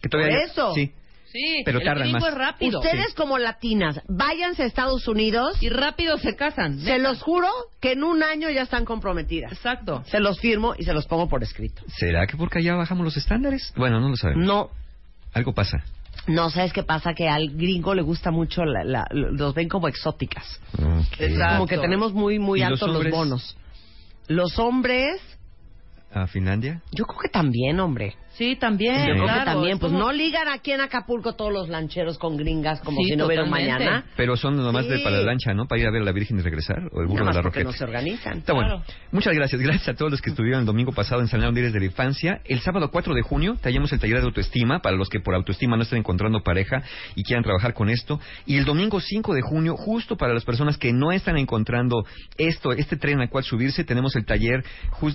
Que 0.00 0.08
todavía, 0.08 0.36
Por 0.36 0.44
eso. 0.50 0.74
Sí. 0.74 0.92
Sí, 1.32 1.62
Pero 1.64 1.78
el 1.78 1.84
tardan 1.84 2.02
gringo 2.04 2.20
más. 2.20 2.28
es 2.28 2.34
rápido. 2.38 2.80
Ustedes 2.80 3.14
como 3.14 3.38
latinas, 3.38 4.00
váyanse 4.08 4.64
a 4.64 4.66
Estados 4.66 5.08
Unidos. 5.08 5.56
Y 5.62 5.70
rápido 5.70 6.18
se 6.18 6.36
casan. 6.36 6.78
Se 6.80 6.98
los 6.98 7.22
juro 7.22 7.48
que 7.80 7.92
en 7.92 8.04
un 8.04 8.22
año 8.22 8.50
ya 8.50 8.62
están 8.62 8.84
comprometidas. 8.84 9.50
Exacto. 9.52 10.02
Se 10.06 10.20
los 10.20 10.38
firmo 10.40 10.74
y 10.78 10.84
se 10.84 10.92
los 10.92 11.06
pongo 11.06 11.28
por 11.28 11.42
escrito. 11.42 11.82
¿Será 11.88 12.26
que 12.26 12.36
porque 12.36 12.58
allá 12.58 12.74
bajamos 12.74 13.04
los 13.04 13.16
estándares? 13.16 13.72
Bueno, 13.76 13.98
no 14.00 14.10
lo 14.10 14.16
sabemos. 14.16 14.46
No, 14.46 14.70
Algo 15.32 15.54
pasa. 15.54 15.82
no, 16.26 16.50
¿sabes 16.50 16.72
qué 16.74 16.82
pasa? 16.82 17.14
Que 17.14 17.28
al 17.28 17.48
gringo 17.56 17.94
le 17.94 18.02
gusta 18.02 18.30
mucho, 18.30 18.64
la, 18.64 18.84
la- 18.84 19.06
los 19.12 19.54
ven 19.54 19.68
como 19.70 19.88
exóticas. 19.88 20.60
Ok. 20.74 21.18
Exacto. 21.20 21.54
Como 21.54 21.66
que 21.66 21.78
tenemos 21.78 22.12
muy, 22.12 22.38
muy 22.38 22.60
¿Y 22.60 22.62
los 22.64 22.72
altos 22.72 22.88
los, 22.88 22.96
hombres? 22.96 23.14
bonos. 23.14 23.56
Los 24.28 24.58
hombres, 24.58 25.20
¿A 26.14 26.26
Finlandia? 26.26 26.82
yo 26.92 27.06
creo 27.06 27.18
que 27.20 27.28
también, 27.30 27.80
hombre. 27.80 28.14
Sí, 28.34 28.56
también. 28.56 28.98
yo 29.06 29.12
creo 29.12 29.24
claro, 29.24 29.40
que 29.40 29.44
también. 29.46 29.72
es 29.74 29.78
Pues 29.80 29.92
como- 29.92 30.04
no 30.06 30.12
ligan 30.12 30.48
aquí 30.48 30.72
en 30.72 30.80
Acapulco 30.80 31.34
todos 31.34 31.52
los 31.52 31.68
lancheros 31.68 32.18
con 32.18 32.36
gringas 32.36 32.80
como 32.80 32.98
Sí, 33.02 33.10
si 33.10 33.16
no 33.16 33.26
hubiera 33.26 33.44
mañana. 33.44 34.04
Pero 34.16 34.36
son 34.36 34.56
nomás 34.56 34.86
de 34.88 34.98
para 35.00 35.16
la 35.18 35.22
lancha, 35.22 35.52
¿no? 35.52 35.66
Para 35.66 35.80
ir 35.82 35.86
a 35.86 35.90
ver 35.90 36.02
a 36.02 36.04
la 36.04 36.12
Virgen 36.12 36.38
y 36.38 36.42
regresar. 36.42 36.78
O 36.92 37.00
el 37.02 37.06
burro 37.08 37.26
de 37.26 37.32
la 37.34 37.42
roqueta. 37.42 37.64
no 37.64 37.72
se 37.72 37.84
organizan. 37.84 38.38
Está 38.38 38.54
bueno. 38.54 38.82
Muchas 39.10 39.34
gracias. 39.34 39.60
Gracias 39.60 39.88
a 39.90 39.94
todos 39.94 40.10
los 40.10 40.22
que 40.22 40.30
estuvieron 40.30 40.60
el 40.60 40.66
domingo 40.66 40.92
pasado 40.92 41.20
en 41.20 41.28
Salón 41.28 41.54
Líderes 41.54 41.72
de 41.74 41.80
la 41.80 41.86
Infancia. 41.86 42.40
El 42.46 42.60
sábado 42.60 42.90
4 42.90 43.14
de 43.14 43.20
junio 43.22 43.56
tallamos 43.60 43.92
el 43.92 44.00
taller 44.00 44.20
de 44.20 44.24
autoestima 44.26 44.80
para 44.80 44.96
los 44.96 45.10
que 45.10 45.20
por 45.20 45.34
autoestima 45.34 45.76
no 45.76 45.82
estén 45.82 45.98
encontrando 45.98 46.40
pareja 46.42 46.82
y 47.14 47.24
quieran 47.24 47.44
trabajar 47.44 47.74
con 47.74 47.90
esto. 47.90 48.18
Y 48.46 48.56
el 48.56 48.64
domingo 48.64 48.98
5 48.98 49.34
de 49.34 49.42
junio, 49.42 49.76
justo 49.76 50.16
para 50.16 50.32
las 50.32 50.44
personas 50.44 50.78
que 50.78 50.92
no 50.94 51.12
están 51.12 51.36
encontrando 51.36 52.04
esto, 52.38 52.72
este 52.72 52.96
tren 52.96 53.20
al 53.20 53.28
cual 53.28 53.44
subirse, 53.44 53.84
tenemos 53.84 54.16
el 54.16 54.24
taller 54.24 54.64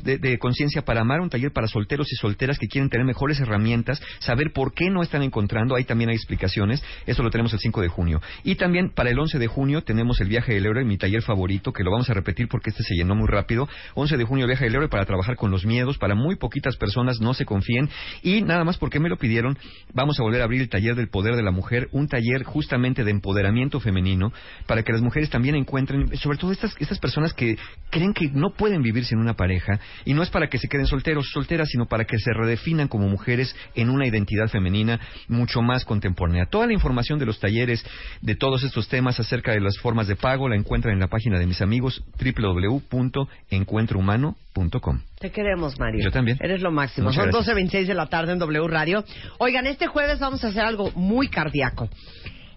de, 0.03 0.17
de 0.19 0.37
conciencia 0.37 0.83
para 0.83 1.01
amar, 1.01 1.19
un 1.21 1.29
taller 1.29 1.51
para 1.51 1.67
solteros 1.67 2.07
y 2.11 2.15
solteras 2.15 2.59
que 2.59 2.67
quieren 2.67 2.89
tener 2.89 3.06
mejores 3.07 3.39
herramientas, 3.39 3.99
saber 4.19 4.51
por 4.53 4.73
qué 4.73 4.91
no 4.91 5.01
están 5.01 5.23
encontrando. 5.23 5.75
Ahí 5.75 5.83
también 5.83 6.11
hay 6.11 6.15
explicaciones. 6.15 6.83
Esto 7.07 7.23
lo 7.23 7.31
tenemos 7.31 7.53
el 7.53 7.59
5 7.59 7.81
de 7.81 7.87
junio. 7.87 8.21
Y 8.43 8.55
también 8.55 8.91
para 8.91 9.09
el 9.09 9.17
11 9.17 9.39
de 9.39 9.47
junio 9.47 9.81
tenemos 9.81 10.21
el 10.21 10.27
viaje 10.27 10.53
del 10.53 10.65
héroe, 10.65 10.85
mi 10.85 10.97
taller 10.97 11.23
favorito, 11.23 11.73
que 11.73 11.83
lo 11.83 11.91
vamos 11.91 12.09
a 12.09 12.13
repetir 12.13 12.47
porque 12.47 12.69
este 12.69 12.83
se 12.83 12.95
llenó 12.95 13.15
muy 13.15 13.27
rápido. 13.27 13.67
11 13.95 14.17
de 14.17 14.23
junio, 14.23 14.45
viaje 14.45 14.65
del 14.65 14.75
héroe 14.75 14.89
para 14.89 15.05
trabajar 15.05 15.35
con 15.35 15.49
los 15.49 15.65
miedos, 15.65 15.97
para 15.97 16.13
muy 16.13 16.35
poquitas 16.35 16.77
personas, 16.77 17.19
no 17.19 17.33
se 17.33 17.45
confíen. 17.45 17.89
Y 18.21 18.41
nada 18.41 18.63
más 18.63 18.77
porque 18.77 18.99
me 18.99 19.09
lo 19.09 19.17
pidieron, 19.17 19.57
vamos 19.93 20.19
a 20.19 20.23
volver 20.23 20.41
a 20.41 20.43
abrir 20.43 20.61
el 20.61 20.69
taller 20.69 20.95
del 20.95 21.09
poder 21.09 21.35
de 21.35 21.43
la 21.43 21.51
mujer, 21.51 21.87
un 21.91 22.07
taller 22.07 22.43
justamente 22.43 23.03
de 23.03 23.11
empoderamiento 23.11 23.79
femenino, 23.79 24.31
para 24.65 24.83
que 24.83 24.91
las 24.91 25.01
mujeres 25.01 25.29
también 25.29 25.55
encuentren, 25.55 26.15
sobre 26.17 26.37
todo 26.37 26.51
estas, 26.51 26.75
estas 26.79 26.99
personas 26.99 27.33
que 27.33 27.57
creen 27.89 28.13
que 28.13 28.29
no 28.29 28.51
pueden 28.51 28.81
vivir 28.81 29.05
sin 29.05 29.19
una 29.19 29.35
pareja, 29.35 29.79
y 30.05 30.13
no 30.13 30.23
es 30.23 30.29
para 30.29 30.47
que 30.47 30.57
se 30.57 30.67
queden 30.67 30.85
solteros, 30.85 31.29
solteras, 31.31 31.69
sino 31.69 31.85
para 31.85 32.05
que 32.05 32.17
se 32.17 32.33
redefinan 32.33 32.87
como 32.97 33.09
mujeres 33.09 33.55
en 33.75 33.91
una 33.91 34.07
identidad 34.07 34.47
femenina 34.47 34.99
mucho 35.27 35.61
más 35.61 35.85
contemporánea. 35.85 36.47
Toda 36.47 36.65
la 36.65 36.73
información 36.73 37.19
de 37.19 37.27
los 37.27 37.39
talleres, 37.39 37.85
de 38.21 38.35
todos 38.35 38.63
estos 38.63 38.87
temas 38.87 39.19
acerca 39.19 39.51
de 39.51 39.61
las 39.61 39.77
formas 39.77 40.07
de 40.07 40.15
pago, 40.15 40.49
la 40.49 40.55
encuentran 40.55 40.95
en 40.95 40.99
la 40.99 41.05
página 41.07 41.37
de 41.37 41.45
mis 41.45 41.61
amigos 41.61 42.03
www.encuentrohumano.com. 42.19 45.01
Te 45.19 45.31
queremos, 45.31 45.79
Mario. 45.79 46.05
Yo 46.05 46.11
también. 46.11 46.39
Eres 46.41 46.63
lo 46.63 46.71
máximo. 46.71 47.09
Muchas 47.09 47.25
Son 47.25 47.31
gracias. 47.31 47.55
12.26 47.55 47.85
de 47.85 47.93
la 47.93 48.07
tarde 48.07 48.31
en 48.31 48.39
W 48.39 48.67
Radio. 48.67 49.03
Oigan, 49.37 49.67
este 49.67 49.85
jueves 49.85 50.19
vamos 50.19 50.43
a 50.43 50.47
hacer 50.47 50.65
algo 50.65 50.89
muy 50.95 51.27
cardíaco. 51.27 51.87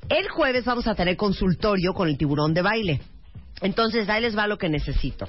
El 0.08 0.30
jueves 0.30 0.64
vamos 0.64 0.86
a 0.86 0.94
tener 0.94 1.18
consultorio 1.18 1.92
con 1.92 2.08
el 2.08 2.16
tiburón 2.16 2.54
de 2.54 2.62
baile. 2.62 3.02
Entonces, 3.60 4.08
ahí 4.08 4.22
les 4.22 4.34
va 4.34 4.46
lo 4.46 4.56
que 4.56 4.70
necesito. 4.70 5.28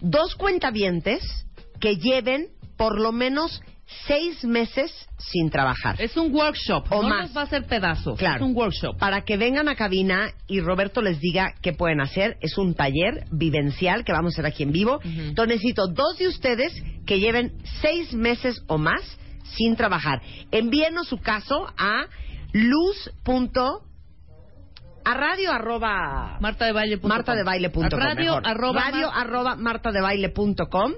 Dos 0.00 0.34
cuentavientes 0.34 1.44
que 1.78 1.96
lleven 1.96 2.46
por 2.78 2.98
lo 2.98 3.12
menos 3.12 3.60
seis 4.06 4.44
meses 4.44 4.92
sin 5.18 5.50
trabajar. 5.50 5.96
Es 6.00 6.16
un 6.16 6.34
workshop. 6.34 6.86
O 6.90 7.02
no 7.02 7.08
más. 7.08 7.36
va 7.36 7.40
a 7.42 7.44
hacer 7.44 7.64
pedazos. 7.66 8.18
Claro. 8.18 8.36
Es 8.44 8.50
un 8.50 8.56
workshop. 8.56 8.98
Para 8.98 9.22
que 9.22 9.36
vengan 9.36 9.68
a 9.68 9.74
cabina 9.76 10.30
y 10.46 10.60
Roberto 10.60 11.00
les 11.02 11.18
diga 11.20 11.54
qué 11.62 11.72
pueden 11.72 12.00
hacer. 12.00 12.36
Es 12.40 12.58
un 12.58 12.74
taller 12.74 13.24
vivencial 13.32 14.04
que 14.04 14.12
vamos 14.12 14.32
a 14.32 14.34
hacer 14.36 14.46
aquí 14.46 14.62
en 14.62 14.72
vivo. 14.72 15.00
Entonces 15.04 15.56
necesito 15.56 15.88
dos 15.88 16.18
de 16.18 16.28
ustedes 16.28 16.72
que 17.06 17.18
lleven 17.18 17.52
seis 17.80 18.12
meses 18.12 18.62
o 18.66 18.76
más 18.78 19.00
sin 19.56 19.74
trabajar. 19.76 20.20
Envíenos 20.50 21.08
su 21.08 21.18
caso 21.18 21.66
a 21.78 22.06
luz. 22.52 23.10
punto- 23.24 23.82
a 25.04 25.14
radio 25.14 25.50
arroba 25.52 26.36
Martadebaile.com. 26.40 27.10
A 27.10 27.18
Radio 27.98 28.34
mejor. 28.34 28.42
arroba 28.46 28.80
radio 28.82 29.06
mar- 29.10 29.20
arroba 29.26 29.56
martadebaile.com 29.56 30.92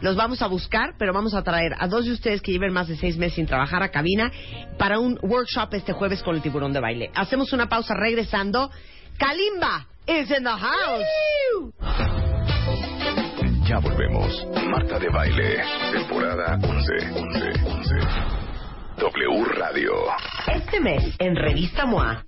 los 0.00 0.16
vamos 0.16 0.42
a 0.42 0.46
buscar, 0.46 0.94
pero 0.98 1.12
vamos 1.12 1.34
a 1.34 1.42
traer 1.42 1.72
a 1.78 1.86
dos 1.88 2.04
de 2.04 2.12
ustedes 2.12 2.40
que 2.40 2.52
lleven 2.52 2.72
más 2.72 2.88
de 2.88 2.96
seis 2.96 3.16
meses 3.16 3.34
sin 3.36 3.46
trabajar 3.46 3.82
a 3.82 3.90
cabina 3.90 4.30
para 4.78 4.98
un 4.98 5.18
workshop 5.22 5.74
este 5.74 5.92
jueves 5.92 6.22
con 6.22 6.34
el 6.36 6.42
tiburón 6.42 6.72
de 6.72 6.80
baile. 6.80 7.10
Hacemos 7.14 7.52
una 7.52 7.68
pausa 7.68 7.94
regresando. 7.94 8.70
Kalimba 9.18 9.86
is 10.06 10.30
in 10.30 10.44
the 10.44 10.50
house. 10.50 11.04
Ya 13.68 13.78
volvemos. 13.80 14.46
Marta 14.70 14.98
de 14.98 15.10
Baile, 15.10 15.62
temporada 15.92 16.58
11, 16.62 16.92
11, 17.14 17.40
11. 17.66 17.94
W 18.96 19.44
Radio. 19.44 19.92
Este 20.46 20.80
mes, 20.80 21.14
en 21.18 21.36
Revista 21.36 21.84
MOA, 21.84 22.24
¿qué 22.24 22.27